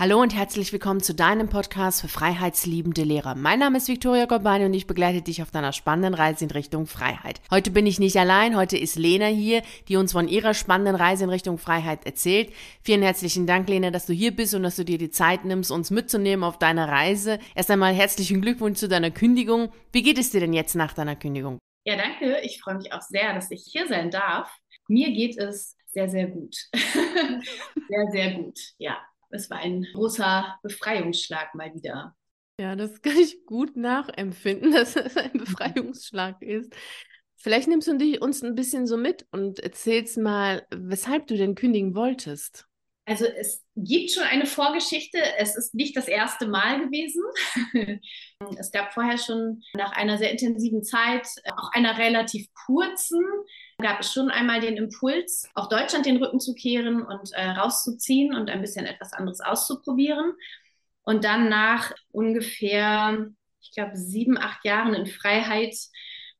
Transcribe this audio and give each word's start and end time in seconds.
Hallo 0.00 0.22
und 0.22 0.32
herzlich 0.32 0.72
willkommen 0.72 1.00
zu 1.00 1.12
deinem 1.12 1.48
Podcast 1.48 2.02
für 2.02 2.06
freiheitsliebende 2.06 3.02
Lehrer. 3.02 3.34
Mein 3.34 3.58
Name 3.58 3.78
ist 3.78 3.88
Viktoria 3.88 4.26
Gorbani 4.26 4.64
und 4.64 4.72
ich 4.72 4.86
begleite 4.86 5.22
dich 5.22 5.42
auf 5.42 5.50
deiner 5.50 5.72
spannenden 5.72 6.14
Reise 6.14 6.44
in 6.44 6.52
Richtung 6.52 6.86
Freiheit. 6.86 7.40
Heute 7.50 7.72
bin 7.72 7.84
ich 7.84 7.98
nicht 7.98 8.16
allein, 8.16 8.54
heute 8.54 8.78
ist 8.78 8.94
Lena 8.94 9.26
hier, 9.26 9.60
die 9.88 9.96
uns 9.96 10.12
von 10.12 10.28
ihrer 10.28 10.54
spannenden 10.54 10.94
Reise 10.94 11.24
in 11.24 11.30
Richtung 11.30 11.58
Freiheit 11.58 12.06
erzählt. 12.06 12.52
Vielen 12.80 13.02
herzlichen 13.02 13.48
Dank, 13.48 13.68
Lena, 13.68 13.90
dass 13.90 14.06
du 14.06 14.12
hier 14.12 14.30
bist 14.30 14.54
und 14.54 14.62
dass 14.62 14.76
du 14.76 14.84
dir 14.84 14.98
die 14.98 15.10
Zeit 15.10 15.44
nimmst, 15.44 15.72
uns 15.72 15.90
mitzunehmen 15.90 16.44
auf 16.44 16.60
deiner 16.60 16.88
Reise. 16.88 17.40
Erst 17.56 17.72
einmal 17.72 17.92
herzlichen 17.92 18.40
Glückwunsch 18.40 18.78
zu 18.78 18.86
deiner 18.86 19.10
Kündigung. 19.10 19.72
Wie 19.90 20.04
geht 20.04 20.18
es 20.18 20.30
dir 20.30 20.38
denn 20.38 20.52
jetzt 20.52 20.76
nach 20.76 20.92
deiner 20.92 21.16
Kündigung? 21.16 21.58
Ja, 21.84 21.96
danke. 21.96 22.38
Ich 22.44 22.60
freue 22.60 22.76
mich 22.76 22.92
auch 22.92 23.02
sehr, 23.02 23.34
dass 23.34 23.50
ich 23.50 23.64
hier 23.68 23.88
sein 23.88 24.12
darf. 24.12 24.48
Mir 24.86 25.10
geht 25.10 25.36
es 25.38 25.76
sehr, 25.88 26.08
sehr 26.08 26.28
gut. 26.28 26.54
sehr, 26.72 28.06
sehr 28.12 28.30
gut, 28.34 28.60
ja 28.78 28.96
es 29.30 29.50
war 29.50 29.58
ein 29.58 29.86
großer 29.92 30.58
Befreiungsschlag 30.62 31.54
mal 31.54 31.74
wieder. 31.74 32.16
Ja, 32.60 32.76
das 32.76 33.00
kann 33.02 33.16
ich 33.16 33.44
gut 33.46 33.76
nachempfinden, 33.76 34.72
dass 34.72 34.96
es 34.96 35.16
ein 35.16 35.32
Befreiungsschlag 35.32 36.42
ist. 36.42 36.74
Vielleicht 37.36 37.68
nimmst 37.68 37.86
du 37.86 37.96
dich, 37.96 38.20
uns 38.20 38.42
ein 38.42 38.56
bisschen 38.56 38.86
so 38.86 38.96
mit 38.96 39.26
und 39.30 39.60
erzählst 39.60 40.18
mal, 40.18 40.66
weshalb 40.70 41.28
du 41.28 41.36
denn 41.36 41.54
kündigen 41.54 41.94
wolltest. 41.94 42.66
Also 43.08 43.24
es 43.24 43.64
gibt 43.74 44.10
schon 44.10 44.24
eine 44.24 44.44
Vorgeschichte. 44.44 45.18
Es 45.38 45.56
ist 45.56 45.74
nicht 45.74 45.96
das 45.96 46.08
erste 46.08 46.46
Mal 46.46 46.80
gewesen. 46.84 47.22
es 48.58 48.70
gab 48.70 48.92
vorher 48.92 49.16
schon 49.16 49.62
nach 49.72 49.92
einer 49.92 50.18
sehr 50.18 50.30
intensiven 50.30 50.82
Zeit, 50.82 51.26
auch 51.56 51.72
einer 51.72 51.96
relativ 51.96 52.48
kurzen, 52.66 53.24
gab 53.80 54.00
es 54.00 54.12
schon 54.12 54.30
einmal 54.30 54.60
den 54.60 54.76
Impuls, 54.76 55.48
auch 55.54 55.68
Deutschland 55.68 56.04
den 56.04 56.22
Rücken 56.22 56.40
zu 56.40 56.54
kehren 56.54 57.02
und 57.02 57.32
äh, 57.32 57.50
rauszuziehen 57.50 58.34
und 58.34 58.50
ein 58.50 58.60
bisschen 58.60 58.86
etwas 58.86 59.12
anderes 59.12 59.40
auszuprobieren. 59.40 60.32
Und 61.02 61.24
dann 61.24 61.48
nach 61.48 61.92
ungefähr, 62.10 63.28
ich 63.60 63.72
glaube, 63.72 63.96
sieben, 63.96 64.36
acht 64.36 64.64
Jahren 64.64 64.94
in 64.94 65.06
Freiheit 65.06 65.74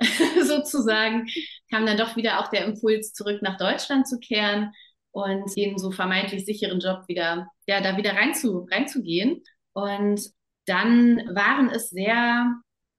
sozusagen, 0.42 1.28
kam 1.70 1.86
dann 1.86 1.96
doch 1.96 2.16
wieder 2.16 2.40
auch 2.40 2.48
der 2.48 2.64
Impuls, 2.64 3.12
zurück 3.12 3.40
nach 3.40 3.56
Deutschland 3.56 4.08
zu 4.08 4.18
kehren 4.18 4.72
und 5.12 5.54
den 5.56 5.78
so 5.78 5.90
vermeintlich 5.90 6.44
sicheren 6.44 6.80
Job 6.80 7.04
wieder, 7.06 7.48
ja, 7.66 7.80
da 7.80 7.96
wieder 7.96 8.14
reinzu, 8.14 8.66
reinzugehen. 8.70 9.42
Und 9.72 10.20
dann 10.66 11.18
waren 11.34 11.70
es 11.70 11.90
sehr 11.90 12.52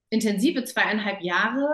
intensive 0.09 0.63
zweieinhalb 0.63 1.21
Jahre, 1.21 1.67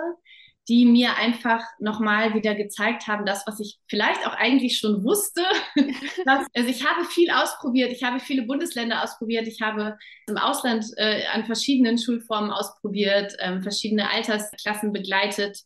die 0.68 0.86
mir 0.86 1.16
einfach 1.18 1.64
nochmal 1.80 2.34
wieder 2.34 2.56
gezeigt 2.56 3.08
haben, 3.08 3.26
das, 3.26 3.46
was 3.46 3.60
ich 3.60 3.78
vielleicht 3.88 4.26
auch 4.26 4.34
eigentlich 4.34 4.80
schon 4.80 5.04
wusste. 5.04 5.44
dass, 6.26 6.48
also 6.56 6.70
ich 6.70 6.86
habe 6.86 7.06
viel 7.06 7.30
ausprobiert, 7.30 7.92
ich 7.92 8.04
habe 8.04 8.20
viele 8.20 8.44
Bundesländer 8.44 9.04
ausprobiert, 9.04 9.48
ich 9.48 9.62
habe 9.62 9.98
im 10.28 10.38
Ausland 10.38 10.86
äh, 10.98 11.26
an 11.34 11.46
verschiedenen 11.46 11.98
Schulformen 11.98 12.52
ausprobiert, 12.52 13.36
ähm, 13.40 13.62
verschiedene 13.62 14.10
Altersklassen 14.10 14.92
begleitet 14.92 15.60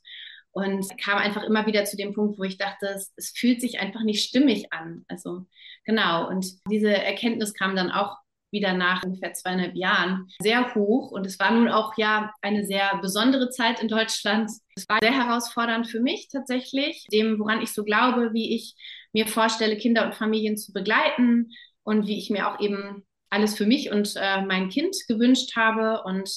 und 0.52 0.86
kam 1.02 1.18
einfach 1.18 1.44
immer 1.44 1.66
wieder 1.66 1.86
zu 1.86 1.96
dem 1.96 2.14
Punkt, 2.14 2.38
wo 2.38 2.44
ich 2.44 2.58
dachte, 2.58 2.88
es, 2.88 3.14
es 3.16 3.30
fühlt 3.30 3.62
sich 3.62 3.80
einfach 3.80 4.02
nicht 4.02 4.28
stimmig 4.28 4.74
an. 4.74 5.06
Also 5.08 5.46
genau, 5.86 6.28
und 6.28 6.46
diese 6.70 6.92
Erkenntnis 6.92 7.54
kam 7.54 7.76
dann 7.76 7.92
auch 7.92 8.18
wieder 8.52 8.74
nach 8.74 9.04
ungefähr 9.04 9.34
zweieinhalb 9.34 9.76
Jahren 9.76 10.28
sehr 10.42 10.74
hoch. 10.76 11.12
Und 11.12 11.26
es 11.26 11.40
war 11.40 11.52
nun 11.52 11.70
auch 11.70 11.94
ja 11.98 12.32
eine 12.42 12.66
sehr 12.66 12.98
besondere 13.02 13.50
Zeit 13.50 13.82
in 13.82 13.88
Deutschland. 13.88 14.50
Es 14.76 14.88
war 14.88 15.00
sehr 15.02 15.14
herausfordernd 15.14 15.88
für 15.88 16.00
mich 16.00 16.28
tatsächlich, 16.32 17.06
dem, 17.12 17.40
woran 17.40 17.62
ich 17.62 17.74
so 17.74 17.84
glaube, 17.84 18.34
wie 18.34 18.56
ich 18.56 18.76
mir 19.14 19.28
vorstelle, 19.28 19.78
Kinder 19.78 20.06
und 20.06 20.16
Familien 20.16 20.58
zu 20.58 20.74
begleiten 20.74 21.52
und 21.84 22.08
wie 22.08 22.18
ich 22.18 22.30
mir 22.30 22.48
auch 22.48 22.60
eben 22.60 23.06
alles 23.30 23.56
für 23.56 23.66
mich 23.66 23.92
und 23.92 24.14
äh, 24.16 24.42
mein 24.42 24.70
Kind 24.70 24.96
gewünscht 25.08 25.56
habe 25.56 26.04
und 26.04 26.30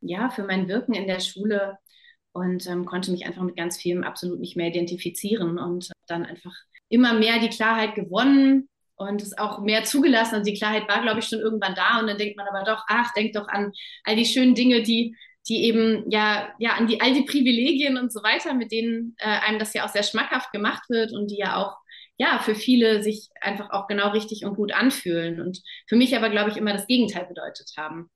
ja, 0.00 0.30
für 0.30 0.44
mein 0.44 0.68
Wirken 0.68 0.94
in 0.94 1.06
der 1.06 1.20
Schule 1.20 1.76
und 2.32 2.66
ähm, 2.66 2.84
konnte 2.84 3.10
mich 3.10 3.26
einfach 3.26 3.42
mit 3.42 3.56
ganz 3.56 3.76
vielem 3.76 4.04
absolut 4.04 4.40
nicht 4.40 4.56
mehr 4.56 4.68
identifizieren 4.68 5.58
und 5.58 5.90
dann 6.06 6.24
einfach 6.24 6.54
immer 6.88 7.14
mehr 7.14 7.38
die 7.40 7.50
Klarheit 7.50 7.94
gewonnen, 7.94 8.68
und 8.98 9.22
es 9.22 9.38
auch 9.38 9.60
mehr 9.60 9.84
zugelassen. 9.84 10.34
Also 10.34 10.50
die 10.50 10.58
Klarheit 10.58 10.88
war, 10.88 11.00
glaube 11.02 11.20
ich, 11.20 11.26
schon 11.26 11.38
irgendwann 11.38 11.74
da. 11.74 12.00
Und 12.00 12.08
dann 12.08 12.18
denkt 12.18 12.36
man 12.36 12.48
aber 12.48 12.64
doch, 12.64 12.84
ach, 12.88 13.12
denkt 13.14 13.36
doch 13.36 13.48
an 13.48 13.72
all 14.04 14.16
die 14.16 14.26
schönen 14.26 14.54
Dinge, 14.54 14.82
die, 14.82 15.16
die 15.48 15.64
eben, 15.64 16.10
ja, 16.10 16.48
ja, 16.58 16.72
an 16.72 16.88
die, 16.88 17.00
all 17.00 17.14
die 17.14 17.22
Privilegien 17.22 17.96
und 17.96 18.12
so 18.12 18.22
weiter, 18.22 18.54
mit 18.54 18.72
denen 18.72 19.14
äh, 19.18 19.26
einem 19.26 19.58
das 19.58 19.72
ja 19.72 19.84
auch 19.84 19.88
sehr 19.88 20.02
schmackhaft 20.02 20.52
gemacht 20.52 20.82
wird 20.90 21.12
und 21.12 21.30
die 21.30 21.38
ja 21.38 21.56
auch, 21.56 21.76
ja, 22.16 22.40
für 22.40 22.56
viele 22.56 23.02
sich 23.02 23.28
einfach 23.40 23.70
auch 23.70 23.86
genau 23.86 24.10
richtig 24.10 24.44
und 24.44 24.56
gut 24.56 24.72
anfühlen. 24.72 25.40
Und 25.40 25.60
für 25.86 25.96
mich 25.96 26.16
aber, 26.16 26.28
glaube 26.28 26.50
ich, 26.50 26.56
immer 26.56 26.72
das 26.72 26.88
Gegenteil 26.88 27.26
bedeutet 27.26 27.70
haben. 27.76 28.10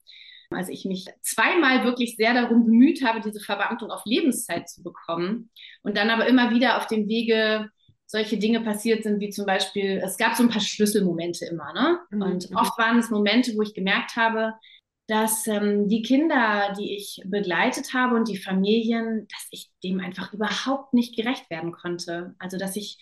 Also 0.50 0.72
ich 0.72 0.84
mich 0.84 1.06
zweimal 1.22 1.84
wirklich 1.84 2.16
sehr 2.16 2.34
darum 2.34 2.66
bemüht 2.66 3.04
habe, 3.04 3.20
diese 3.20 3.40
Verbeamtung 3.40 3.90
auf 3.90 4.02
Lebenszeit 4.04 4.68
zu 4.68 4.82
bekommen 4.82 5.50
und 5.82 5.96
dann 5.96 6.10
aber 6.10 6.26
immer 6.26 6.50
wieder 6.50 6.76
auf 6.76 6.86
dem 6.88 7.08
Wege 7.08 7.70
solche 8.12 8.36
Dinge 8.36 8.60
passiert 8.60 9.02
sind, 9.04 9.20
wie 9.20 9.30
zum 9.30 9.46
Beispiel, 9.46 10.02
es 10.04 10.18
gab 10.18 10.34
so 10.34 10.42
ein 10.42 10.50
paar 10.50 10.60
Schlüsselmomente 10.60 11.46
immer, 11.46 11.72
ne? 11.72 11.98
Mhm. 12.10 12.22
Und 12.22 12.50
mhm. 12.50 12.56
oft 12.56 12.76
waren 12.78 12.98
es 12.98 13.10
Momente, 13.10 13.56
wo 13.56 13.62
ich 13.62 13.72
gemerkt 13.72 14.16
habe, 14.16 14.52
dass 15.08 15.46
ähm, 15.46 15.88
die 15.88 16.02
Kinder, 16.02 16.74
die 16.78 16.94
ich 16.94 17.22
begleitet 17.24 17.94
habe 17.94 18.14
und 18.14 18.28
die 18.28 18.36
Familien, 18.36 19.26
dass 19.28 19.48
ich 19.50 19.70
dem 19.82 20.00
einfach 20.00 20.32
überhaupt 20.34 20.92
nicht 20.92 21.16
gerecht 21.16 21.48
werden 21.48 21.72
konnte. 21.72 22.34
Also 22.38 22.58
dass 22.58 22.76
ich, 22.76 22.98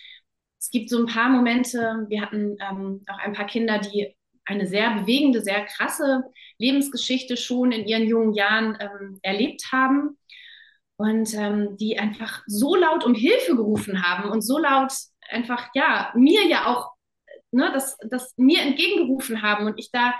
es 0.60 0.70
gibt 0.70 0.88
so 0.88 0.98
ein 1.00 1.06
paar 1.06 1.28
Momente, 1.28 2.06
wir 2.08 2.22
hatten 2.22 2.56
ähm, 2.60 3.02
auch 3.08 3.18
ein 3.18 3.32
paar 3.32 3.46
Kinder, 3.46 3.78
die 3.78 4.14
eine 4.44 4.66
sehr 4.66 4.94
bewegende, 4.94 5.42
sehr 5.42 5.64
krasse 5.64 6.22
Lebensgeschichte 6.58 7.36
schon 7.36 7.72
in 7.72 7.86
ihren 7.86 8.06
jungen 8.06 8.32
Jahren 8.32 8.78
ähm, 8.80 9.18
erlebt 9.22 9.72
haben 9.72 10.16
und 11.00 11.32
ähm, 11.32 11.78
die 11.78 11.98
einfach 11.98 12.42
so 12.46 12.76
laut 12.76 13.06
um 13.06 13.14
Hilfe 13.14 13.56
gerufen 13.56 14.02
haben 14.02 14.30
und 14.30 14.42
so 14.42 14.58
laut 14.58 14.92
einfach, 15.30 15.70
ja, 15.72 16.12
mir 16.14 16.46
ja 16.46 16.66
auch, 16.66 16.90
ne, 17.52 17.70
das, 17.72 17.96
das 18.10 18.34
mir 18.36 18.60
entgegengerufen 18.60 19.40
haben 19.40 19.64
und 19.64 19.78
ich 19.78 19.90
da 19.90 20.12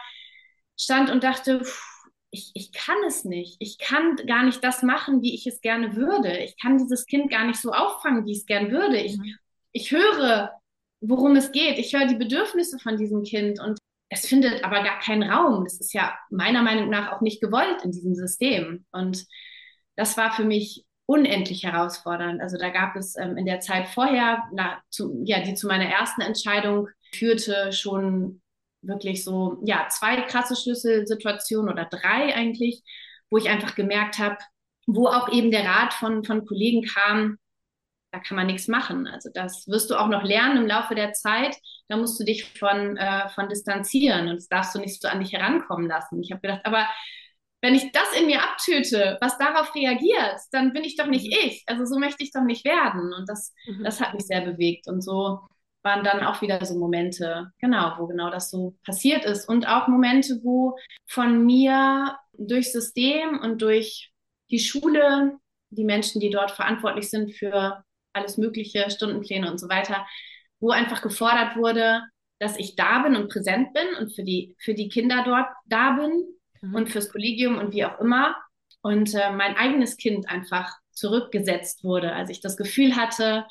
stand 0.79 1.11
und 1.11 1.23
dachte, 1.23 1.63
ich, 2.31 2.51
ich 2.55 2.73
kann 2.73 2.97
es 3.07 3.27
nicht. 3.27 3.57
Ich 3.59 3.77
kann 3.77 4.17
gar 4.27 4.43
nicht 4.43 4.65
das 4.65 4.83
machen, 4.83 5.21
wie 5.21 5.35
ich 5.35 5.47
es 5.47 5.61
gerne 5.61 5.97
würde. 5.97 6.39
Ich 6.39 6.55
kann 6.59 6.79
dieses 6.79 7.05
Kind 7.05 7.31
gar 7.31 7.45
nicht 7.45 7.61
so 7.61 7.73
auffangen, 7.73 8.25
wie 8.25 8.33
ich 8.33 8.39
es 8.39 8.47
gerne 8.47 8.71
würde. 8.71 8.97
Ich, 9.03 9.19
mhm. 9.19 9.37
ich 9.73 9.91
höre, 9.91 10.51
worum 11.03 11.37
es 11.37 11.53
geht. 11.53 11.77
Ich 11.77 11.95
höre 11.95 12.07
die 12.07 12.17
Bedürfnisse 12.17 12.79
von 12.79 12.97
diesem 12.97 13.23
Kind 13.23 13.61
und 13.61 13.79
es 14.09 14.27
findet 14.27 14.65
aber 14.65 14.83
gar 14.83 14.99
keinen 15.01 15.31
Raum. 15.31 15.65
Das 15.65 15.79
ist 15.79 15.93
ja 15.93 16.17
meiner 16.31 16.63
Meinung 16.63 16.89
nach 16.89 17.13
auch 17.13 17.21
nicht 17.21 17.43
gewollt 17.43 17.85
in 17.85 17.93
diesem 17.93 18.15
System. 18.15 18.87
Und 18.93 19.27
das 19.97 20.17
war 20.17 20.33
für 20.33 20.45
mich 20.45 20.85
unendlich 21.07 21.65
herausfordernd. 21.65 22.41
Also 22.41 22.57
da 22.57 22.69
gab 22.69 22.97
es 22.97 23.17
ähm, 23.17 23.37
in 23.37 23.47
der 23.47 23.61
Zeit 23.61 23.89
vorher, 23.89 24.45
na, 24.53 24.81
zu, 24.91 25.23
ja, 25.25 25.41
die 25.41 25.55
zu 25.55 25.67
meiner 25.67 25.87
ersten 25.87 26.21
Entscheidung 26.21 26.89
führte, 27.13 27.73
schon 27.73 28.41
wirklich 28.83 29.25
so, 29.25 29.61
ja, 29.65 29.89
zwei 29.89 30.21
krasse 30.23 30.57
Schlüsselsituationen 30.57 31.73
oder 31.73 31.85
drei 31.85 32.35
eigentlich, 32.35 32.83
wo 33.29 33.39
ich 33.39 33.49
einfach 33.49 33.75
gemerkt 33.75 34.19
habe, 34.19 34.39
wo 34.87 35.09
auch 35.09 35.33
eben 35.33 35.51
der 35.51 35.65
Rat 35.65 35.93
von, 35.95 36.25
von 36.25 36.47
Kollegen 36.47 36.83
kam, 36.87 37.39
da 38.13 38.19
kann 38.19 38.37
man 38.37 38.47
nichts 38.47 38.67
machen. 38.69 39.07
Also 39.07 39.31
das 39.33 39.69
wirst 39.69 39.91
du 39.91 39.97
auch 39.97 40.09
noch 40.09 40.25
lernen 40.25 40.59
im 40.59 40.67
Laufe 40.67 40.95
der 40.95 41.13
Zeit. 41.13 41.57
Da 41.89 41.97
musst 41.97 42.19
du 42.19 42.25
dich 42.25 42.45
von, 42.59 42.97
äh, 42.97 43.29
von 43.31 43.49
distanzieren 43.49 44.29
und 44.29 44.37
das 44.37 44.49
darfst 44.49 44.75
du 44.75 44.81
nicht 44.81 45.01
so 45.01 45.09
an 45.09 45.21
dich 45.21 45.33
herankommen 45.33 45.89
lassen. 45.89 46.23
Ich 46.23 46.33
habe 46.33 46.41
gedacht, 46.41 46.63
aber 46.65 46.87
wenn 47.63 47.75
ich 47.75 47.93
das 47.93 48.19
in 48.19 48.27
mir 48.27 48.43
abtöte, 48.43 49.19
was 49.21 49.37
darauf 49.39 49.75
reagiert, 49.75 50.41
dann 50.51 50.73
bin 50.73 50.85
ich 50.85 50.97
doch 50.97 51.07
nicht 51.07 51.27
mhm. 51.27 51.49
ich. 51.49 51.63
Also 51.67 51.85
so 51.85 51.99
möchte 51.99 52.23
ich 52.23 52.33
doch 52.33 52.43
nicht 52.43 52.65
werden. 52.65 53.13
Und 53.13 53.29
das, 53.29 53.55
mhm. 53.67 53.85
das 53.85 54.01
hat 54.01 54.15
mich 54.15 54.25
sehr 54.25 54.41
bewegt. 54.41 54.89
Und 54.89 55.03
so 55.03 55.41
waren 55.83 56.05
dann 56.05 56.25
auch 56.25 56.41
wieder 56.43 56.65
so 56.65 56.79
Momente, 56.79 57.51
genau, 57.59 57.95
wo 57.99 58.07
genau 58.07 58.31
das 58.31 58.51
so 58.51 58.77
passiert 58.85 59.25
ist. 59.25 59.49
Und 59.49 59.67
auch 59.69 59.89
Momente, 59.89 60.41
wo 60.43 60.77
von 61.07 61.45
mir 61.45 62.17
durch 62.33 62.73
System 62.73 63.39
und 63.41 63.61
durch 63.63 64.11
die 64.51 64.59
Schule, 64.59 65.39
die 65.71 65.85
Menschen, 65.85 66.21
die 66.21 66.31
dort 66.31 66.51
verantwortlich 66.51 67.11
sind 67.11 67.35
für 67.35 67.85
alles 68.13 68.39
Mögliche, 68.39 68.91
Stundenpläne 68.91 69.51
und 69.51 69.59
so 69.59 69.69
weiter, 69.69 70.07
wo 70.59 70.71
einfach 70.71 71.03
gefordert 71.03 71.57
wurde, 71.57 72.03
dass 72.39 72.59
ich 72.59 72.75
da 72.75 73.01
bin 73.01 73.17
und 73.17 73.31
präsent 73.31 73.73
bin 73.75 73.87
und 73.99 74.15
für 74.15 74.25
die, 74.25 74.57
für 74.59 74.75
die 74.75 74.89
Kinder 74.89 75.23
dort 75.25 75.47
da 75.67 75.93
bin 75.93 76.25
mhm. 76.61 76.75
und 76.75 76.89
fürs 76.91 77.11
Kollegium 77.11 77.59
und 77.59 77.73
wie 77.73 77.85
auch 77.85 77.99
immer. 78.01 78.37
Und 78.83 79.15
äh, 79.15 79.31
mein 79.33 79.57
eigenes 79.57 79.97
Kind 79.97 80.29
einfach 80.29 80.73
zurückgesetzt 80.93 81.85
wurde. 81.85 82.13
als 82.13 82.31
ich 82.31 82.41
das 82.41 82.57
Gefühl 82.57 82.97
hatte, 82.97 83.47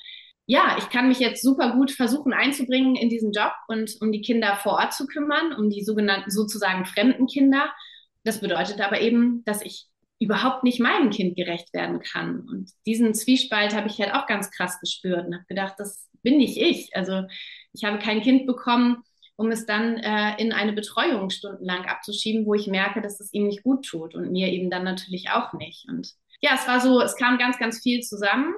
ja, 0.46 0.78
ich 0.80 0.90
kann 0.90 1.08
mich 1.08 1.20
jetzt 1.20 1.44
super 1.44 1.74
gut 1.74 1.92
versuchen 1.92 2.34
einzubringen 2.34 2.96
in 2.96 3.10
diesen 3.10 3.32
Job 3.32 3.52
und 3.68 3.98
um 4.02 4.12
die 4.12 4.22
Kinder 4.22 4.56
vor 4.56 4.74
Ort 4.74 4.94
zu 4.94 5.06
kümmern, 5.06 5.54
um 5.54 5.70
die 5.70 5.84
sogenannten 5.84 6.32
sozusagen 6.32 6.86
fremden 6.86 7.28
Kinder. 7.28 7.72
Das 8.24 8.42
bedeutet 8.42 8.82
aber 8.82 9.00
eben, 9.00 9.44
dass 9.46 9.62
ich 9.62 9.86
überhaupt 10.20 10.64
nicht 10.64 10.80
meinem 10.80 11.12
Kind 11.12 11.36
gerecht 11.36 11.74
werden 11.74 12.00
kann. 12.00 12.42
Und 12.42 12.72
diesen 12.86 13.14
Zwiespalt 13.14 13.76
habe 13.76 13.88
ich 13.88 14.00
halt 14.00 14.14
auch 14.14 14.26
ganz 14.26 14.52
krass 14.52 14.80
gespürt 14.80 15.28
und 15.28 15.36
habe 15.36 15.46
gedacht, 15.48 15.76
das 15.78 16.10
bin 16.24 16.38
nicht 16.38 16.58
ich. 16.58 16.96
Also 16.96 17.24
ich 17.74 17.84
habe 17.84 18.00
kein 18.00 18.22
Kind 18.22 18.46
bekommen, 18.46 19.04
um 19.40 19.52
es 19.52 19.66
dann 19.66 19.96
äh, 19.96 20.36
in 20.38 20.52
eine 20.52 20.74
Betreuung 20.74 21.30
stundenlang 21.30 21.86
abzuschieben, 21.86 22.46
wo 22.46 22.56
ich 22.56 22.68
merke, 22.68 23.02
dass 23.02 23.22
es 23.22 23.34
ihm 23.34 23.48
nicht 23.48 23.64
gut 23.64 23.86
tut 23.86 24.14
und 24.14 24.34
mir 24.34 24.50
eben 24.50 24.70
dann 24.70 24.84
natürlich 24.84 25.30
auch 25.30 25.54
nicht. 25.54 25.88
Und 25.88 26.14
ja, 26.42 26.52
es 26.56 26.68
war 26.68 26.82
so, 26.82 27.00
es 27.00 27.16
kam 27.16 27.38
ganz, 27.38 27.58
ganz 27.58 27.82
viel 27.82 28.02
zusammen. 28.02 28.54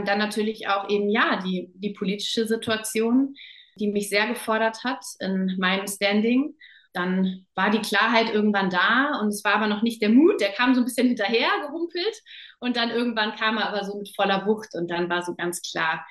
Und 0.00 0.08
dann 0.08 0.18
natürlich 0.18 0.66
auch 0.66 0.88
eben, 0.88 1.10
ja, 1.10 1.42
die, 1.44 1.70
die 1.74 1.92
politische 1.92 2.46
Situation, 2.46 3.34
die 3.78 3.88
mich 3.88 4.08
sehr 4.08 4.26
gefordert 4.26 4.82
hat 4.82 5.04
in 5.20 5.56
meinem 5.58 5.86
Standing. 5.86 6.54
Dann 6.94 7.44
war 7.54 7.68
die 7.68 7.82
Klarheit 7.82 8.30
irgendwann 8.32 8.70
da 8.70 9.20
und 9.20 9.28
es 9.28 9.44
war 9.44 9.56
aber 9.56 9.66
noch 9.66 9.82
nicht 9.82 10.00
der 10.00 10.08
Mut, 10.08 10.40
der 10.40 10.52
kam 10.52 10.74
so 10.74 10.80
ein 10.80 10.84
bisschen 10.86 11.08
hinterher 11.08 11.50
gerumpelt 11.66 12.22
und 12.60 12.78
dann 12.78 12.88
irgendwann 12.88 13.36
kam 13.36 13.58
er 13.58 13.68
aber 13.68 13.84
so 13.84 13.98
mit 13.98 14.14
voller 14.16 14.46
Wucht 14.46 14.74
und 14.74 14.90
dann 14.90 15.10
war 15.10 15.22
so 15.22 15.34
ganz 15.34 15.60
klar, 15.60 16.06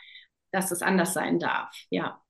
dass 0.51 0.69
es 0.69 0.83
anders 0.83 1.13
sein 1.13 1.39
darf. 1.39 1.73
Ja. 1.89 2.22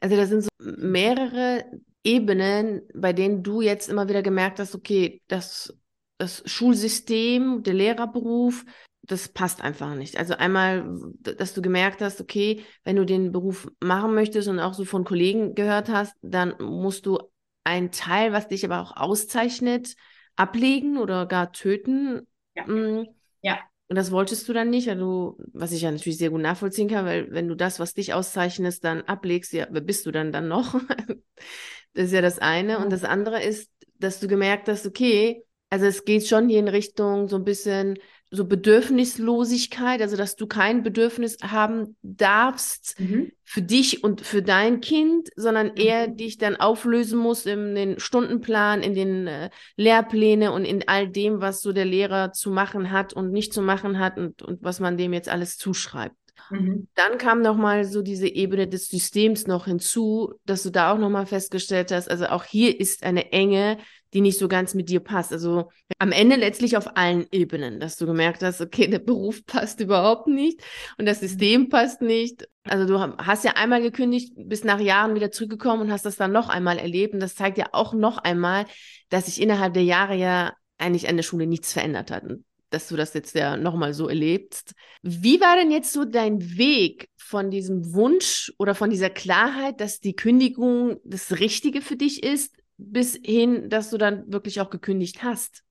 Also 0.00 0.16
da 0.16 0.26
sind 0.26 0.42
so 0.42 0.48
mehrere 0.60 1.64
Ebenen, 2.04 2.82
bei 2.94 3.12
denen 3.12 3.42
du 3.42 3.60
jetzt 3.60 3.88
immer 3.88 4.08
wieder 4.08 4.22
gemerkt 4.22 4.60
hast, 4.60 4.74
okay, 4.74 5.22
das, 5.28 5.76
das 6.18 6.42
Schulsystem, 6.46 7.62
der 7.62 7.74
Lehrerberuf, 7.74 8.64
das 9.02 9.28
passt 9.28 9.62
einfach 9.62 9.94
nicht. 9.94 10.16
Also 10.18 10.34
einmal, 10.34 10.86
dass 11.20 11.54
du 11.54 11.62
gemerkt 11.62 12.02
hast, 12.02 12.20
okay, 12.20 12.62
wenn 12.84 12.96
du 12.96 13.04
den 13.04 13.32
Beruf 13.32 13.68
machen 13.82 14.14
möchtest 14.14 14.48
und 14.48 14.60
auch 14.60 14.74
so 14.74 14.84
von 14.84 15.04
Kollegen 15.04 15.54
gehört 15.54 15.88
hast, 15.88 16.14
dann 16.22 16.54
musst 16.60 17.06
du 17.06 17.18
einen 17.64 17.90
Teil, 17.90 18.32
was 18.32 18.48
dich 18.48 18.64
aber 18.64 18.80
auch 18.80 18.96
auszeichnet, 18.96 19.94
ablegen 20.36 20.98
oder 20.98 21.26
gar 21.26 21.52
töten. 21.52 22.26
Ja. 22.54 22.66
Mm. 22.66 23.06
ja. 23.42 23.58
Und 23.88 23.96
das 23.96 24.10
wolltest 24.10 24.46
du 24.48 24.52
dann 24.52 24.68
nicht, 24.70 24.86
weil 24.86 24.98
du, 24.98 25.38
was 25.52 25.72
ich 25.72 25.82
ja 25.82 25.90
natürlich 25.90 26.18
sehr 26.18 26.30
gut 26.30 26.42
nachvollziehen 26.42 26.88
kann, 26.88 27.06
weil 27.06 27.30
wenn 27.32 27.48
du 27.48 27.54
das, 27.54 27.80
was 27.80 27.94
dich 27.94 28.12
auszeichnest, 28.12 28.84
dann 28.84 29.02
ablegst, 29.02 29.52
ja, 29.54 29.66
wer 29.70 29.80
bist 29.80 30.04
du 30.04 30.10
dann 30.10 30.30
dann 30.30 30.46
noch? 30.48 30.74
das 31.94 32.06
ist 32.06 32.12
ja 32.12 32.20
das 32.20 32.38
eine. 32.38 32.78
Und 32.78 32.90
das 32.90 33.04
andere 33.04 33.42
ist, 33.42 33.70
dass 33.98 34.20
du 34.20 34.28
gemerkt 34.28 34.68
hast, 34.68 34.86
okay, 34.86 35.42
also 35.70 35.86
es 35.86 36.04
geht 36.04 36.26
schon 36.26 36.48
hier 36.48 36.58
in 36.60 36.68
Richtung 36.68 37.28
so 37.28 37.36
ein 37.36 37.44
bisschen 37.44 37.98
so 38.30 38.44
Bedürfnislosigkeit, 38.44 40.02
also 40.02 40.16
dass 40.16 40.36
du 40.36 40.46
kein 40.46 40.82
Bedürfnis 40.82 41.38
haben 41.42 41.96
darfst 42.02 42.98
mhm. 43.00 43.32
für 43.44 43.62
dich 43.62 44.04
und 44.04 44.20
für 44.20 44.42
dein 44.42 44.80
Kind, 44.80 45.30
sondern 45.36 45.68
mhm. 45.68 45.76
eher 45.76 46.08
dich 46.08 46.36
dann 46.36 46.56
auflösen 46.56 47.18
musst 47.18 47.46
in 47.46 47.74
den 47.74 47.98
Stundenplan, 47.98 48.82
in 48.82 48.94
den 48.94 49.26
äh, 49.26 49.50
Lehrpläne 49.76 50.52
und 50.52 50.64
in 50.64 50.86
all 50.86 51.08
dem, 51.08 51.40
was 51.40 51.62
so 51.62 51.72
der 51.72 51.86
Lehrer 51.86 52.32
zu 52.32 52.50
machen 52.50 52.90
hat 52.90 53.14
und 53.14 53.32
nicht 53.32 53.52
zu 53.52 53.62
machen 53.62 53.98
hat 53.98 54.18
und, 54.18 54.42
und 54.42 54.62
was 54.62 54.80
man 54.80 54.96
dem 54.96 55.12
jetzt 55.12 55.28
alles 55.28 55.56
zuschreibt. 55.56 56.16
Mhm. 56.50 56.88
Dann 56.94 57.18
kam 57.18 57.42
noch 57.42 57.56
mal 57.56 57.84
so 57.84 58.02
diese 58.02 58.28
Ebene 58.28 58.68
des 58.68 58.88
Systems 58.88 59.46
noch 59.46 59.66
hinzu, 59.66 60.34
dass 60.44 60.62
du 60.62 60.70
da 60.70 60.92
auch 60.92 60.98
noch 60.98 61.10
mal 61.10 61.26
festgestellt 61.26 61.92
hast, 61.92 62.10
also 62.10 62.26
auch 62.26 62.44
hier 62.44 62.78
ist 62.78 63.02
eine 63.02 63.32
Enge, 63.32 63.78
die 64.14 64.20
nicht 64.20 64.38
so 64.38 64.48
ganz 64.48 64.74
mit 64.74 64.88
dir 64.88 65.00
passt. 65.00 65.32
Also 65.32 65.70
am 65.98 66.12
Ende 66.12 66.36
letztlich 66.36 66.76
auf 66.76 66.96
allen 66.96 67.26
Ebenen, 67.30 67.80
dass 67.80 67.96
du 67.96 68.06
gemerkt 68.06 68.42
hast, 68.42 68.60
okay, 68.60 68.86
der 68.86 68.98
Beruf 68.98 69.44
passt 69.46 69.80
überhaupt 69.80 70.26
nicht 70.28 70.62
und 70.98 71.06
das 71.06 71.20
System 71.20 71.68
passt 71.68 72.00
nicht. 72.00 72.48
Also 72.64 72.86
du 72.86 72.98
hast 73.18 73.44
ja 73.44 73.52
einmal 73.52 73.82
gekündigt, 73.82 74.32
bist 74.36 74.64
nach 74.64 74.80
Jahren 74.80 75.14
wieder 75.14 75.30
zurückgekommen 75.30 75.82
und 75.82 75.92
hast 75.92 76.04
das 76.04 76.16
dann 76.16 76.32
noch 76.32 76.48
einmal 76.48 76.78
erlebt. 76.78 77.14
Und 77.14 77.20
das 77.20 77.34
zeigt 77.34 77.58
ja 77.58 77.68
auch 77.72 77.94
noch 77.94 78.18
einmal, 78.18 78.66
dass 79.08 79.26
sich 79.26 79.40
innerhalb 79.40 79.74
der 79.74 79.84
Jahre 79.84 80.16
ja 80.16 80.52
eigentlich 80.76 81.08
an 81.08 81.16
der 81.16 81.22
Schule 81.22 81.46
nichts 81.46 81.72
verändert 81.72 82.10
hat. 82.10 82.24
Und 82.24 82.44
dass 82.70 82.88
du 82.88 82.96
das 82.96 83.14
jetzt 83.14 83.34
ja 83.34 83.56
nochmal 83.56 83.94
so 83.94 84.08
erlebst. 84.08 84.72
Wie 85.02 85.40
war 85.40 85.56
denn 85.56 85.70
jetzt 85.70 85.92
so 85.92 86.04
dein 86.04 86.58
Weg 86.58 87.08
von 87.16 87.50
diesem 87.50 87.94
Wunsch 87.94 88.52
oder 88.58 88.74
von 88.74 88.90
dieser 88.90 89.10
Klarheit, 89.10 89.80
dass 89.80 90.00
die 90.00 90.14
Kündigung 90.14 90.98
das 91.04 91.38
Richtige 91.38 91.80
für 91.80 91.96
dich 91.96 92.22
ist, 92.22 92.54
bis 92.78 93.18
hin, 93.22 93.68
dass 93.68 93.90
du 93.90 93.98
dann 93.98 94.32
wirklich 94.32 94.60
auch 94.60 94.70
gekündigt 94.70 95.22
hast. 95.22 95.64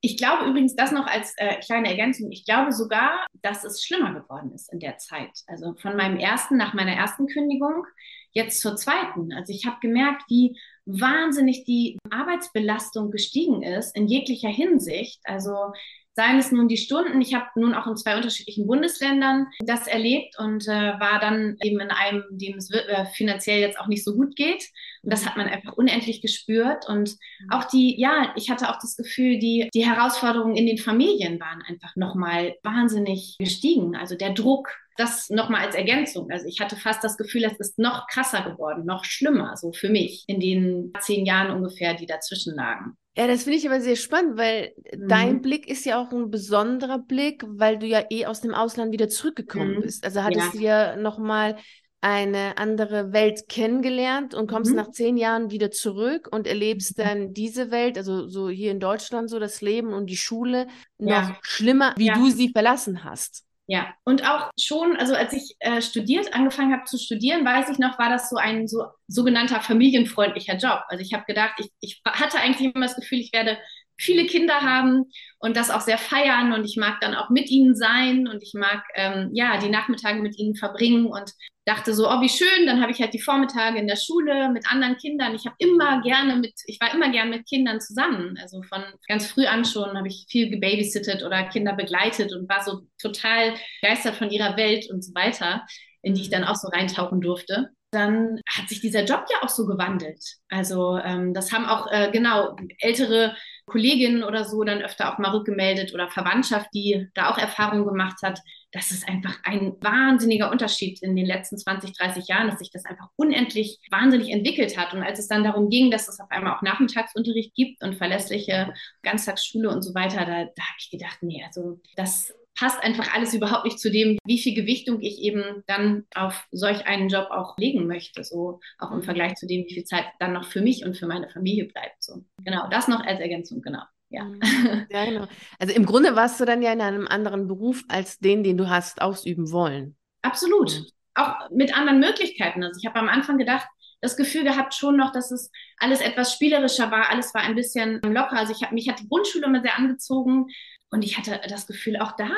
Ich 0.00 0.18
glaube 0.18 0.48
übrigens 0.48 0.76
das 0.76 0.92
noch 0.92 1.06
als 1.06 1.34
äh, 1.36 1.56
kleine 1.60 1.88
Ergänzung. 1.88 2.30
Ich 2.30 2.44
glaube 2.44 2.72
sogar, 2.72 3.26
dass 3.42 3.64
es 3.64 3.84
schlimmer 3.84 4.14
geworden 4.14 4.52
ist 4.52 4.72
in 4.72 4.78
der 4.78 4.98
Zeit. 4.98 5.30
Also 5.46 5.74
von 5.74 5.96
meinem 5.96 6.18
ersten, 6.18 6.56
nach 6.56 6.74
meiner 6.74 6.92
ersten 6.92 7.26
Kündigung 7.26 7.84
jetzt 8.30 8.60
zur 8.60 8.76
zweiten. 8.76 9.32
Also 9.32 9.52
ich 9.52 9.66
habe 9.66 9.78
gemerkt, 9.80 10.22
wie 10.28 10.58
wahnsinnig 10.84 11.64
die 11.64 11.98
Arbeitsbelastung 12.10 13.10
gestiegen 13.10 13.62
ist 13.62 13.96
in 13.96 14.06
jeglicher 14.06 14.50
Hinsicht. 14.50 15.20
Also 15.24 15.72
seien 16.16 16.38
es 16.38 16.50
nun 16.50 16.66
die 16.66 16.78
Stunden. 16.78 17.20
Ich 17.20 17.34
habe 17.34 17.46
nun 17.56 17.74
auch 17.74 17.86
in 17.86 17.96
zwei 17.96 18.16
unterschiedlichen 18.16 18.66
Bundesländern 18.66 19.48
das 19.64 19.86
erlebt 19.86 20.38
und 20.38 20.66
äh, 20.66 20.98
war 20.98 21.20
dann 21.20 21.56
eben 21.62 21.78
in 21.78 21.90
einem, 21.90 22.24
dem 22.30 22.56
es 22.56 22.70
äh, 22.70 23.04
finanziell 23.14 23.60
jetzt 23.60 23.78
auch 23.78 23.86
nicht 23.86 24.02
so 24.02 24.14
gut 24.14 24.34
geht. 24.34 24.64
Und 25.02 25.12
das 25.12 25.26
hat 25.26 25.36
man 25.36 25.46
einfach 25.46 25.74
unendlich 25.74 26.22
gespürt. 26.22 26.88
Und 26.88 27.16
auch 27.50 27.64
die, 27.64 28.00
ja, 28.00 28.32
ich 28.34 28.50
hatte 28.50 28.70
auch 28.70 28.78
das 28.80 28.96
Gefühl, 28.96 29.38
die, 29.38 29.68
die 29.74 29.86
Herausforderungen 29.86 30.56
in 30.56 30.66
den 30.66 30.78
Familien 30.78 31.38
waren 31.38 31.62
einfach 31.68 31.94
nochmal 31.96 32.56
wahnsinnig 32.62 33.36
gestiegen. 33.38 33.94
Also 33.94 34.16
der 34.16 34.32
Druck, 34.32 34.70
das 34.96 35.28
nochmal 35.28 35.66
als 35.66 35.74
Ergänzung. 35.74 36.30
Also 36.30 36.46
ich 36.46 36.60
hatte 36.60 36.76
fast 36.76 37.04
das 37.04 37.18
Gefühl, 37.18 37.44
es 37.44 37.58
ist 37.58 37.78
noch 37.78 38.06
krasser 38.06 38.40
geworden, 38.42 38.86
noch 38.86 39.04
schlimmer, 39.04 39.54
so 39.58 39.72
für 39.72 39.90
mich, 39.90 40.24
in 40.26 40.40
den 40.40 40.92
zehn 41.00 41.26
Jahren 41.26 41.54
ungefähr, 41.54 41.92
die 41.92 42.06
dazwischen 42.06 42.54
lagen. 42.54 42.96
Ja, 43.16 43.26
das 43.26 43.44
finde 43.44 43.58
ich 43.58 43.66
aber 43.66 43.80
sehr 43.80 43.96
spannend, 43.96 44.36
weil 44.36 44.74
mhm. 44.92 45.08
dein 45.08 45.42
Blick 45.42 45.68
ist 45.68 45.86
ja 45.86 46.00
auch 46.00 46.12
ein 46.12 46.30
besonderer 46.30 46.98
Blick, 46.98 47.44
weil 47.46 47.78
du 47.78 47.86
ja 47.86 48.04
eh 48.10 48.26
aus 48.26 48.42
dem 48.42 48.52
Ausland 48.52 48.92
wieder 48.92 49.08
zurückgekommen 49.08 49.76
mhm. 49.76 49.80
bist. 49.82 50.04
Also 50.04 50.22
hattest 50.22 50.52
ja. 50.54 50.58
du 50.58 50.58
ja 50.58 50.96
nochmal 50.96 51.56
eine 52.02 52.58
andere 52.58 53.12
Welt 53.12 53.48
kennengelernt 53.48 54.34
und 54.34 54.48
kommst 54.48 54.70
mhm. 54.70 54.76
nach 54.76 54.90
zehn 54.90 55.16
Jahren 55.16 55.50
wieder 55.50 55.70
zurück 55.70 56.28
und 56.30 56.46
erlebst 56.46 56.98
mhm. 56.98 57.02
dann 57.02 57.32
diese 57.32 57.70
Welt, 57.70 57.96
also 57.96 58.28
so 58.28 58.50
hier 58.50 58.70
in 58.70 58.80
Deutschland 58.80 59.30
so 59.30 59.38
das 59.38 59.62
Leben 59.62 59.94
und 59.94 60.10
die 60.10 60.18
Schule 60.18 60.66
noch 60.98 61.10
ja. 61.10 61.38
schlimmer, 61.40 61.94
wie 61.96 62.08
ja. 62.08 62.14
du 62.14 62.28
sie 62.28 62.50
verlassen 62.50 63.02
hast. 63.02 63.45
Ja, 63.68 63.92
und 64.04 64.24
auch 64.24 64.50
schon, 64.58 64.96
also 64.96 65.14
als 65.16 65.32
ich 65.32 65.56
äh, 65.58 65.82
studiert, 65.82 66.32
angefangen 66.32 66.72
habe 66.72 66.84
zu 66.84 66.98
studieren, 66.98 67.44
weiß 67.44 67.68
ich 67.68 67.78
noch, 67.78 67.98
war 67.98 68.08
das 68.08 68.30
so 68.30 68.36
ein 68.36 68.68
so 68.68 68.84
sogenannter 69.08 69.60
familienfreundlicher 69.60 70.56
Job. 70.56 70.82
Also 70.88 71.02
ich 71.02 71.12
habe 71.12 71.24
gedacht, 71.26 71.54
ich, 71.58 71.72
ich 71.80 72.00
hatte 72.06 72.38
eigentlich 72.38 72.72
immer 72.72 72.86
das 72.86 72.94
Gefühl, 72.94 73.18
ich 73.18 73.32
werde 73.32 73.58
viele 73.98 74.26
Kinder 74.26 74.60
haben 74.60 75.04
und 75.38 75.56
das 75.56 75.70
auch 75.70 75.80
sehr 75.80 75.98
feiern 75.98 76.52
und 76.52 76.64
ich 76.64 76.76
mag 76.76 77.00
dann 77.00 77.14
auch 77.14 77.30
mit 77.30 77.50
ihnen 77.50 77.74
sein 77.74 78.28
und 78.28 78.42
ich 78.42 78.52
mag 78.54 78.82
ähm, 78.94 79.30
ja 79.32 79.58
die 79.58 79.68
Nachmittage 79.68 80.20
mit 80.20 80.38
ihnen 80.38 80.54
verbringen 80.54 81.06
und 81.06 81.32
dachte 81.66 81.94
so, 81.94 82.08
oh 82.08 82.20
wie 82.20 82.28
schön, 82.28 82.66
dann 82.66 82.80
habe 82.80 82.92
ich 82.92 83.00
halt 83.00 83.12
die 83.12 83.20
Vormittage 83.20 83.78
in 83.78 83.88
der 83.88 83.96
Schule 83.96 84.50
mit 84.50 84.70
anderen 84.70 84.96
Kindern. 84.96 85.34
Ich 85.34 85.46
habe 85.46 85.56
immer 85.58 86.00
gerne 86.00 86.36
mit, 86.36 86.54
ich 86.66 86.80
war 86.80 86.94
immer 86.94 87.10
gerne 87.10 87.30
mit 87.30 87.48
Kindern 87.48 87.80
zusammen. 87.80 88.38
Also 88.40 88.62
von 88.62 88.84
ganz 89.08 89.26
früh 89.26 89.46
an 89.46 89.64
schon 89.64 89.96
habe 89.96 90.06
ich 90.06 90.26
viel 90.30 90.48
gebabysittet 90.48 91.24
oder 91.24 91.42
Kinder 91.44 91.74
begleitet 91.74 92.32
und 92.32 92.48
war 92.48 92.62
so 92.62 92.82
total 93.02 93.54
begeistert 93.80 94.14
von 94.14 94.30
ihrer 94.30 94.56
Welt 94.56 94.88
und 94.90 95.04
so 95.04 95.12
weiter, 95.14 95.66
in 96.02 96.14
die 96.14 96.22
ich 96.22 96.30
dann 96.30 96.44
auch 96.44 96.54
so 96.54 96.68
reintauchen 96.68 97.20
durfte 97.20 97.70
dann 97.92 98.40
hat 98.46 98.68
sich 98.68 98.80
dieser 98.80 99.04
Job 99.04 99.24
ja 99.30 99.38
auch 99.42 99.48
so 99.48 99.66
gewandelt. 99.66 100.22
Also 100.48 100.98
ähm, 100.98 101.32
das 101.32 101.52
haben 101.52 101.66
auch 101.66 101.90
äh, 101.90 102.10
genau 102.12 102.56
ältere 102.78 103.34
Kolleginnen 103.66 104.22
oder 104.22 104.44
so 104.44 104.62
dann 104.62 104.80
öfter 104.80 105.12
auch 105.12 105.18
mal 105.18 105.32
rückgemeldet 105.32 105.92
oder 105.92 106.08
Verwandtschaft, 106.08 106.68
die 106.72 107.08
da 107.14 107.30
auch 107.30 107.38
Erfahrungen 107.38 107.84
gemacht 107.84 108.18
hat. 108.22 108.40
Das 108.70 108.92
ist 108.92 109.08
einfach 109.08 109.38
ein 109.42 109.74
wahnsinniger 109.80 110.50
Unterschied 110.52 111.02
in 111.02 111.16
den 111.16 111.26
letzten 111.26 111.58
20, 111.58 111.92
30 111.92 112.28
Jahren, 112.28 112.48
dass 112.48 112.60
sich 112.60 112.70
das 112.70 112.84
einfach 112.84 113.08
unendlich 113.16 113.80
wahnsinnig 113.90 114.30
entwickelt 114.30 114.78
hat. 114.78 114.94
Und 114.94 115.02
als 115.02 115.18
es 115.18 115.26
dann 115.26 115.42
darum 115.42 115.68
ging, 115.68 115.90
dass 115.90 116.08
es 116.08 116.20
auf 116.20 116.30
einmal 116.30 116.54
auch 116.54 116.62
Nachmittagsunterricht 116.62 117.54
gibt 117.54 117.82
und 117.82 117.96
verlässliche 117.96 118.72
Ganztagsschule 119.02 119.68
und 119.68 119.82
so 119.82 119.94
weiter, 119.94 120.18
da, 120.18 120.44
da 120.44 120.62
habe 120.62 120.78
ich 120.78 120.90
gedacht, 120.90 121.18
nee, 121.22 121.42
also 121.44 121.80
das 121.96 122.32
passt 122.58 122.82
einfach 122.82 123.14
alles 123.14 123.34
überhaupt 123.34 123.64
nicht 123.64 123.78
zu 123.78 123.90
dem, 123.90 124.18
wie 124.24 124.38
viel 124.38 124.54
Gewichtung 124.54 125.00
ich 125.00 125.20
eben 125.20 125.62
dann 125.66 126.04
auf 126.14 126.46
solch 126.50 126.86
einen 126.86 127.08
Job 127.08 127.28
auch 127.30 127.56
legen 127.58 127.86
möchte. 127.86 128.24
So 128.24 128.60
auch 128.78 128.90
im 128.90 129.02
Vergleich 129.02 129.34
zu 129.34 129.46
dem, 129.46 129.64
wie 129.66 129.74
viel 129.74 129.84
Zeit 129.84 130.06
dann 130.18 130.32
noch 130.32 130.46
für 130.46 130.62
mich 130.62 130.84
und 130.84 130.96
für 130.96 131.06
meine 131.06 131.28
Familie 131.28 131.66
bleibt. 131.66 132.02
So 132.02 132.24
genau, 132.44 132.68
das 132.70 132.88
noch 132.88 133.04
als 133.04 133.20
Ergänzung, 133.20 133.60
genau. 133.62 133.82
Ja. 134.08 134.24
Mhm. 134.24 134.40
ja, 134.90 135.04
genau. 135.04 135.26
Also 135.58 135.74
im 135.74 135.86
Grunde 135.86 136.16
warst 136.16 136.40
du 136.40 136.44
dann 136.44 136.62
ja 136.62 136.72
in 136.72 136.80
einem 136.80 137.06
anderen 137.06 137.46
Beruf 137.46 137.82
als 137.88 138.18
den, 138.18 138.42
den 138.42 138.56
du 138.56 138.68
hast 138.68 139.02
ausüben 139.02 139.50
wollen. 139.52 139.96
Absolut. 140.22 140.72
Mhm. 140.72 140.86
Auch 141.14 141.50
mit 141.50 141.76
anderen 141.76 142.00
Möglichkeiten. 142.00 142.62
Also 142.62 142.78
ich 142.80 142.86
habe 142.86 142.98
am 142.98 143.08
Anfang 143.08 143.38
gedacht, 143.38 143.66
das 144.00 144.16
Gefühl 144.16 144.44
gehabt 144.44 144.74
schon 144.74 144.96
noch, 144.96 145.12
dass 145.12 145.30
es 145.30 145.50
alles 145.78 146.00
etwas 146.00 146.32
spielerischer 146.32 146.90
war, 146.90 147.10
alles 147.10 147.32
war 147.34 147.42
ein 147.42 147.54
bisschen 147.54 148.00
locker. 148.02 148.36
Also 148.36 148.52
ich 148.52 148.62
habe 148.62 148.74
mich 148.74 148.88
hat 148.88 149.00
die 149.00 149.08
Grundschule 149.08 149.46
immer 149.46 149.62
sehr 149.62 149.76
angezogen. 149.76 150.46
Und 150.90 151.04
ich 151.04 151.18
hatte 151.18 151.40
das 151.48 151.66
Gefühl, 151.66 151.96
auch 151.98 152.12
da 152.12 152.30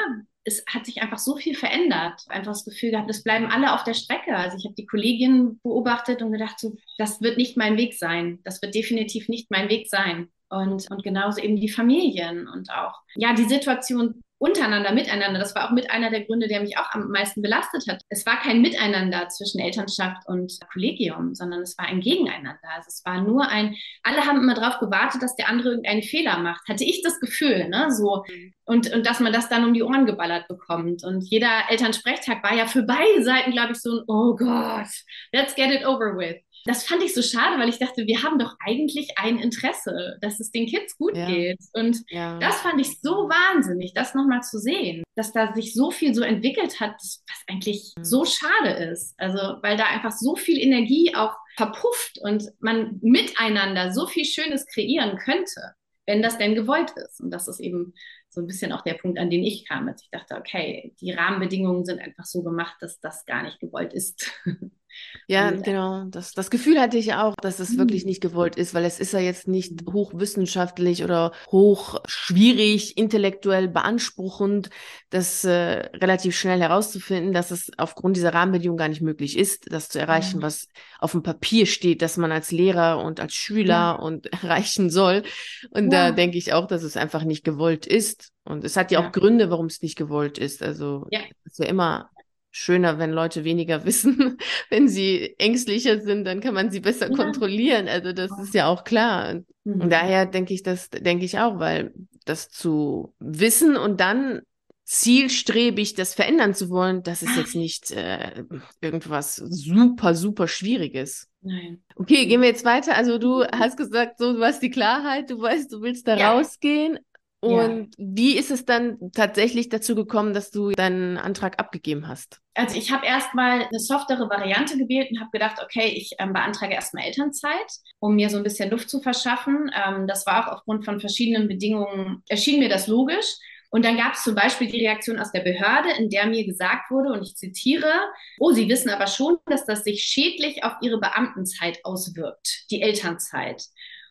es 0.49 0.65
hat 0.67 0.87
sich 0.87 1.03
einfach 1.03 1.19
so 1.19 1.37
viel 1.37 1.55
verändert. 1.55 2.25
Einfach 2.29 2.53
das 2.53 2.65
Gefühl 2.65 2.91
gehabt, 2.91 3.11
es 3.11 3.23
bleiben 3.23 3.47
alle 3.47 3.75
auf 3.75 3.85
der 3.85 3.95
Strecke. 3.95 4.35
Also 4.35 4.57
ich 4.57 4.65
habe 4.65 4.75
die 4.75 4.87
Kolleginnen 4.87 5.61
beobachtet 5.63 6.23
und 6.23 6.33
gedacht, 6.33 6.59
so, 6.59 6.75
das 6.97 7.21
wird 7.21 7.37
nicht 7.37 7.57
mein 7.57 7.77
Weg 7.77 7.95
sein. 7.95 8.41
Das 8.45 8.61
wird 8.63 8.75
definitiv 8.75 9.29
nicht 9.29 9.51
mein 9.51 9.69
Weg 9.69 9.89
sein. 9.89 10.29
Und, 10.49 10.91
und 10.91 11.03
genauso 11.03 11.41
eben 11.41 11.57
die 11.57 11.69
Familien 11.69 12.49
und 12.49 12.71
auch, 12.71 12.95
ja, 13.15 13.35
die 13.35 13.45
Situation 13.45 14.23
untereinander, 14.39 14.93
miteinander. 14.93 15.39
Das 15.39 15.55
war 15.55 15.67
auch 15.67 15.73
mit 15.73 15.91
einer 15.91 16.11
der 16.11 16.25
Gründe, 16.25 16.47
der 16.47 16.61
mich 16.61 16.79
auch 16.79 16.91
am 16.93 17.09
meisten 17.11 17.43
belastet 17.43 17.85
hat. 17.89 18.03
Es 18.09 18.25
war 18.25 18.41
kein 18.41 18.63
Miteinander 18.63 19.29
zwischen 19.29 19.61
Elternschaft 19.61 20.27
und 20.27 20.59
Kollegium, 20.73 21.35
sondern 21.35 21.63
es 21.63 21.77
war 21.77 21.87
ein 21.87 22.01
Gegeneinander. 22.01 22.59
Also 22.77 22.89
es 22.89 23.03
war 23.05 23.21
nur 23.21 23.49
ein, 23.49 23.77
alle 24.03 24.25
haben 24.25 24.41
immer 24.41 24.55
darauf 24.55 24.79
gewartet, 24.79 25.23
dass 25.23 25.35
der 25.37 25.49
andere 25.49 25.71
irgendeinen 25.71 26.03
Fehler 26.03 26.39
macht. 26.39 26.69
Hatte 26.69 26.85
ich 26.85 27.03
das 27.03 27.19
Gefühl, 27.21 27.69
ne? 27.69 27.91
So. 27.91 28.25
Und, 28.65 28.93
und 28.93 29.07
dass 29.07 29.21
man 29.21 29.33
das 29.33 29.49
dann 29.49 29.65
um 29.65 29.75
die 29.75 29.83
Ohren 29.83 30.07
geballert 30.07 30.47
bekommt. 30.47 31.03
Und 31.05 31.23
jeder 31.29 31.51
Elternsprechtag 31.69 32.43
war 32.43 32.55
ja 32.55 32.67
für 32.67 32.83
beide 32.83 33.25
Seiten, 33.25 33.51
glaube 33.51 33.73
ich, 33.73 33.81
so 33.81 33.99
ein, 33.99 34.05
oh 34.07 34.37
Gott, 34.37 34.89
let's 35.33 35.55
get 35.55 35.71
it 35.71 35.85
over 35.85 36.17
with 36.17 36.37
das 36.65 36.85
fand 36.85 37.03
ich 37.03 37.15
so 37.15 37.23
schade, 37.23 37.59
weil 37.61 37.69
ich 37.69 37.79
dachte, 37.79 38.07
wir 38.07 38.23
haben 38.23 38.39
doch 38.39 38.55
eigentlich 38.65 39.17
ein 39.17 39.39
Interesse, 39.39 40.19
dass 40.21 40.41
es 40.41 40.51
den 40.51 40.67
Kids 40.67 40.97
gut 40.97 41.17
ja. 41.17 41.27
geht. 41.27 41.59
Und 41.73 41.99
ja. 42.09 42.39
das 42.39 42.61
fand 42.61 42.81
ich 42.81 43.01
so 43.01 43.11
wahnsinnig, 43.11 43.95
das 43.95 44.15
nochmal 44.15 44.43
zu 44.43 44.59
sehen, 44.59 45.03
dass 45.15 45.33
da 45.33 45.55
sich 45.55 45.75
so 45.75 45.91
viel 45.91 46.15
so 46.15 46.23
entwickelt 46.23 46.81
hat, 46.81 46.95
was 46.95 47.45
eigentlich 47.49 47.93
mhm. 47.97 48.05
so 48.05 48.25
schade 48.25 48.71
ist. 48.91 49.15
Also, 49.19 49.39
weil 49.63 49.77
da 49.77 49.87
einfach 49.87 50.13
so 50.13 50.37
viel 50.37 50.59
Energie 50.59 51.15
auch 51.15 51.35
verpufft 51.57 52.19
und 52.21 52.45
man 52.61 52.99
miteinander 53.03 53.93
so 53.93 54.07
viel 54.07 54.25
Schönes 54.25 54.67
kreieren 54.67 55.19
könnte, 55.19 55.75
wenn 56.07 56.23
das 56.23 56.39
denn 56.39 56.55
gewollt 56.55 56.93
ist. 56.97 57.21
Und 57.21 57.31
das 57.31 57.49
ist 57.49 57.61
eben 57.61 57.95
so 58.29 58.41
ein 58.41 58.47
bisschen 58.47 58.73
auch 58.73 58.83
der 58.83 58.95
Punkt, 58.95 59.19
an 59.19 59.31
den 59.31 59.43
ich 59.43 59.67
kam, 59.67 59.89
als 59.89 60.03
ich 60.03 60.11
dachte, 60.11 60.37
okay, 60.37 60.95
die 61.01 61.13
Rahmenbedingungen 61.13 61.85
sind 61.85 62.01
einfach 62.01 62.25
so 62.25 62.43
gemacht, 62.43 62.77
dass 62.81 63.01
das 63.01 63.25
gar 63.25 63.43
nicht 63.43 63.59
gewollt 63.61 63.93
ist. 63.93 64.31
Ja, 65.27 65.49
und, 65.49 65.65
genau. 65.65 66.05
Das, 66.05 66.33
das 66.33 66.51
Gefühl 66.51 66.81
hatte 66.81 66.97
ich 66.97 67.15
auch, 67.15 67.35
dass 67.41 67.61
es 67.61 67.77
wirklich 67.77 68.05
mhm. 68.05 68.09
nicht 68.09 68.21
gewollt 68.21 68.57
ist, 68.57 68.75
weil 68.75 68.85
es 68.85 68.99
ist 68.99 69.13
ja 69.13 69.19
jetzt 69.19 69.47
nicht 69.47 69.85
hochwissenschaftlich 69.87 71.05
oder 71.05 71.33
hoch 71.51 72.01
schwierig, 72.07 72.97
intellektuell 72.97 73.69
beanspruchend, 73.69 74.71
das 75.11 75.45
äh, 75.45 75.51
relativ 75.97 76.37
schnell 76.37 76.61
herauszufinden, 76.61 77.33
dass 77.33 77.51
es 77.51 77.71
aufgrund 77.77 78.17
dieser 78.17 78.35
Rahmenbedingungen 78.35 78.79
gar 78.79 78.89
nicht 78.89 79.03
möglich 79.03 79.39
ist, 79.39 79.73
das 79.73 79.89
zu 79.89 79.99
erreichen, 79.99 80.39
ja. 80.39 80.43
was 80.43 80.69
auf 80.99 81.13
dem 81.13 81.23
Papier 81.23 81.67
steht, 81.67 82.03
dass 82.03 82.17
man 82.17 82.33
als 82.33 82.51
Lehrer 82.51 83.03
und 83.03 83.21
als 83.21 83.35
Schüler 83.35 83.75
ja. 83.75 83.93
und 83.93 84.27
erreichen 84.33 84.91
soll. 84.91 85.23
Und 85.71 85.93
ja. 85.93 86.09
da 86.09 86.11
denke 86.13 86.39
ich 86.39 86.53
auch, 86.53 86.67
dass 86.67 86.83
es 86.83 86.97
einfach 86.97 87.25
nicht 87.25 87.45
gewollt 87.45 87.87
ist. 87.87 88.31
Und 88.45 88.65
es 88.65 88.77
hat 88.77 88.91
ja 88.91 89.01
auch 89.07 89.13
Gründe, 89.13 89.51
warum 89.51 89.67
es 89.67 89.83
nicht 89.83 89.97
gewollt 89.97 90.39
ist. 90.39 90.63
Also 90.63 91.07
ja. 91.11 91.21
ist 91.45 91.59
ja 91.59 91.67
immer 91.67 92.09
schöner, 92.51 92.99
wenn 92.99 93.11
Leute 93.11 93.45
weniger 93.45 93.85
wissen. 93.85 94.39
wenn 94.71 94.89
sie 94.89 95.35
ängstlicher 95.39 96.01
sind, 96.01 96.25
dann 96.25 96.41
kann 96.41 96.55
man 96.55 96.71
sie 96.71 96.81
besser 96.81 97.11
ja. 97.11 97.17
kontrollieren. 97.17 97.89
Also 97.89 98.13
das 98.13 98.31
ist 98.43 98.55
ja 98.55 98.67
auch 98.67 98.85
klar. 98.85 99.41
Mhm. 99.65 99.81
Und 99.83 99.91
daher 99.91 100.27
denke 100.27 100.55
ich, 100.55 100.63
das 100.63 100.91
denke 100.91 101.25
ich 101.25 101.39
auch, 101.39 101.59
weil 101.59 101.93
das 102.25 102.51
zu 102.51 103.15
wissen 103.19 103.77
und 103.77 104.01
dann 104.01 104.43
zielstrebig 104.89 105.95
das 105.95 106.15
verändern 106.15 106.55
zu 106.55 106.71
wollen, 106.71 107.03
das 107.03 107.23
ist 107.23 107.37
jetzt 107.37 107.55
nicht 107.55 107.91
äh, 107.91 108.45
irgendwas 108.81 109.37
super, 109.37 110.15
super 110.15 110.49
Schwieriges. 110.49 111.29
Nein. 111.43 111.83
Okay, 111.95 112.25
gehen 112.25 112.41
wir 112.41 112.49
jetzt 112.49 112.65
weiter. 112.65 112.97
Also 112.97 113.19
du 113.19 113.45
hast 113.45 113.77
gesagt, 113.77 114.17
so 114.17 114.33
du 114.33 114.43
hast 114.43 114.63
die 114.63 114.71
Klarheit, 114.71 115.29
du 115.29 115.43
weißt, 115.43 115.71
du 115.71 115.83
willst 115.83 116.09
da 116.09 116.17
ja. 116.17 116.33
rausgehen. 116.33 116.99
Und 117.41 117.95
ja. 117.97 118.05
wie 118.05 118.37
ist 118.37 118.51
es 118.51 118.65
dann 118.65 118.99
tatsächlich 119.13 119.69
dazu 119.69 119.95
gekommen, 119.95 120.35
dass 120.35 120.51
du 120.51 120.73
deinen 120.73 121.19
Antrag 121.19 121.61
abgegeben 121.61 122.09
hast? 122.09 122.41
Also 122.55 122.77
ich 122.77 122.91
habe 122.91 123.07
erstmal 123.07 123.63
eine 123.63 123.79
softere 123.79 124.29
Variante 124.29 124.77
gewählt 124.77 125.09
und 125.13 125.21
habe 125.21 125.31
gedacht, 125.31 125.63
okay, 125.63 125.93
ich 125.95 126.13
ähm, 126.19 126.33
beantrage 126.33 126.75
erstmal 126.75 127.05
Elternzeit, 127.05 127.71
um 128.01 128.17
mir 128.17 128.29
so 128.29 128.39
ein 128.39 128.43
bisschen 128.43 128.71
Luft 128.71 128.91
zu 128.91 129.01
verschaffen. 129.01 129.71
Ähm, 129.73 130.09
das 130.09 130.27
war 130.27 130.49
auch 130.49 130.53
aufgrund 130.53 130.85
von 130.85 130.99
verschiedenen 130.99 131.47
Bedingungen, 131.47 132.25
erschien 132.29 132.59
mir 132.59 132.69
das 132.69 132.89
logisch. 132.89 133.37
Und 133.71 133.85
dann 133.85 133.99
gab 133.99 134.15
es 134.15 134.25
zum 134.25 134.35
Beispiel 134.35 134.67
die 134.67 134.81
Reaktion 134.81 135.19
aus 135.19 135.31
der 135.31 135.41
Behörde, 135.43 135.91
in 135.99 136.09
der 136.09 136.27
mir 136.27 136.47
gesagt 136.47 136.91
wurde, 136.91 137.13
und 137.13 137.23
ich 137.23 137.37
zitiere, 137.37 137.93
oh, 138.39 138.51
Sie 138.53 138.69
wissen 138.69 138.89
aber 138.89 139.07
schon, 139.07 139.37
dass 139.47 139.67
das 139.67 139.85
sich 139.85 140.03
schädlich 140.03 140.65
auf 140.65 140.73
Ihre 140.81 140.99
Beamtenzeit 140.99 141.79
auswirkt, 141.85 142.65
die 142.71 142.81
Elternzeit. 142.81 143.63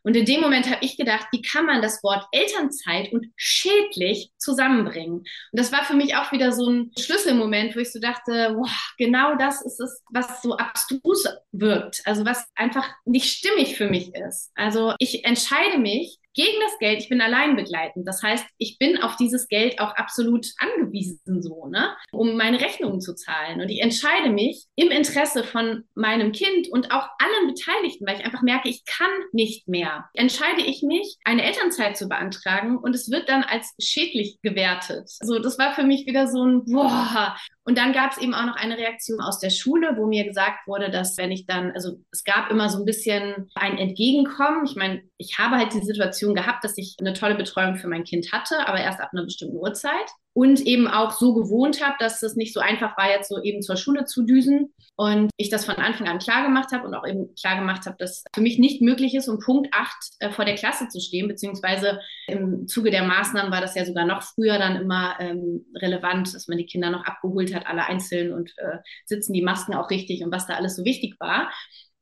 Und 0.07 0.15
in 0.15 0.23
dem 0.23 0.39
Moment 0.39 0.71
habe 0.71 0.85
ich 0.85 0.95
gedacht, 0.95 1.27
wie 1.33 1.41
kann 1.41 1.65
man 1.65 1.81
das 1.81 2.01
Wort 2.01 2.25
Elternzeit 2.31 3.11
und 3.11 3.25
schädlich 3.35 4.31
zusammenbringen? 4.37 5.17
Und 5.17 5.27
das 5.51 5.73
war 5.73 5.83
für 5.83 5.95
mich 5.95 6.15
auch 6.15 6.31
wieder 6.31 6.53
so 6.53 6.69
ein 6.69 6.93
Schlüsselmoment, 6.97 7.75
wo 7.75 7.81
ich 7.81 7.91
so 7.91 7.99
dachte, 7.99 8.55
wow, 8.55 8.93
genau 8.97 9.35
das 9.35 9.61
ist 9.65 9.81
es, 9.81 10.01
was 10.09 10.41
so 10.41 10.55
abstrus 10.55 11.27
wirkt. 11.51 12.03
Also 12.05 12.23
was 12.23 12.47
einfach 12.55 12.87
nicht 13.03 13.29
stimmig 13.29 13.75
für 13.75 13.89
mich 13.89 14.15
ist. 14.15 14.49
Also 14.55 14.93
ich 14.99 15.25
entscheide 15.25 15.77
mich, 15.77 16.19
gegen 16.37 16.57
das 16.61 16.77
Geld, 16.77 17.01
ich 17.01 17.09
bin 17.09 17.19
allein 17.19 17.55
begleitend. 17.55 18.07
Das 18.07 18.21
heißt, 18.21 18.45
ich 18.59 18.77
bin 18.77 19.01
auf 19.01 19.15
dieses 19.15 19.47
Geld 19.47 19.81
auch 19.81 19.95
absolut 19.95 20.45
angewiesen, 20.59 21.41
so, 21.41 21.65
ne, 21.65 21.95
um 22.11 22.37
meine 22.37 22.61
Rechnungen 22.61 23.01
zu 23.01 23.15
zahlen. 23.15 23.59
Und 23.59 23.69
ich 23.69 23.81
entscheide 23.81 24.29
mich 24.29 24.65
im 24.75 24.91
Interesse 24.91 25.43
von 25.43 25.85
meinem 25.95 26.31
Kind 26.31 26.69
und 26.69 26.91
auch 26.91 27.07
allen 27.17 27.47
Beteiligten, 27.47 28.05
weil 28.05 28.19
ich 28.19 28.25
einfach 28.25 28.43
merke, 28.43 28.69
ich 28.69 28.85
kann 28.85 29.09
nicht 29.31 29.67
mehr. 29.67 30.05
Entscheide 30.13 30.61
ich 30.61 30.83
mich, 30.83 31.17
eine 31.23 31.43
Elternzeit 31.43 31.97
zu 31.97 32.07
beantragen 32.07 32.77
und 32.77 32.93
es 32.93 33.09
wird 33.09 33.29
dann 33.29 33.43
als 33.43 33.73
schädlich 33.81 34.37
gewertet. 34.43 35.09
So, 35.09 35.39
das 35.39 35.57
war 35.57 35.73
für 35.73 35.83
mich 35.83 36.05
wieder 36.05 36.27
so 36.27 36.45
ein, 36.45 36.65
boah, 36.65 37.35
und 37.67 37.77
dann 37.77 37.91
gab 37.91 38.11
es 38.13 38.17
eben 38.19 38.33
auch 38.33 38.45
noch 38.45 38.55
eine 38.55 38.77
Reaktion 38.77 39.19
aus 39.19 39.39
der 39.39 39.49
Schule, 39.49 39.97
wo 39.97 40.05
mir 40.05 40.23
gesagt 40.23 40.65
wurde, 40.67 40.89
dass 40.89 41.17
wenn 41.17 41.33
ich 41.33 41.45
dann, 41.47 41.71
also 41.71 41.99
es 42.11 42.23
gab 42.23 42.49
immer 42.49 42.69
so 42.69 42.77
ein 42.79 42.85
bisschen 42.85 43.49
ein 43.55 43.77
Entgegenkommen. 43.77 44.65
Ich 44.65 44.77
meine, 44.77 45.01
ich 45.17 45.37
habe 45.39 45.57
halt 45.57 45.73
die 45.73 45.83
Situation 45.83 46.35
gehabt, 46.35 46.63
dass 46.63 46.77
ich 46.77 46.95
eine 46.99 47.13
tolle 47.13 47.35
Betreuung 47.35 47.75
für 47.75 47.87
mein 47.87 48.03
Kind 48.03 48.31
hatte, 48.31 48.67
aber 48.67 48.79
erst 48.79 48.99
ab 48.99 49.09
einer 49.13 49.23
bestimmten 49.23 49.57
Uhrzeit 49.57 50.07
und 50.37 50.61
eben 50.61 50.87
auch 50.87 51.13
so 51.13 51.33
gewohnt 51.33 51.83
habe, 51.83 51.95
dass 51.97 52.21
es 52.21 52.35
nicht 52.35 52.53
so 52.53 52.59
einfach 52.59 52.95
war, 52.95 53.09
jetzt 53.09 53.29
so 53.29 53.41
eben 53.41 53.63
zur 53.63 53.75
Schule 53.75 54.05
zu 54.05 54.21
düsen. 54.21 54.71
Und 54.95 55.31
ich 55.37 55.49
das 55.49 55.65
von 55.65 55.77
Anfang 55.77 56.07
an 56.07 56.19
klar 56.19 56.43
gemacht 56.43 56.71
habe 56.71 56.87
und 56.87 56.93
auch 56.93 57.07
eben 57.07 57.33
klar 57.33 57.55
gemacht 57.55 57.87
habe, 57.87 57.95
dass 57.97 58.23
für 58.35 58.41
mich 58.41 58.59
nicht 58.59 58.79
möglich 58.79 59.15
ist, 59.15 59.27
um 59.27 59.39
Punkt 59.39 59.73
8 59.73 59.95
äh, 60.19 60.29
vor 60.29 60.45
der 60.45 60.53
Klasse 60.53 60.89
zu 60.89 60.99
stehen, 60.99 61.27
beziehungsweise 61.27 61.99
im 62.27 62.67
Zuge 62.67 62.91
der 62.91 63.01
Maßnahmen 63.01 63.51
war 63.51 63.61
das 63.61 63.73
ja 63.73 63.83
sogar 63.83 64.05
noch 64.05 64.21
früher 64.21 64.59
dann 64.59 64.75
immer 64.75 65.15
ähm, 65.19 65.65
relevant, 65.75 66.33
dass 66.35 66.47
man 66.47 66.59
die 66.59 66.67
Kinder 66.67 66.91
noch 66.91 67.05
abgeholt 67.05 67.55
hat, 67.55 67.65
alle 67.65 67.85
einzeln 67.85 68.31
und 68.31 68.51
äh, 68.57 68.77
sitzen 69.05 69.33
die 69.33 69.41
Masken 69.41 69.73
auch 69.73 69.89
richtig 69.89 70.23
und 70.23 70.31
was 70.31 70.45
da 70.45 70.53
alles 70.53 70.75
so 70.75 70.85
wichtig 70.85 71.15
war. 71.19 71.49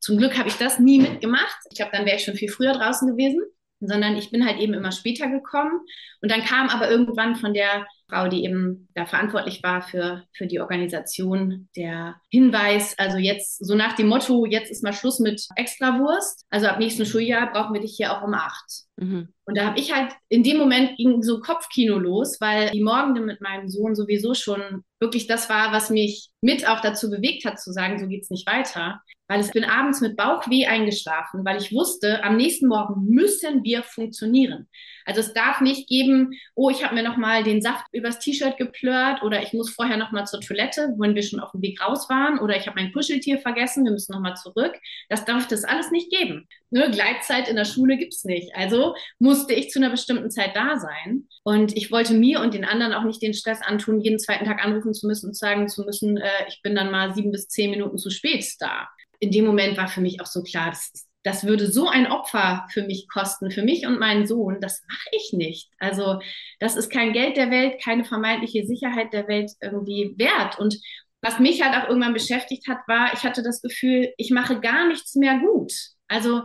Zum 0.05 0.17
Glück 0.17 0.37
habe 0.37 0.49
ich 0.49 0.57
das 0.57 0.77
nie 0.77 0.99
mitgemacht. 0.99 1.57
Ich 1.71 1.77
glaube, 1.77 1.91
dann 1.93 2.05
wäre 2.05 2.17
ich 2.17 2.23
schon 2.23 2.35
viel 2.35 2.51
früher 2.51 2.73
draußen 2.73 3.07
gewesen 3.07 3.41
sondern 3.79 4.15
ich 4.15 4.31
bin 4.31 4.45
halt 4.45 4.59
eben 4.59 4.73
immer 4.73 4.91
später 4.91 5.27
gekommen. 5.29 5.81
Und 6.21 6.31
dann 6.31 6.43
kam 6.43 6.69
aber 6.69 6.89
irgendwann 6.89 7.35
von 7.35 7.53
der 7.53 7.85
Frau, 8.09 8.27
die 8.27 8.43
eben 8.43 8.87
da 8.93 9.05
verantwortlich 9.05 9.63
war 9.63 9.81
für, 9.81 10.23
für 10.33 10.45
die 10.45 10.59
Organisation, 10.59 11.69
der 11.75 12.15
Hinweis, 12.29 12.97
also 12.99 13.17
jetzt 13.17 13.65
so 13.65 13.75
nach 13.75 13.93
dem 13.93 14.07
Motto, 14.07 14.45
jetzt 14.45 14.69
ist 14.69 14.83
mal 14.83 14.93
Schluss 14.93 15.19
mit 15.19 15.45
Extrawurst. 15.55 16.45
Also 16.49 16.67
ab 16.67 16.79
nächsten 16.79 17.05
Schuljahr 17.05 17.51
brauchen 17.51 17.73
wir 17.73 17.81
dich 17.81 17.95
hier 17.97 18.15
auch 18.15 18.21
um 18.21 18.33
acht. 18.33 18.85
Mhm. 18.97 19.29
Und 19.45 19.57
da 19.57 19.65
habe 19.65 19.79
ich 19.79 19.93
halt, 19.93 20.13
in 20.29 20.43
dem 20.43 20.57
Moment 20.57 20.97
ging 20.97 21.23
so 21.23 21.39
Kopfkino 21.39 21.97
los, 21.97 22.39
weil 22.39 22.69
die 22.71 22.83
Morgende 22.83 23.21
mit 23.21 23.41
meinem 23.41 23.69
Sohn 23.69 23.95
sowieso 23.95 24.33
schon 24.33 24.83
wirklich 24.99 25.27
das 25.27 25.49
war, 25.49 25.71
was 25.71 25.89
mich 25.89 26.29
mit 26.41 26.67
auch 26.67 26.81
dazu 26.81 27.09
bewegt 27.09 27.45
hat, 27.45 27.59
zu 27.59 27.71
sagen, 27.73 27.99
so 27.99 28.07
geht's 28.07 28.29
nicht 28.29 28.47
weiter. 28.47 29.01
Weil 29.27 29.41
ich 29.41 29.51
bin 29.51 29.63
abends 29.63 30.01
mit 30.01 30.15
Bauchweh 30.15 30.67
eingeschlafen, 30.67 31.43
weil 31.43 31.57
ich 31.57 31.73
wusste, 31.73 32.23
am 32.23 32.37
nächsten 32.37 32.67
Morgen 32.67 33.05
müssen 33.05 33.63
wir 33.63 33.81
funktionieren. 33.81 34.67
Also 35.05 35.21
es 35.21 35.33
darf 35.33 35.61
nicht 35.61 35.87
geben, 35.87 36.33
oh, 36.55 36.69
ich 36.69 36.83
habe 36.83 36.95
mir 36.95 37.03
noch 37.03 37.17
mal 37.17 37.43
den 37.43 37.61
Saft 37.61 37.85
übers 37.91 38.19
T-Shirt 38.19 38.57
geplört 38.57 39.21
oder 39.23 39.41
ich 39.41 39.53
muss 39.53 39.69
vorher 39.69 39.97
noch 39.97 40.11
mal 40.11 40.25
zur 40.25 40.41
Toilette, 40.41 40.93
wenn 40.97 41.15
wir 41.15 41.23
schon 41.23 41.39
auf 41.39 41.51
dem 41.51 41.61
Weg 41.61 41.79
raus 41.81 42.09
waren 42.09 42.39
oder 42.39 42.57
ich 42.57 42.67
habe 42.67 42.81
mein 42.81 42.91
Kuscheltier 42.91 43.39
vergessen, 43.39 43.85
wir 43.85 43.91
müssen 43.91 44.13
noch 44.13 44.19
mal 44.19 44.35
zurück. 44.35 44.73
Das 45.09 45.23
darf 45.25 45.47
das 45.47 45.63
alles 45.63 45.91
nicht 45.91 46.09
geben. 46.09 46.47
Ne? 46.71 46.89
Gleitzeit 46.91 47.47
in 47.47 47.55
der 47.55 47.65
Schule 47.65 47.97
gibt's 47.97 48.25
nicht. 48.25 48.55
Also 48.55 48.95
musste 49.19 49.53
ich 49.53 49.69
zu 49.69 49.79
einer 49.79 49.91
bestimmten 49.91 50.31
Zeit 50.31 50.55
da 50.55 50.77
sein. 50.77 51.27
Und 51.43 51.77
ich 51.77 51.91
wollte 51.91 52.13
mir 52.13 52.41
und 52.41 52.53
den 52.53 52.65
anderen 52.65 52.93
auch 52.93 53.03
nicht 53.03 53.21
den 53.21 53.33
Stress 53.33 53.61
antun, 53.61 54.01
jeden 54.01 54.19
zweiten 54.19 54.45
Tag 54.45 54.63
anrufen 54.63 54.93
zu 54.93 55.07
müssen 55.07 55.27
und 55.27 55.37
sagen 55.37 55.69
zu 55.69 55.83
müssen, 55.83 56.17
äh, 56.17 56.47
ich 56.47 56.61
bin 56.63 56.75
dann 56.75 56.91
mal 56.91 57.13
sieben 57.13 57.31
bis 57.31 57.47
zehn 57.47 57.69
Minuten 57.69 57.97
zu 57.97 58.09
spät 58.09 58.45
da. 58.59 58.89
In 59.19 59.31
dem 59.31 59.45
Moment 59.45 59.77
war 59.77 59.87
für 59.87 60.01
mich 60.01 60.19
auch 60.21 60.25
so 60.25 60.43
klar, 60.43 60.71
das 60.71 60.91
ist 60.93 61.07
das 61.25 61.45
würde 61.45 61.69
so 61.71 61.89
ein 61.89 62.05
Opfer 62.05 62.67
für 62.71 62.83
mich 62.83 63.07
kosten, 63.11 63.49
für 63.49 63.63
mich 63.63 63.87
und 63.87 63.99
meinen 63.99 64.27
Sohn, 64.27 64.61
das 64.61 64.83
mache 64.87 65.09
ich 65.11 65.33
nicht. 65.33 65.71
Also 65.79 66.19
das 66.59 66.75
ist 66.75 66.91
kein 66.91 67.13
Geld 67.13 67.35
der 67.35 67.49
Welt, 67.49 67.81
keine 67.83 68.05
vermeintliche 68.05 68.65
Sicherheit 68.65 69.11
der 69.11 69.27
Welt 69.27 69.51
irgendwie 69.59 70.13
wert. 70.17 70.59
Und 70.59 70.77
was 71.21 71.39
mich 71.39 71.63
halt 71.63 71.75
auch 71.75 71.89
irgendwann 71.89 72.13
beschäftigt 72.13 72.67
hat, 72.67 72.77
war, 72.87 73.11
ich 73.13 73.23
hatte 73.23 73.41
das 73.41 73.63
Gefühl, 73.63 74.13
ich 74.17 74.29
mache 74.29 74.59
gar 74.59 74.87
nichts 74.87 75.15
mehr 75.15 75.39
gut. 75.39 75.73
Also 76.07 76.43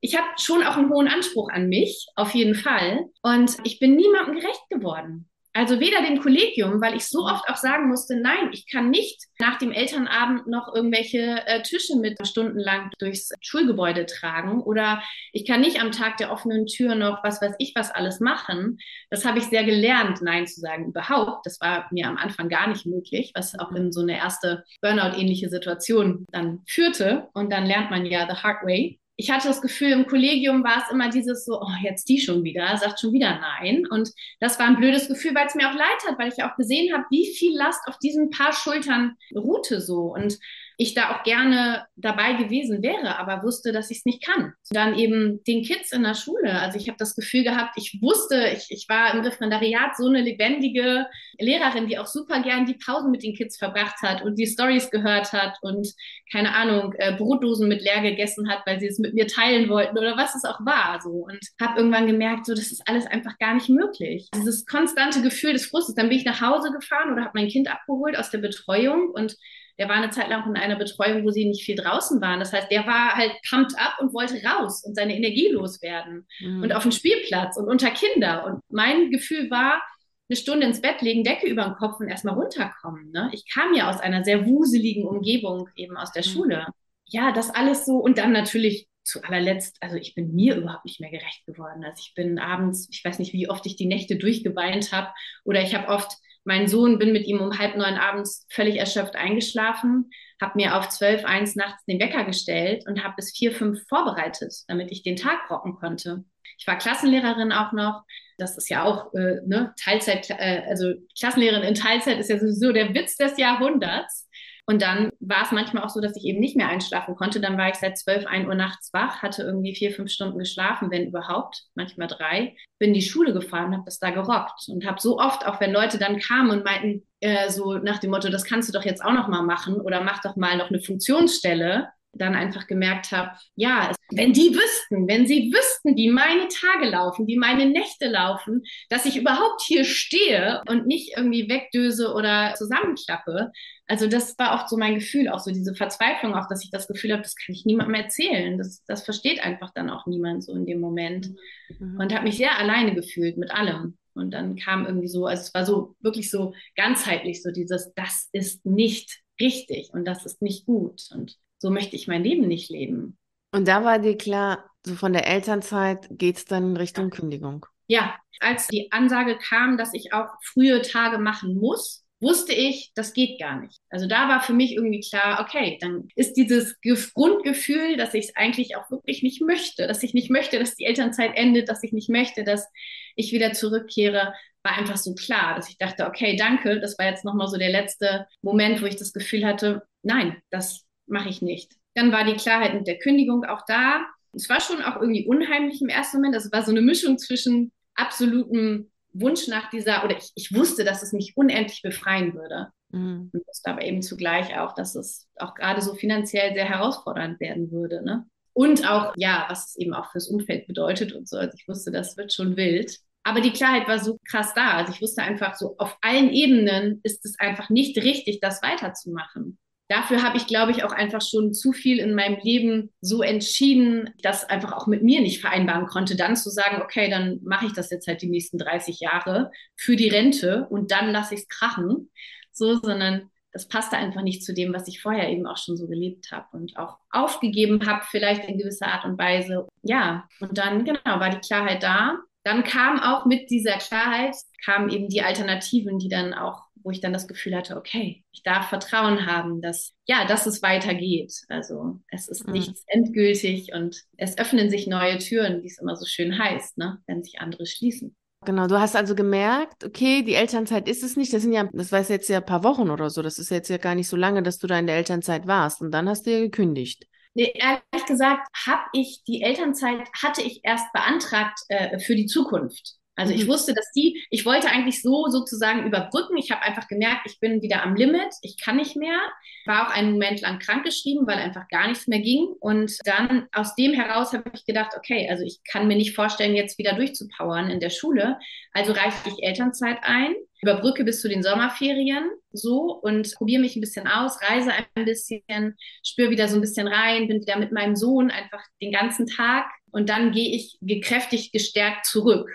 ich 0.00 0.16
habe 0.16 0.28
schon 0.38 0.62
auch 0.62 0.76
einen 0.76 0.90
hohen 0.90 1.08
Anspruch 1.08 1.50
an 1.50 1.68
mich, 1.68 2.06
auf 2.14 2.32
jeden 2.32 2.54
Fall. 2.54 3.06
Und 3.22 3.56
ich 3.64 3.80
bin 3.80 3.96
niemandem 3.96 4.36
gerecht 4.36 4.62
geworden. 4.70 5.29
Also 5.52 5.80
weder 5.80 6.02
dem 6.02 6.20
Kollegium, 6.20 6.80
weil 6.80 6.94
ich 6.94 7.06
so 7.06 7.24
oft 7.24 7.48
auch 7.48 7.56
sagen 7.56 7.88
musste, 7.88 8.14
nein, 8.14 8.50
ich 8.52 8.70
kann 8.70 8.88
nicht 8.88 9.24
nach 9.40 9.58
dem 9.58 9.72
Elternabend 9.72 10.46
noch 10.46 10.72
irgendwelche 10.72 11.44
äh, 11.46 11.62
Tische 11.62 11.96
mit 11.96 12.24
stundenlang 12.24 12.92
durchs 13.00 13.30
Schulgebäude 13.40 14.06
tragen 14.06 14.62
oder 14.62 15.02
ich 15.32 15.44
kann 15.44 15.60
nicht 15.60 15.80
am 15.80 15.90
Tag 15.90 16.18
der 16.18 16.30
offenen 16.30 16.66
Tür 16.66 16.94
noch 16.94 17.24
was 17.24 17.42
weiß 17.42 17.54
ich 17.58 17.72
was 17.74 17.90
alles 17.90 18.20
machen. 18.20 18.78
Das 19.10 19.24
habe 19.24 19.38
ich 19.38 19.46
sehr 19.46 19.64
gelernt, 19.64 20.22
nein 20.22 20.46
zu 20.46 20.60
sagen 20.60 20.86
überhaupt. 20.86 21.44
Das 21.46 21.60
war 21.60 21.88
mir 21.90 22.06
am 22.06 22.16
Anfang 22.16 22.48
gar 22.48 22.68
nicht 22.68 22.86
möglich, 22.86 23.32
was 23.34 23.58
auch 23.58 23.72
in 23.72 23.90
so 23.90 24.02
eine 24.02 24.18
erste 24.18 24.62
Burnout-ähnliche 24.82 25.48
Situation 25.48 26.26
dann 26.30 26.62
führte. 26.68 27.28
Und 27.32 27.50
dann 27.50 27.66
lernt 27.66 27.90
man 27.90 28.06
ja 28.06 28.28
the 28.28 28.40
hard 28.40 28.64
way 28.64 28.99
ich 29.20 29.30
hatte 29.30 29.48
das 29.48 29.60
Gefühl, 29.60 29.92
im 29.92 30.06
Kollegium 30.06 30.64
war 30.64 30.78
es 30.78 30.90
immer 30.90 31.10
dieses 31.10 31.44
so, 31.44 31.60
oh, 31.60 31.74
jetzt 31.82 32.08
die 32.08 32.18
schon 32.18 32.42
wieder, 32.42 32.74
sagt 32.78 33.00
schon 33.00 33.12
wieder 33.12 33.38
nein. 33.38 33.86
Und 33.90 34.10
das 34.40 34.58
war 34.58 34.66
ein 34.66 34.76
blödes 34.76 35.08
Gefühl, 35.08 35.34
weil 35.34 35.46
es 35.46 35.54
mir 35.54 35.68
auch 35.68 35.74
leid 35.74 36.08
hat, 36.08 36.18
weil 36.18 36.32
ich 36.32 36.42
auch 36.42 36.56
gesehen 36.56 36.94
habe, 36.94 37.04
wie 37.10 37.26
viel 37.26 37.54
Last 37.54 37.86
auf 37.86 37.98
diesen 37.98 38.30
paar 38.30 38.54
Schultern 38.54 39.18
ruhte 39.34 39.82
so. 39.82 40.14
Und 40.14 40.38
ich 40.80 40.94
da 40.94 41.14
auch 41.14 41.24
gerne 41.24 41.84
dabei 41.94 42.32
gewesen 42.32 42.82
wäre, 42.82 43.18
aber 43.18 43.42
wusste, 43.42 43.70
dass 43.70 43.90
ich 43.90 43.98
es 43.98 44.04
nicht 44.06 44.24
kann. 44.24 44.54
Dann 44.70 44.98
eben 44.98 45.44
den 45.44 45.62
Kids 45.62 45.92
in 45.92 46.02
der 46.02 46.14
Schule. 46.14 46.58
Also 46.58 46.78
ich 46.78 46.88
habe 46.88 46.96
das 46.98 47.14
Gefühl 47.14 47.44
gehabt, 47.44 47.74
ich 47.76 47.98
wusste, 48.00 48.48
ich, 48.56 48.64
ich 48.70 48.86
war 48.88 49.12
im 49.12 49.20
Referendariat 49.20 49.94
so 49.98 50.08
eine 50.08 50.22
lebendige 50.22 51.06
Lehrerin, 51.38 51.86
die 51.86 51.98
auch 51.98 52.06
super 52.06 52.40
gern 52.40 52.64
die 52.64 52.78
Pausen 52.82 53.10
mit 53.10 53.22
den 53.22 53.34
Kids 53.34 53.58
verbracht 53.58 54.00
hat 54.00 54.22
und 54.22 54.38
die 54.38 54.46
Stories 54.46 54.90
gehört 54.90 55.34
hat 55.34 55.58
und 55.60 55.86
keine 56.32 56.54
Ahnung, 56.54 56.94
äh, 56.96 57.14
Brotdosen 57.14 57.68
mit 57.68 57.82
leer 57.82 58.00
gegessen 58.00 58.48
hat, 58.48 58.62
weil 58.64 58.80
sie 58.80 58.86
es 58.86 58.98
mit 58.98 59.12
mir 59.12 59.26
teilen 59.26 59.68
wollten 59.68 59.98
oder 59.98 60.16
was 60.16 60.34
es 60.34 60.44
auch 60.44 60.60
war. 60.64 60.98
So. 61.02 61.10
Und 61.10 61.40
habe 61.60 61.78
irgendwann 61.78 62.06
gemerkt, 62.06 62.46
so, 62.46 62.54
das 62.54 62.72
ist 62.72 62.88
alles 62.88 63.04
einfach 63.04 63.36
gar 63.36 63.52
nicht 63.52 63.68
möglich. 63.68 64.30
Dieses 64.34 64.64
konstante 64.64 65.20
Gefühl 65.20 65.52
des 65.52 65.66
Frustes. 65.66 65.94
Dann 65.94 66.08
bin 66.08 66.16
ich 66.16 66.24
nach 66.24 66.40
Hause 66.40 66.72
gefahren 66.72 67.12
oder 67.12 67.24
habe 67.24 67.32
mein 67.34 67.48
Kind 67.48 67.70
abgeholt 67.70 68.16
aus 68.16 68.30
der 68.30 68.38
Betreuung 68.38 69.10
und 69.10 69.36
der 69.80 69.88
war 69.88 69.96
eine 69.96 70.10
Zeit 70.10 70.28
lang 70.28 70.46
in 70.46 70.58
einer 70.58 70.76
Betreuung, 70.76 71.24
wo 71.24 71.30
sie 71.30 71.46
nicht 71.46 71.64
viel 71.64 71.74
draußen 71.74 72.20
waren. 72.20 72.38
Das 72.38 72.52
heißt, 72.52 72.70
der 72.70 72.86
war 72.86 73.16
halt 73.16 73.32
pumped 73.48 73.72
up 73.78 73.94
und 73.98 74.12
wollte 74.12 74.34
raus 74.44 74.84
und 74.84 74.94
seine 74.94 75.16
Energie 75.16 75.48
loswerden 75.48 76.26
mhm. 76.38 76.62
und 76.62 76.72
auf 76.74 76.82
den 76.82 76.92
Spielplatz 76.92 77.56
und 77.56 77.66
unter 77.66 77.90
Kinder. 77.90 78.44
Und 78.44 78.60
mein 78.68 79.10
Gefühl 79.10 79.50
war, 79.50 79.80
eine 80.28 80.36
Stunde 80.36 80.66
ins 80.66 80.82
Bett 80.82 81.00
legen, 81.00 81.24
Decke 81.24 81.46
über 81.46 81.64
den 81.64 81.76
Kopf 81.76 81.98
und 81.98 82.08
erstmal 82.08 82.34
runterkommen. 82.34 83.10
Ne? 83.10 83.30
Ich 83.32 83.44
kam 83.50 83.74
ja 83.74 83.88
aus 83.88 84.00
einer 84.00 84.22
sehr 84.22 84.46
wuseligen 84.46 85.08
Umgebung, 85.08 85.70
eben 85.76 85.96
aus 85.96 86.12
der 86.12 86.26
mhm. 86.26 86.30
Schule. 86.30 86.66
Ja, 87.06 87.32
das 87.32 87.48
alles 87.48 87.86
so 87.86 87.96
und 87.96 88.18
dann 88.18 88.32
natürlich 88.32 88.86
zu 89.02 89.22
allerletzt, 89.24 89.78
also 89.80 89.96
ich 89.96 90.14
bin 90.14 90.34
mir 90.34 90.56
überhaupt 90.56 90.84
nicht 90.84 91.00
mehr 91.00 91.10
gerecht 91.10 91.46
geworden. 91.46 91.82
Also 91.84 92.02
ich 92.06 92.12
bin 92.14 92.38
abends, 92.38 92.86
ich 92.92 93.02
weiß 93.02 93.18
nicht, 93.18 93.32
wie 93.32 93.48
oft 93.48 93.64
ich 93.64 93.76
die 93.76 93.86
Nächte 93.86 94.16
durchgeweint 94.16 94.92
habe 94.92 95.08
oder 95.42 95.62
ich 95.62 95.74
habe 95.74 95.88
oft 95.88 96.12
meinen 96.44 96.68
Sohn, 96.68 96.98
bin 96.98 97.12
mit 97.12 97.26
ihm 97.26 97.40
um 97.40 97.58
halb 97.58 97.76
neun 97.76 97.94
abends 97.94 98.46
völlig 98.50 98.76
erschöpft 98.76 99.16
eingeschlafen, 99.16 100.10
habe 100.40 100.52
mir 100.56 100.76
auf 100.76 100.88
zwölf, 100.88 101.24
eins 101.24 101.54
nachts 101.54 101.84
den 101.84 102.00
Wecker 102.00 102.24
gestellt 102.24 102.84
und 102.86 103.04
habe 103.04 103.14
bis 103.16 103.36
vier, 103.36 103.52
fünf 103.52 103.86
vorbereitet, 103.88 104.54
damit 104.68 104.90
ich 104.90 105.02
den 105.02 105.16
Tag 105.16 105.50
rocken 105.50 105.74
konnte. 105.74 106.24
Ich 106.58 106.66
war 106.66 106.78
Klassenlehrerin 106.78 107.52
auch 107.52 107.72
noch. 107.72 108.02
Das 108.38 108.56
ist 108.56 108.70
ja 108.70 108.84
auch 108.84 109.12
äh, 109.14 109.40
ne, 109.46 109.74
Teilzeit, 109.82 110.30
äh, 110.30 110.62
also 110.68 110.92
Klassenlehrerin 111.18 111.62
in 111.62 111.74
Teilzeit 111.74 112.18
ist 112.18 112.30
ja 112.30 112.38
sowieso 112.38 112.72
der 112.72 112.94
Witz 112.94 113.16
des 113.16 113.36
Jahrhunderts. 113.36 114.28
Und 114.70 114.82
dann 114.82 115.10
war 115.18 115.42
es 115.42 115.50
manchmal 115.50 115.82
auch 115.82 115.88
so, 115.88 116.00
dass 116.00 116.14
ich 116.14 116.22
eben 116.22 116.38
nicht 116.38 116.54
mehr 116.54 116.68
einschlafen 116.68 117.16
konnte. 117.16 117.40
Dann 117.40 117.58
war 117.58 117.70
ich 117.70 117.74
seit 117.74 117.98
12, 117.98 118.24
1 118.26 118.46
Uhr 118.46 118.54
nachts 118.54 118.92
wach, 118.92 119.20
hatte 119.20 119.42
irgendwie 119.42 119.74
vier, 119.74 119.90
fünf 119.90 120.12
Stunden 120.12 120.38
geschlafen, 120.38 120.92
wenn 120.92 121.08
überhaupt, 121.08 121.64
manchmal 121.74 122.06
drei. 122.06 122.54
Bin 122.78 122.90
in 122.90 122.94
die 122.94 123.02
Schule 123.02 123.32
gefahren, 123.32 123.72
habe 123.72 123.82
das 123.84 123.98
da 123.98 124.10
gerockt 124.10 124.68
und 124.68 124.86
habe 124.86 125.00
so 125.00 125.18
oft, 125.18 125.44
auch 125.44 125.60
wenn 125.60 125.72
Leute 125.72 125.98
dann 125.98 126.20
kamen 126.20 126.52
und 126.52 126.64
meinten, 126.64 127.04
äh, 127.18 127.50
so 127.50 127.78
nach 127.78 127.98
dem 127.98 128.12
Motto, 128.12 128.28
das 128.28 128.44
kannst 128.44 128.68
du 128.68 128.72
doch 128.72 128.84
jetzt 128.84 129.04
auch 129.04 129.12
noch 129.12 129.26
mal 129.26 129.42
machen 129.42 129.80
oder 129.80 130.04
mach 130.04 130.22
doch 130.22 130.36
mal 130.36 130.56
noch 130.56 130.68
eine 130.68 130.80
Funktionsstelle, 130.80 131.88
dann 132.12 132.34
einfach 132.34 132.66
gemerkt 132.66 133.12
habe, 133.12 133.30
ja, 133.54 133.92
wenn 134.10 134.32
die 134.32 134.52
wüssten, 134.54 135.06
wenn 135.06 135.26
sie 135.26 135.52
wüssten, 135.52 135.96
wie 135.96 136.10
meine 136.10 136.48
Tage 136.48 136.88
laufen, 136.90 137.26
wie 137.26 137.36
meine 137.36 137.66
Nächte 137.66 138.08
laufen, 138.08 138.62
dass 138.88 139.06
ich 139.06 139.16
überhaupt 139.16 139.62
hier 139.62 139.84
stehe 139.84 140.62
und 140.68 140.86
nicht 140.86 141.16
irgendwie 141.16 141.48
wegdöse 141.48 142.12
oder 142.12 142.54
zusammenklappe. 142.56 143.52
Also 143.86 144.06
das 144.06 144.38
war 144.38 144.54
oft 144.54 144.68
so 144.68 144.76
mein 144.76 144.96
Gefühl, 144.96 145.28
auch 145.28 145.38
so 145.38 145.50
diese 145.50 145.74
Verzweiflung, 145.74 146.34
auch 146.34 146.48
dass 146.48 146.64
ich 146.64 146.70
das 146.70 146.88
Gefühl 146.88 147.12
habe, 147.12 147.22
das 147.22 147.36
kann 147.36 147.54
ich 147.54 147.64
niemandem 147.64 147.94
erzählen. 147.94 148.58
Das, 148.58 148.84
das 148.86 149.04
versteht 149.04 149.42
einfach 149.44 149.70
dann 149.74 149.90
auch 149.90 150.06
niemand 150.06 150.44
so 150.44 150.54
in 150.54 150.66
dem 150.66 150.80
Moment. 150.80 151.30
Mhm. 151.78 151.98
Und 152.00 152.14
habe 152.14 152.24
mich 152.24 152.36
sehr 152.36 152.58
alleine 152.58 152.94
gefühlt 152.94 153.36
mit 153.36 153.52
allem. 153.52 153.96
Und 154.14 154.32
dann 154.32 154.56
kam 154.56 154.86
irgendwie 154.86 155.08
so, 155.08 155.26
also 155.26 155.42
es 155.42 155.54
war 155.54 155.64
so 155.64 155.94
wirklich 156.00 156.30
so 156.30 156.52
ganzheitlich 156.74 157.42
so 157.42 157.52
dieses, 157.52 157.92
das 157.94 158.28
ist 158.32 158.66
nicht 158.66 159.20
richtig 159.40 159.90
und 159.92 160.04
das 160.04 160.26
ist 160.26 160.42
nicht 160.42 160.66
gut. 160.66 161.08
Und 161.12 161.36
so 161.60 161.70
möchte 161.70 161.94
ich 161.96 162.08
mein 162.08 162.24
Leben 162.24 162.48
nicht 162.48 162.70
leben. 162.70 163.18
Und 163.52 163.68
da 163.68 163.84
war 163.84 163.98
dir 163.98 164.16
klar, 164.16 164.70
so 164.84 164.94
von 164.94 165.12
der 165.12 165.26
Elternzeit 165.26 166.08
geht 166.10 166.36
es 166.36 166.44
dann 166.44 166.70
in 166.70 166.76
Richtung 166.76 167.10
Kündigung. 167.10 167.66
Ja, 167.86 168.16
als 168.40 168.68
die 168.68 168.90
Ansage 168.92 169.36
kam, 169.36 169.76
dass 169.76 169.92
ich 169.94 170.12
auch 170.12 170.28
frühe 170.42 170.80
Tage 170.82 171.18
machen 171.18 171.56
muss, 171.56 172.04
wusste 172.20 172.52
ich, 172.52 172.92
das 172.94 173.12
geht 173.14 173.40
gar 173.40 173.60
nicht. 173.60 173.78
Also 173.88 174.06
da 174.06 174.28
war 174.28 174.42
für 174.42 174.52
mich 174.52 174.74
irgendwie 174.74 175.00
klar, 175.00 175.44
okay, 175.44 175.78
dann 175.80 176.08
ist 176.14 176.34
dieses 176.34 176.78
Grundgefühl, 177.14 177.96
dass 177.96 178.14
ich 178.14 178.26
es 178.26 178.36
eigentlich 178.36 178.76
auch 178.76 178.90
wirklich 178.90 179.22
nicht 179.22 179.40
möchte, 179.42 179.86
dass 179.86 180.02
ich 180.02 180.14
nicht 180.14 180.30
möchte, 180.30 180.58
dass 180.58 180.76
die 180.76 180.84
Elternzeit 180.84 181.32
endet, 181.34 181.68
dass 181.68 181.82
ich 181.82 181.92
nicht 181.92 182.10
möchte, 182.10 182.44
dass 182.44 182.68
ich 183.16 183.32
wieder 183.32 183.52
zurückkehre, 183.52 184.34
war 184.62 184.76
einfach 184.76 184.98
so 184.98 185.14
klar, 185.14 185.56
dass 185.56 185.70
ich 185.70 185.78
dachte, 185.78 186.06
okay, 186.06 186.36
danke, 186.36 186.80
das 186.80 186.98
war 186.98 187.06
jetzt 187.06 187.24
nochmal 187.24 187.48
so 187.48 187.56
der 187.56 187.70
letzte 187.70 188.26
Moment, 188.42 188.82
wo 188.82 188.86
ich 188.86 188.96
das 188.96 189.14
Gefühl 189.14 189.46
hatte, 189.46 189.82
nein, 190.02 190.36
das 190.50 190.86
mache 191.10 191.28
ich 191.28 191.42
nicht. 191.42 191.72
Dann 191.94 192.12
war 192.12 192.24
die 192.24 192.34
Klarheit 192.36 192.74
mit 192.74 192.86
der 192.86 192.98
Kündigung 192.98 193.44
auch 193.44 193.62
da. 193.66 194.06
Es 194.32 194.48
war 194.48 194.60
schon 194.60 194.82
auch 194.82 195.00
irgendwie 195.00 195.26
unheimlich 195.26 195.82
im 195.82 195.88
ersten 195.88 196.18
Moment. 196.18 196.34
Also 196.34 196.46
es 196.46 196.52
war 196.52 196.64
so 196.64 196.70
eine 196.70 196.82
Mischung 196.82 197.18
zwischen 197.18 197.72
absolutem 197.94 198.90
Wunsch 199.12 199.48
nach 199.48 199.70
dieser, 199.70 200.04
oder 200.04 200.16
ich, 200.16 200.30
ich 200.36 200.54
wusste, 200.54 200.84
dass 200.84 201.02
es 201.02 201.12
mich 201.12 201.36
unendlich 201.36 201.82
befreien 201.82 202.34
würde. 202.34 202.68
Mhm. 202.90 203.30
Und 203.32 203.46
wusste 203.46 203.70
aber 203.70 203.84
eben 203.84 204.02
zugleich 204.02 204.56
auch, 204.58 204.74
dass 204.74 204.94
es 204.94 205.28
auch 205.36 205.54
gerade 205.54 205.82
so 205.82 205.94
finanziell 205.94 206.54
sehr 206.54 206.68
herausfordernd 206.68 207.40
werden 207.40 207.70
würde. 207.72 208.04
Ne? 208.04 208.26
Und 208.52 208.88
auch, 208.88 209.12
ja, 209.16 209.46
was 209.48 209.70
es 209.70 209.76
eben 209.76 209.94
auch 209.94 210.10
fürs 210.12 210.28
Umfeld 210.28 210.66
bedeutet 210.66 211.12
und 211.12 211.28
so. 211.28 211.36
Also 211.36 211.56
ich 211.56 211.66
wusste, 211.66 211.90
das 211.90 212.16
wird 212.16 212.32
schon 212.32 212.56
wild. 212.56 212.98
Aber 213.22 213.40
die 213.40 213.52
Klarheit 213.52 213.86
war 213.86 213.98
so 213.98 214.18
krass 214.28 214.54
da. 214.54 214.76
Also 214.78 214.92
ich 214.92 215.02
wusste 215.02 215.22
einfach 215.22 215.54
so, 215.54 215.76
auf 215.78 215.96
allen 216.00 216.30
Ebenen 216.30 217.00
ist 217.02 217.24
es 217.24 217.38
einfach 217.38 217.68
nicht 217.68 217.98
richtig, 217.98 218.40
das 218.40 218.62
weiterzumachen 218.62 219.58
dafür 219.90 220.22
habe 220.22 220.36
ich, 220.36 220.46
glaube 220.46 220.70
ich, 220.70 220.84
auch 220.84 220.92
einfach 220.92 221.20
schon 221.20 221.52
zu 221.52 221.72
viel 221.72 221.98
in 221.98 222.14
meinem 222.14 222.38
Leben 222.42 222.90
so 223.00 223.22
entschieden, 223.22 224.10
dass 224.22 224.48
einfach 224.48 224.72
auch 224.72 224.86
mit 224.86 225.02
mir 225.02 225.20
nicht 225.20 225.40
vereinbaren 225.40 225.86
konnte, 225.86 226.16
dann 226.16 226.36
zu 226.36 226.48
sagen, 226.48 226.80
okay, 226.80 227.10
dann 227.10 227.40
mache 227.42 227.66
ich 227.66 227.72
das 227.72 227.90
jetzt 227.90 228.06
halt 228.06 228.22
die 228.22 228.30
nächsten 228.30 228.56
30 228.56 229.00
Jahre 229.00 229.50
für 229.76 229.96
die 229.96 230.08
Rente 230.08 230.66
und 230.70 230.92
dann 230.92 231.10
lasse 231.10 231.34
ich 231.34 231.40
es 231.40 231.48
krachen. 231.48 232.10
So, 232.52 232.76
sondern 232.76 233.30
das 233.52 233.66
passte 233.66 233.96
einfach 233.96 234.22
nicht 234.22 234.44
zu 234.44 234.54
dem, 234.54 234.72
was 234.72 234.86
ich 234.86 235.02
vorher 235.02 235.28
eben 235.28 235.46
auch 235.46 235.56
schon 235.56 235.76
so 235.76 235.88
gelebt 235.88 236.30
habe 236.30 236.46
und 236.52 236.76
auch 236.76 236.98
aufgegeben 237.10 237.84
habe, 237.84 238.04
vielleicht 238.08 238.44
in 238.44 238.58
gewisser 238.58 238.86
Art 238.86 239.04
und 239.04 239.18
Weise. 239.18 239.66
Ja, 239.82 240.28
und 240.38 240.56
dann, 240.56 240.84
genau, 240.84 241.00
war 241.04 241.30
die 241.30 241.40
Klarheit 241.40 241.82
da. 241.82 242.18
Dann 242.44 242.62
kam 242.62 243.00
auch 243.00 243.26
mit 243.26 243.50
dieser 243.50 243.76
Klarheit, 243.78 244.36
kamen 244.64 244.88
eben 244.88 245.08
die 245.08 245.22
Alternativen, 245.22 245.98
die 245.98 246.08
dann 246.08 246.32
auch 246.32 246.69
wo 246.82 246.90
ich 246.90 247.00
dann 247.00 247.12
das 247.12 247.28
Gefühl 247.28 247.56
hatte, 247.56 247.76
okay, 247.76 248.24
ich 248.32 248.42
darf 248.42 248.68
Vertrauen 248.68 249.26
haben, 249.26 249.60
dass 249.60 249.94
ja, 250.06 250.24
dass 250.26 250.46
es 250.46 250.62
weitergeht. 250.62 251.32
Also 251.48 252.00
es 252.08 252.28
ist 252.28 252.46
mhm. 252.46 252.54
nichts 252.54 252.84
endgültig 252.86 253.72
und 253.74 254.02
es 254.16 254.38
öffnen 254.38 254.70
sich 254.70 254.86
neue 254.86 255.18
Türen, 255.18 255.62
wie 255.62 255.66
es 255.66 255.78
immer 255.78 255.96
so 255.96 256.06
schön 256.06 256.38
heißt, 256.38 256.78
ne, 256.78 256.98
wenn 257.06 257.22
sich 257.22 257.40
andere 257.40 257.66
schließen. 257.66 258.16
Genau, 258.46 258.66
du 258.66 258.80
hast 258.80 258.96
also 258.96 259.14
gemerkt, 259.14 259.84
okay, 259.84 260.22
die 260.22 260.34
Elternzeit 260.34 260.88
ist 260.88 261.02
es 261.02 261.16
nicht. 261.16 261.32
Das 261.32 261.42
sind 261.42 261.52
ja, 261.52 261.68
das 261.72 261.92
war 261.92 262.00
jetzt 262.00 262.28
ja 262.30 262.38
ein 262.38 262.46
paar 262.46 262.64
Wochen 262.64 262.88
oder 262.88 263.10
so. 263.10 263.20
Das 263.20 263.38
ist 263.38 263.50
jetzt 263.50 263.68
ja 263.68 263.76
gar 263.76 263.94
nicht 263.94 264.08
so 264.08 264.16
lange, 264.16 264.42
dass 264.42 264.58
du 264.58 264.66
da 264.66 264.78
in 264.78 264.86
der 264.86 264.96
Elternzeit 264.96 265.46
warst. 265.46 265.82
Und 265.82 265.90
dann 265.90 266.08
hast 266.08 266.24
du 266.24 266.32
ja 266.32 266.40
gekündigt. 266.40 267.06
Nee, 267.34 267.52
ehrlich 267.54 268.06
gesagt, 268.06 268.48
habe 268.66 268.82
ich 268.92 269.22
die 269.26 269.42
Elternzeit 269.42 270.08
hatte 270.20 270.42
ich 270.42 270.60
erst 270.64 270.90
beantragt 270.92 271.60
äh, 271.68 271.98
für 271.98 272.16
die 272.16 272.26
Zukunft. 272.26 272.96
Also 273.16 273.34
ich 273.34 273.44
mhm. 273.44 273.48
wusste, 273.48 273.74
dass 273.74 273.90
die, 273.94 274.24
ich 274.30 274.46
wollte 274.46 274.70
eigentlich 274.70 275.02
so 275.02 275.26
sozusagen 275.26 275.86
überbrücken. 275.86 276.38
Ich 276.38 276.50
habe 276.50 276.62
einfach 276.62 276.88
gemerkt, 276.88 277.22
ich 277.26 277.38
bin 277.38 277.60
wieder 277.60 277.82
am 277.82 277.94
Limit, 277.94 278.32
ich 278.42 278.58
kann 278.58 278.76
nicht 278.76 278.96
mehr. 278.96 279.18
War 279.66 279.86
auch 279.86 279.94
einen 279.94 280.12
Moment 280.12 280.40
lang 280.40 280.58
krankgeschrieben, 280.58 281.26
weil 281.26 281.36
einfach 281.36 281.68
gar 281.68 281.88
nichts 281.88 282.06
mehr 282.06 282.20
ging. 282.20 282.46
Und 282.60 282.96
dann 283.04 283.46
aus 283.52 283.74
dem 283.74 283.92
heraus 283.92 284.32
habe 284.32 284.50
ich 284.54 284.64
gedacht, 284.64 284.92
okay, 284.96 285.28
also 285.28 285.44
ich 285.44 285.60
kann 285.70 285.86
mir 285.86 285.96
nicht 285.96 286.14
vorstellen, 286.14 286.54
jetzt 286.54 286.78
wieder 286.78 286.94
durchzupowern 286.94 287.68
in 287.68 287.80
der 287.80 287.90
Schule. 287.90 288.38
Also 288.72 288.92
reiche 288.92 289.16
ich 289.26 289.42
Elternzeit 289.42 289.98
ein, 290.02 290.34
überbrücke 290.62 291.04
bis 291.04 291.20
zu 291.20 291.28
den 291.28 291.42
Sommerferien 291.42 292.30
so 292.52 293.00
und 293.02 293.34
probiere 293.34 293.60
mich 293.60 293.76
ein 293.76 293.80
bisschen 293.80 294.06
aus, 294.06 294.40
reise 294.42 294.72
ein 294.72 295.04
bisschen, 295.04 295.76
spüre 296.04 296.30
wieder 296.30 296.48
so 296.48 296.56
ein 296.56 296.60
bisschen 296.60 296.88
rein, 296.88 297.28
bin 297.28 297.40
wieder 297.40 297.58
mit 297.58 297.72
meinem 297.72 297.96
Sohn 297.96 298.30
einfach 298.30 298.62
den 298.80 298.92
ganzen 298.92 299.26
Tag 299.26 299.66
und 299.92 300.08
dann 300.08 300.32
gehe 300.32 300.54
ich 300.54 300.78
gekräftigt 300.80 301.52
gestärkt 301.52 302.06
zurück 302.06 302.48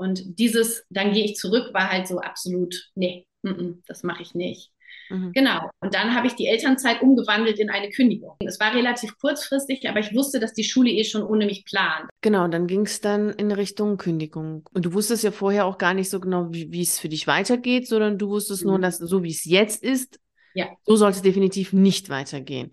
Und 0.00 0.38
dieses, 0.38 0.86
dann 0.88 1.12
gehe 1.12 1.26
ich 1.26 1.36
zurück, 1.36 1.74
war 1.74 1.92
halt 1.92 2.08
so 2.08 2.20
absolut, 2.20 2.74
nee, 2.94 3.26
m 3.42 3.52
-m, 3.52 3.74
das 3.86 4.02
mache 4.02 4.22
ich 4.22 4.34
nicht. 4.34 4.70
Mhm. 5.10 5.32
Genau. 5.34 5.68
Und 5.80 5.92
dann 5.92 6.14
habe 6.14 6.26
ich 6.26 6.36
die 6.36 6.46
Elternzeit 6.46 7.02
umgewandelt 7.02 7.58
in 7.58 7.68
eine 7.68 7.90
Kündigung. 7.90 8.36
Es 8.40 8.58
war 8.58 8.74
relativ 8.74 9.18
kurzfristig, 9.18 9.86
aber 9.90 10.00
ich 10.00 10.14
wusste, 10.14 10.40
dass 10.40 10.54
die 10.54 10.64
Schule 10.64 10.88
eh 10.88 11.04
schon 11.04 11.22
ohne 11.22 11.44
mich 11.44 11.66
plant. 11.66 12.08
Genau, 12.22 12.48
dann 12.48 12.66
ging 12.66 12.86
es 12.86 13.02
dann 13.02 13.28
in 13.28 13.52
Richtung 13.52 13.98
Kündigung. 13.98 14.66
Und 14.72 14.86
du 14.86 14.94
wusstest 14.94 15.22
ja 15.22 15.32
vorher 15.32 15.66
auch 15.66 15.76
gar 15.76 15.92
nicht 15.92 16.08
so 16.08 16.18
genau, 16.18 16.48
wie 16.50 16.80
es 16.80 16.98
für 16.98 17.10
dich 17.10 17.26
weitergeht, 17.26 17.86
sondern 17.86 18.16
du 18.16 18.30
wusstest 18.30 18.64
mhm. 18.64 18.70
nur, 18.70 18.78
dass 18.78 18.96
so 18.96 19.22
wie 19.22 19.32
es 19.32 19.44
jetzt 19.44 19.82
ist, 19.82 20.18
ja. 20.54 20.66
so 20.84 20.96
sollte 20.96 21.16
es 21.16 21.22
definitiv 21.22 21.74
nicht 21.74 22.08
weitergehen. 22.08 22.70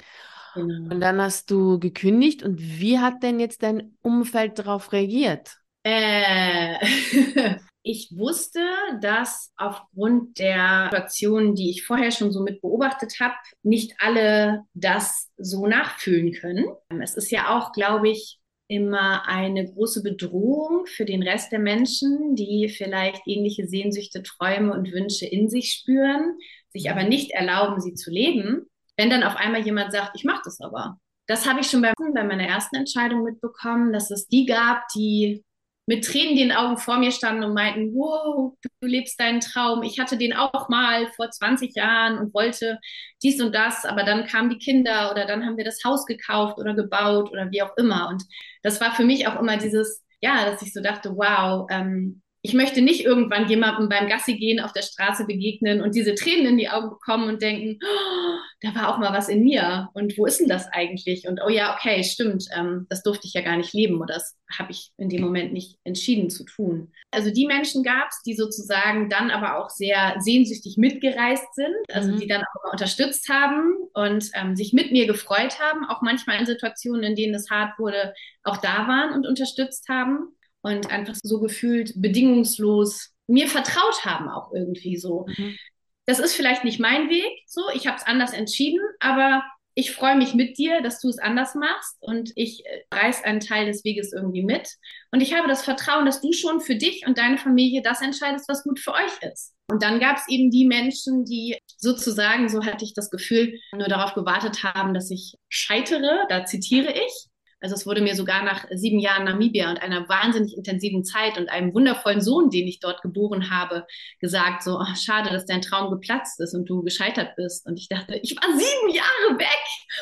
Genau. 0.56 0.94
Und 0.94 1.02
dann 1.02 1.22
hast 1.22 1.52
du 1.52 1.78
gekündigt. 1.78 2.42
Und 2.42 2.62
wie 2.62 3.00
hat 3.00 3.22
denn 3.22 3.42
jetzt 3.42 3.64
dein 3.64 3.98
Umfeld 4.02 4.60
darauf 4.60 4.94
reagiert? 4.94 5.57
Äh, 5.88 6.80
ich 7.82 8.12
wusste, 8.14 8.60
dass 9.00 9.54
aufgrund 9.56 10.38
der 10.38 10.90
Situationen, 10.92 11.56
die 11.56 11.70
ich 11.70 11.86
vorher 11.86 12.12
schon 12.12 12.34
so 12.34 12.42
mit 12.42 12.60
beobachtet 12.62 13.14
habe, 13.22 13.36
nicht 13.64 13.96
alle 14.00 14.66
das 14.74 15.30
so 15.38 15.66
nachfühlen 15.66 16.34
können. 16.34 16.66
Es 17.02 17.16
ist 17.16 17.32
ja 17.32 17.58
auch, 17.58 17.72
glaube 17.72 18.10
ich, 18.10 18.38
immer 18.68 19.26
eine 19.30 19.66
große 19.66 20.04
Bedrohung 20.04 20.86
für 20.88 21.06
den 21.06 21.24
Rest 21.24 21.54
der 21.54 21.60
Menschen, 21.60 22.36
die 22.36 22.68
vielleicht 22.68 23.22
ähnliche 23.26 23.66
Sehnsüchte, 23.66 24.24
Träume 24.24 24.74
und 24.74 24.92
Wünsche 24.92 25.26
in 25.26 25.48
sich 25.48 25.72
spüren, 25.72 26.38
sich 26.74 26.92
aber 26.92 27.04
nicht 27.04 27.32
erlauben, 27.32 27.80
sie 27.80 27.94
zu 27.94 28.12
leben. 28.12 28.68
Wenn 28.98 29.10
dann 29.10 29.24
auf 29.24 29.38
einmal 29.38 29.62
jemand 29.62 29.94
sagt, 29.94 30.12
ich 30.16 30.26
mache 30.26 30.42
das 30.44 30.60
aber. 30.60 31.00
Das 31.28 31.48
habe 31.48 31.62
ich 31.62 31.70
schon 31.70 31.82
bei, 31.82 31.94
bei 32.14 32.24
meiner 32.26 32.48
ersten 32.48 32.76
Entscheidung 32.76 33.24
mitbekommen, 33.24 33.94
dass 33.94 34.12
es 34.12 34.28
die 34.28 34.46
gab, 34.46 34.86
die 34.94 35.46
mit 35.88 36.06
Tränen 36.06 36.32
in 36.38 36.50
den 36.50 36.52
Augen 36.52 36.78
vor 36.78 36.98
mir 36.98 37.12
standen 37.12 37.44
und 37.44 37.54
meinten, 37.54 37.94
wow, 37.96 38.54
du 38.82 38.88
lebst 38.88 39.20
deinen 39.20 39.40
Traum. 39.40 39.84
Ich 39.84 40.00
hatte 40.00 40.18
den 40.18 40.34
auch 40.34 40.70
mal 40.70 41.08
vor 41.16 41.32
20 41.32 41.74
Jahren 41.76 42.20
und 42.20 42.34
wollte 42.34 42.80
dies 43.24 43.42
und 43.42 43.56
das, 43.56 43.86
aber 43.86 44.04
dann 44.04 44.28
kamen 44.28 44.50
die 44.50 44.60
Kinder 44.60 45.12
oder 45.12 45.26
dann 45.26 45.46
haben 45.46 45.58
wir 45.58 45.64
das 45.64 45.84
Haus 45.86 46.06
gekauft 46.06 46.58
oder 46.58 46.76
gebaut 46.76 47.32
oder 47.32 47.50
wie 47.52 47.62
auch 47.62 47.76
immer. 47.78 48.10
Und 48.10 48.24
das 48.64 48.82
war 48.82 48.94
für 48.94 49.06
mich 49.06 49.28
auch 49.28 49.40
immer 49.40 49.58
dieses, 49.58 50.04
ja, 50.22 50.46
dass 50.46 50.62
ich 50.62 50.74
so 50.74 50.82
dachte, 50.82 51.16
wow, 51.16 51.68
ähm, 51.72 52.22
ich 52.48 52.54
möchte 52.54 52.82
nicht 52.82 53.04
irgendwann 53.04 53.50
jemandem 53.50 53.90
beim 53.90 54.08
Gassi 54.08 54.38
gehen 54.38 54.62
auf 54.62 54.72
der 54.72 54.82
Straße 54.82 55.26
begegnen 55.26 55.82
und 55.82 55.96
diese 55.96 56.16
Tränen 56.16 56.48
in 56.48 56.58
die 56.58 56.70
Augen 56.70 56.90
bekommen 56.90 57.28
und 57.28 57.42
denken, 57.42 57.78
oh, 57.84 58.38
da 58.62 58.74
war 58.74 58.88
auch 58.88 59.00
mal 59.00 59.12
was 59.12 59.28
in 59.28 59.44
mir 59.44 59.90
und 59.94 60.18
wo 60.18 60.26
ist 60.26 60.40
denn 60.40 60.48
das 60.48 60.66
eigentlich? 60.72 61.28
Und 61.28 61.42
oh 61.46 61.50
ja, 61.50 61.76
okay, 61.76 62.02
stimmt, 62.06 62.46
ähm, 62.58 62.88
das 62.90 63.04
durfte 63.04 63.28
ich 63.28 63.34
ja 63.34 63.42
gar 63.42 63.58
nicht 63.58 63.74
leben 63.74 64.00
oder 64.00 64.14
das 64.14 64.38
habe 64.58 64.72
ich 64.72 64.92
in 64.98 65.10
dem 65.10 65.24
Moment 65.24 65.52
nicht 65.52 65.78
entschieden 65.84 66.30
zu 66.30 66.46
tun. 66.46 66.94
Also 67.12 67.32
die 67.32 67.48
Menschen 67.48 67.84
gab 67.84 68.08
es, 68.12 68.22
die 68.26 68.34
sozusagen 68.34 69.10
dann 69.10 69.30
aber 69.30 69.62
auch 69.62 69.70
sehr 69.70 70.16
sehnsüchtig 70.20 70.78
mitgereist 70.78 71.54
sind, 71.54 71.76
also 71.92 72.14
mhm. 72.14 72.20
die 72.22 72.28
dann 72.28 72.44
auch 72.44 72.72
unterstützt 72.72 73.28
haben 73.28 73.76
und 73.94 74.30
ähm, 74.36 74.56
sich 74.56 74.72
mit 74.72 74.94
mir 74.94 75.06
gefreut 75.06 75.60
haben, 75.60 75.86
auch 75.86 76.02
manchmal 76.02 76.40
in 76.40 76.46
Situationen, 76.46 77.04
in 77.04 77.16
denen 77.16 77.36
es 77.36 77.50
hart 77.50 77.78
wurde, 77.78 78.14
auch 78.44 78.58
da 78.58 78.88
waren 78.88 79.14
und 79.14 79.28
unterstützt 79.28 79.90
haben 79.90 80.30
und 80.68 80.92
einfach 80.92 81.16
so 81.22 81.40
gefühlt 81.40 81.94
bedingungslos 81.96 83.14
mir 83.28 83.48
vertraut 83.48 84.06
haben 84.06 84.30
auch 84.30 84.54
irgendwie 84.54 84.98
so. 84.98 85.26
Mhm. 85.28 85.58
Das 86.06 86.20
ist 86.20 86.36
vielleicht 86.36 86.64
nicht 86.64 86.80
mein 86.80 87.10
Weg, 87.10 87.44
so 87.48 87.62
ich 87.74 87.88
habe 87.88 87.98
es 87.98 88.06
anders 88.06 88.34
entschieden, 88.34 88.80
aber 89.00 89.44
ich 89.80 89.92
freue 89.92 90.16
mich 90.16 90.34
mit 90.34 90.58
dir, 90.58 90.82
dass 90.82 91.00
du 91.02 91.08
es 91.08 91.20
anders 91.20 91.54
machst 91.54 91.98
und 92.00 92.32
ich 92.36 92.66
äh, 92.66 92.84
reiß 92.92 93.24
einen 93.24 93.42
Teil 93.42 93.68
des 93.68 93.84
Weges 93.84 94.12
irgendwie 94.12 94.42
mit. 94.42 94.68
Und 95.12 95.22
ich 95.22 95.36
habe 95.36 95.48
das 95.48 95.64
Vertrauen, 95.64 96.08
dass 96.08 96.20
du 96.20 96.34
schon 96.34 96.62
für 96.62 96.76
dich 96.76 97.06
und 97.06 97.20
deine 97.20 97.38
Familie 97.38 97.84
das 97.84 98.02
entscheidest, 98.02 98.50
was 98.50 98.64
gut 98.64 98.80
für 98.80 98.94
euch 98.94 99.22
ist. 99.32 99.54
Und 99.70 99.84
dann 99.84 100.00
gab 100.00 100.18
es 100.18 100.28
eben 100.30 100.50
die 100.50 100.66
Menschen, 100.66 101.26
die 101.26 101.60
sozusagen, 101.78 102.50
so 102.50 102.66
hatte 102.66 102.86
ich 102.86 102.96
das 102.96 103.12
Gefühl, 103.12 103.60
nur 103.72 103.88
darauf 103.88 104.16
gewartet 104.16 104.64
haben, 104.64 104.96
dass 104.96 105.12
ich 105.12 105.36
scheitere, 105.48 106.26
da 106.28 106.46
zitiere 106.46 106.92
ich, 106.92 107.27
also 107.60 107.74
es 107.74 107.88
wurde 107.88 108.02
mir 108.02 108.16
sogar 108.16 108.44
nach 108.44 108.66
sieben 108.72 109.00
Jahren 109.00 109.24
Namibia 109.24 109.70
und 109.70 109.82
einer 109.82 110.08
wahnsinnig 110.08 110.56
intensiven 110.56 111.04
Zeit 111.04 111.38
und 111.38 111.50
einem 111.50 111.74
wundervollen 111.74 112.22
Sohn, 112.22 112.52
den 112.52 112.68
ich 112.68 112.80
dort 112.80 113.02
geboren 113.02 113.50
habe, 113.50 113.86
gesagt, 114.20 114.62
so, 114.64 114.78
oh, 114.80 114.96
schade, 114.96 115.32
dass 115.32 115.46
dein 115.46 115.62
Traum 115.62 115.90
geplatzt 115.90 116.40
ist 116.40 116.54
und 116.54 116.70
du 116.70 116.84
gescheitert 116.84 117.36
bist. 117.36 117.66
Und 117.66 117.80
ich 117.80 117.90
dachte, 117.90 118.20
ich 118.22 118.36
war 118.36 118.50
sieben 118.52 118.94
Jahre 118.94 119.40
weg 119.40 119.48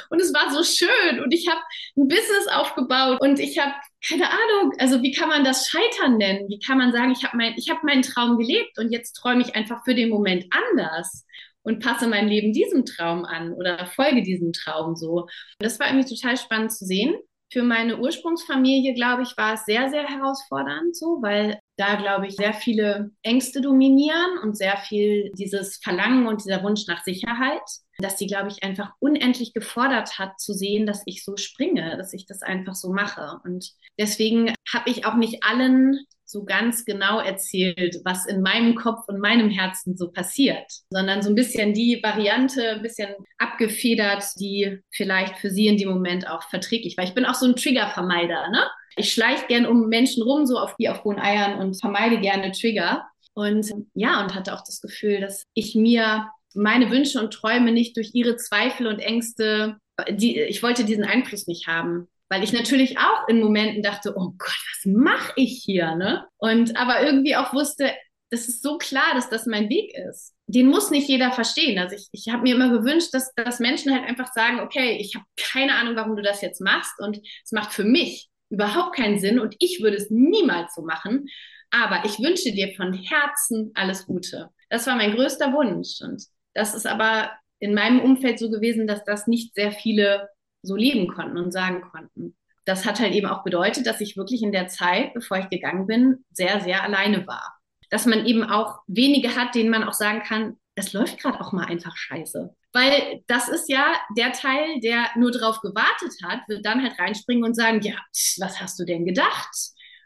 und 0.09 0.21
es 0.21 0.33
war 0.33 0.51
so 0.51 0.63
schön 0.63 1.23
und 1.23 1.33
ich 1.33 1.47
habe 1.47 1.61
ein 1.95 2.07
Business 2.07 2.47
aufgebaut 2.51 3.21
und 3.21 3.39
ich 3.39 3.57
habe 3.57 3.73
keine 4.05 4.29
Ahnung, 4.29 4.73
also 4.77 5.01
wie 5.01 5.13
kann 5.13 5.29
man 5.29 5.43
das 5.43 5.67
Scheitern 5.67 6.17
nennen? 6.17 6.47
Wie 6.47 6.59
kann 6.59 6.77
man 6.77 6.91
sagen, 6.91 7.11
ich 7.11 7.23
habe 7.23 7.37
mein, 7.37 7.55
ich 7.57 7.69
hab 7.71 7.83
meinen 7.83 8.03
Traum 8.03 8.37
gelebt 8.37 8.77
und 8.77 8.91
jetzt 8.91 9.13
träume 9.13 9.41
ich 9.41 9.55
einfach 9.55 9.83
für 9.83 9.95
den 9.95 10.09
Moment 10.09 10.45
anders 10.51 11.25
und 11.63 11.83
passe 11.83 12.07
mein 12.07 12.27
Leben 12.27 12.53
diesem 12.53 12.85
Traum 12.85 13.25
an 13.25 13.53
oder 13.53 13.87
folge 13.87 14.21
diesem 14.21 14.53
Traum 14.53 14.95
so. 14.95 15.21
Und 15.21 15.29
das 15.57 15.79
war 15.79 15.87
irgendwie 15.87 16.13
total 16.13 16.37
spannend 16.37 16.71
zu 16.71 16.85
sehen 16.85 17.15
für 17.55 17.63
meine 17.63 17.97
Ursprungsfamilie, 17.97 18.93
glaube 18.95 19.23
ich, 19.23 19.37
war 19.37 19.53
es 19.53 19.63
sehr, 19.63 19.89
sehr 19.89 20.05
herausfordernd 20.05 20.93
so, 20.93 21.21
weil 21.21 21.57
da, 21.77 21.95
glaube 21.95 22.27
ich, 22.27 22.35
sehr 22.35 22.53
viele 22.53 23.11
Ängste 23.23 23.61
dominieren 23.61 24.39
und 24.43 24.57
sehr 24.57 24.75
viel 24.75 25.31
dieses 25.37 25.77
Verlangen 25.77 26.27
und 26.27 26.43
dieser 26.43 26.63
Wunsch 26.63 26.85
nach 26.87 27.05
Sicherheit, 27.05 27.61
dass 27.99 28.17
sie, 28.17 28.27
glaube 28.27 28.49
ich, 28.49 28.61
einfach 28.61 28.91
unendlich 28.99 29.53
gefordert 29.53 30.19
hat 30.19 30.37
zu 30.37 30.51
sehen, 30.51 30.85
dass 30.85 31.03
ich 31.05 31.23
so 31.23 31.37
springe, 31.37 31.95
dass 31.95 32.11
ich 32.11 32.25
das 32.25 32.41
einfach 32.41 32.75
so 32.75 32.91
mache. 32.91 33.39
Und 33.45 33.71
deswegen 33.97 34.53
habe 34.73 34.89
ich 34.89 35.05
auch 35.05 35.15
nicht 35.15 35.45
allen 35.45 36.05
so 36.25 36.43
ganz 36.43 36.85
genau 36.85 37.19
erzählt, 37.19 38.01
was 38.03 38.25
in 38.25 38.41
meinem 38.41 38.75
Kopf 38.75 39.07
und 39.07 39.19
meinem 39.19 39.49
Herzen 39.49 39.95
so 39.95 40.11
passiert, 40.11 40.65
sondern 40.89 41.21
so 41.21 41.29
ein 41.29 41.35
bisschen 41.35 41.73
die 41.73 41.99
Variante, 42.01 42.71
ein 42.71 42.81
bisschen 42.81 43.09
abgefedert, 43.37 44.23
die 44.39 44.79
vielleicht 44.91 45.37
für 45.37 45.49
sie 45.49 45.67
in 45.67 45.77
dem 45.77 45.89
Moment 45.89 46.27
auch 46.27 46.43
verträglich 46.49 46.97
war. 46.97 47.03
Ich 47.03 47.13
bin 47.13 47.25
auch 47.25 47.35
so 47.35 47.45
ein 47.45 47.55
Triggervermeider, 47.55 48.49
ne? 48.49 48.63
Ich 48.97 49.11
schleiche 49.11 49.45
gern 49.47 49.65
um 49.65 49.89
Menschen 49.89 50.23
rum, 50.23 50.45
so 50.45 50.57
auf 50.57 50.75
wie 50.77 50.87
auf 50.87 51.03
hohen 51.03 51.19
Eiern 51.19 51.59
und 51.59 51.79
vermeide 51.79 52.19
gerne 52.19 52.51
Trigger. 52.51 53.05
Und 53.33 53.69
ja, 53.93 54.23
und 54.23 54.33
hatte 54.33 54.53
auch 54.53 54.63
das 54.65 54.79
Gefühl, 54.79 55.19
dass 55.19 55.43
ich 55.53 55.75
mir 55.75 56.29
meine 56.53 56.89
Wünsche 56.89 57.19
und 57.19 57.33
Träume 57.33 57.73
nicht 57.73 57.97
durch 57.97 58.11
ihre 58.13 58.37
Zweifel 58.37 58.87
und 58.87 58.99
Ängste, 58.99 59.77
die, 60.09 60.39
ich 60.39 60.63
wollte 60.63 60.85
diesen 60.85 61.03
Einfluss 61.03 61.45
nicht 61.45 61.67
haben 61.67 62.07
weil 62.29 62.43
ich 62.43 62.53
natürlich 62.53 62.97
auch 62.97 63.27
in 63.27 63.39
Momenten 63.39 63.83
dachte, 63.83 64.13
oh 64.15 64.31
Gott, 64.37 64.61
was 64.73 64.85
mache 64.85 65.33
ich 65.35 65.61
hier, 65.63 65.95
ne? 65.95 66.25
Und 66.37 66.77
aber 66.77 67.03
irgendwie 67.03 67.35
auch 67.35 67.53
wusste, 67.53 67.91
das 68.31 68.47
ist 68.47 68.63
so 68.63 68.77
klar, 68.77 69.13
dass 69.13 69.29
das 69.29 69.45
mein 69.45 69.69
Weg 69.69 69.93
ist. 70.09 70.33
Den 70.47 70.67
muss 70.67 70.91
nicht 70.91 71.07
jeder 71.07 71.31
verstehen. 71.31 71.79
Also 71.79 71.95
ich, 71.95 72.07
ich 72.11 72.33
habe 72.33 72.43
mir 72.43 72.55
immer 72.55 72.69
gewünscht, 72.69 73.13
dass, 73.13 73.33
dass 73.35 73.59
Menschen 73.59 73.93
halt 73.93 74.03
einfach 74.03 74.31
sagen, 74.33 74.59
okay, 74.59 74.97
ich 74.99 75.15
habe 75.15 75.25
keine 75.37 75.75
Ahnung, 75.75 75.95
warum 75.95 76.15
du 76.15 76.21
das 76.21 76.41
jetzt 76.41 76.61
machst 76.61 76.99
und 76.99 77.19
es 77.43 77.51
macht 77.51 77.73
für 77.73 77.83
mich 77.83 78.29
überhaupt 78.49 78.95
keinen 78.95 79.19
Sinn 79.19 79.39
und 79.39 79.55
ich 79.59 79.81
würde 79.81 79.97
es 79.97 80.09
niemals 80.09 80.75
so 80.75 80.81
machen. 80.81 81.27
Aber 81.71 82.05
ich 82.05 82.19
wünsche 82.19 82.51
dir 82.51 82.73
von 82.75 82.93
Herzen 82.93 83.71
alles 83.73 84.05
Gute. 84.05 84.49
Das 84.69 84.87
war 84.87 84.95
mein 84.95 85.15
größter 85.15 85.51
Wunsch. 85.53 86.01
Und 86.01 86.23
das 86.53 86.73
ist 86.73 86.87
aber 86.87 87.31
in 87.59 87.73
meinem 87.73 87.99
Umfeld 88.01 88.39
so 88.39 88.49
gewesen, 88.49 88.87
dass 88.87 89.03
das 89.03 89.27
nicht 89.27 89.55
sehr 89.55 89.71
viele 89.71 90.29
so 90.65 90.75
leben 90.75 91.07
konnten 91.07 91.37
und 91.37 91.51
sagen 91.51 91.81
konnten. 91.91 92.35
Das 92.65 92.85
hat 92.85 92.99
halt 92.99 93.13
eben 93.13 93.27
auch 93.27 93.43
bedeutet, 93.43 93.85
dass 93.85 94.01
ich 94.01 94.17
wirklich 94.17 94.41
in 94.41 94.51
der 94.51 94.67
Zeit, 94.67 95.13
bevor 95.13 95.37
ich 95.37 95.49
gegangen 95.49 95.85
bin, 95.87 96.25
sehr, 96.31 96.61
sehr 96.61 96.83
alleine 96.83 97.27
war. 97.27 97.55
Dass 97.89 98.05
man 98.05 98.25
eben 98.25 98.43
auch 98.43 98.79
wenige 98.87 99.35
hat, 99.35 99.53
denen 99.53 99.69
man 99.69 99.83
auch 99.83 99.93
sagen 99.93 100.23
kann, 100.23 100.57
es 100.75 100.93
läuft 100.93 101.19
gerade 101.19 101.39
auch 101.39 101.51
mal 101.51 101.65
einfach 101.65 101.95
scheiße. 101.95 102.53
Weil 102.73 103.23
das 103.27 103.47
ist 103.47 103.69
ja 103.69 103.93
der 104.17 104.33
Teil, 104.33 104.79
der 104.81 105.05
nur 105.15 105.31
darauf 105.31 105.61
gewartet 105.61 106.13
hat, 106.23 106.41
wird 106.47 106.65
dann 106.65 106.83
halt 106.83 106.99
reinspringen 106.99 107.45
und 107.45 107.55
sagen, 107.55 107.79
ja, 107.81 107.95
was 108.39 108.59
hast 108.59 108.77
du 108.79 108.83
denn 108.83 109.05
gedacht? 109.05 109.55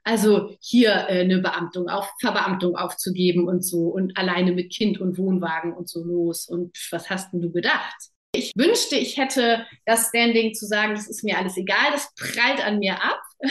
Also 0.03 0.55
hier 0.61 0.91
äh, 1.09 1.21
eine 1.21 1.39
Beamtung 1.39 1.89
auf, 1.89 2.09
Verbeamtung 2.19 2.75
aufzugeben 2.75 3.47
und 3.47 3.65
so 3.65 3.87
und 3.87 4.17
alleine 4.17 4.53
mit 4.53 4.71
Kind 4.71 4.99
und 4.99 5.17
Wohnwagen 5.17 5.73
und 5.73 5.89
so 5.89 6.03
los. 6.03 6.47
Und 6.47 6.77
was 6.91 7.09
hast 7.09 7.33
denn 7.33 7.41
du 7.41 7.51
gedacht? 7.51 8.09
Ich 8.31 8.53
wünschte, 8.55 8.95
ich 8.95 9.17
hätte 9.17 9.65
das 9.85 10.09
Standing 10.09 10.53
zu 10.53 10.67
sagen, 10.67 10.93
das 10.93 11.07
ist 11.07 11.23
mir 11.23 11.37
alles 11.37 11.57
egal, 11.57 11.91
das 11.91 12.13
prallt 12.15 12.63
an 12.63 12.77
mir 12.77 13.01
ab. 13.01 13.21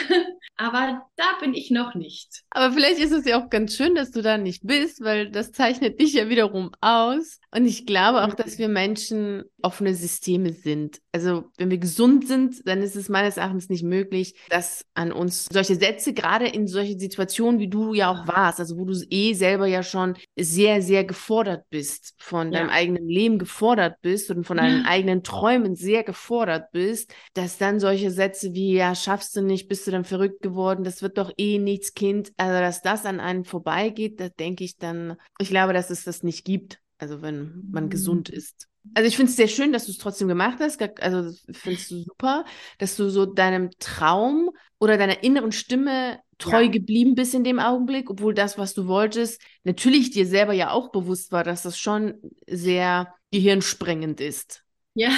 Aber 0.56 1.06
da 1.16 1.24
bin 1.40 1.54
ich 1.54 1.70
noch 1.70 1.94
nicht. 1.94 2.42
Aber 2.50 2.72
vielleicht 2.72 2.98
ist 2.98 3.12
es 3.12 3.24
ja 3.24 3.40
auch 3.40 3.48
ganz 3.48 3.76
schön, 3.76 3.94
dass 3.94 4.10
du 4.10 4.22
da 4.22 4.38
nicht 4.38 4.66
bist, 4.66 5.00
weil 5.02 5.30
das 5.30 5.52
zeichnet 5.52 6.00
dich 6.00 6.12
ja 6.12 6.28
wiederum 6.28 6.72
aus. 6.80 7.40
Und 7.52 7.64
ich 7.64 7.86
glaube 7.86 8.24
auch, 8.24 8.34
dass 8.34 8.58
wir 8.58 8.68
Menschen 8.68 9.44
offene 9.62 9.94
Systeme 9.94 10.52
sind. 10.52 11.00
Also 11.12 11.44
wenn 11.56 11.70
wir 11.70 11.78
gesund 11.78 12.28
sind, 12.28 12.66
dann 12.66 12.80
ist 12.80 12.96
es 12.96 13.08
meines 13.08 13.36
Erachtens 13.36 13.68
nicht 13.68 13.82
möglich, 13.82 14.34
dass 14.50 14.84
an 14.94 15.12
uns 15.12 15.46
solche 15.50 15.74
Sätze, 15.74 16.12
gerade 16.12 16.46
in 16.46 16.68
solchen 16.68 16.98
Situationen, 16.98 17.58
wie 17.58 17.68
du 17.68 17.92
ja 17.94 18.10
auch 18.10 18.28
warst, 18.28 18.60
also 18.60 18.78
wo 18.78 18.84
du 18.84 18.94
eh 19.10 19.34
selber 19.34 19.66
ja 19.66 19.82
schon 19.82 20.14
sehr, 20.38 20.82
sehr 20.82 21.04
gefordert 21.04 21.64
bist, 21.70 22.14
von 22.18 22.52
ja. 22.52 22.60
deinem 22.60 22.70
eigenen 22.70 23.08
Leben 23.08 23.38
gefordert 23.38 23.96
bist 24.00 24.30
und 24.30 24.44
von 24.44 24.58
deinen 24.58 24.84
ja. 24.84 24.84
eigenen 24.88 25.22
Träumen 25.22 25.74
sehr 25.74 26.04
gefordert 26.04 26.70
bist, 26.72 27.12
dass 27.34 27.58
dann 27.58 27.80
solche 27.80 28.10
Sätze 28.10 28.54
wie, 28.54 28.74
ja, 28.74 28.94
schaffst 28.94 29.34
du 29.36 29.42
nicht, 29.42 29.68
bist 29.68 29.86
du 29.86 29.90
dann 29.90 30.04
verrückt 30.04 30.40
geworden, 30.40 30.84
das 30.84 31.02
wird 31.02 31.18
doch 31.18 31.32
eh 31.36 31.58
nichts, 31.58 31.94
Kind, 31.94 32.32
also 32.36 32.60
dass 32.60 32.82
das 32.82 33.06
an 33.06 33.18
einem 33.18 33.44
vorbeigeht, 33.44 34.20
da 34.20 34.28
denke 34.28 34.62
ich 34.62 34.76
dann, 34.76 35.16
ich 35.40 35.48
glaube, 35.48 35.72
dass 35.72 35.90
es 35.90 36.04
das 36.04 36.22
nicht 36.22 36.44
gibt. 36.44 36.80
Also 36.98 37.22
wenn 37.22 37.68
man 37.70 37.84
mhm. 37.84 37.90
gesund 37.90 38.28
ist. 38.28 38.68
Also 38.94 39.08
ich 39.08 39.16
finde 39.16 39.30
es 39.30 39.36
sehr 39.36 39.48
schön, 39.48 39.72
dass 39.72 39.86
du 39.86 39.92
es 39.92 39.98
trotzdem 39.98 40.28
gemacht 40.28 40.58
hast. 40.60 40.80
Also 41.00 41.36
findest 41.52 41.90
du 41.90 42.02
super, 42.02 42.44
dass 42.78 42.96
du 42.96 43.10
so 43.10 43.26
deinem 43.26 43.70
Traum 43.78 44.50
oder 44.78 44.96
deiner 44.96 45.22
inneren 45.22 45.52
Stimme 45.52 46.20
treu 46.38 46.62
ja. 46.62 46.70
geblieben 46.70 47.14
bist 47.14 47.34
in 47.34 47.44
dem 47.44 47.58
Augenblick, 47.58 48.10
obwohl 48.10 48.32
das, 48.32 48.58
was 48.58 48.74
du 48.74 48.86
wolltest, 48.86 49.42
natürlich 49.64 50.10
dir 50.10 50.26
selber 50.26 50.52
ja 50.52 50.70
auch 50.70 50.90
bewusst 50.90 51.32
war, 51.32 51.44
dass 51.44 51.62
das 51.62 51.78
schon 51.78 52.14
sehr 52.46 53.12
gehirnsprengend 53.32 54.20
ist. 54.20 54.62
Ja. 54.94 55.10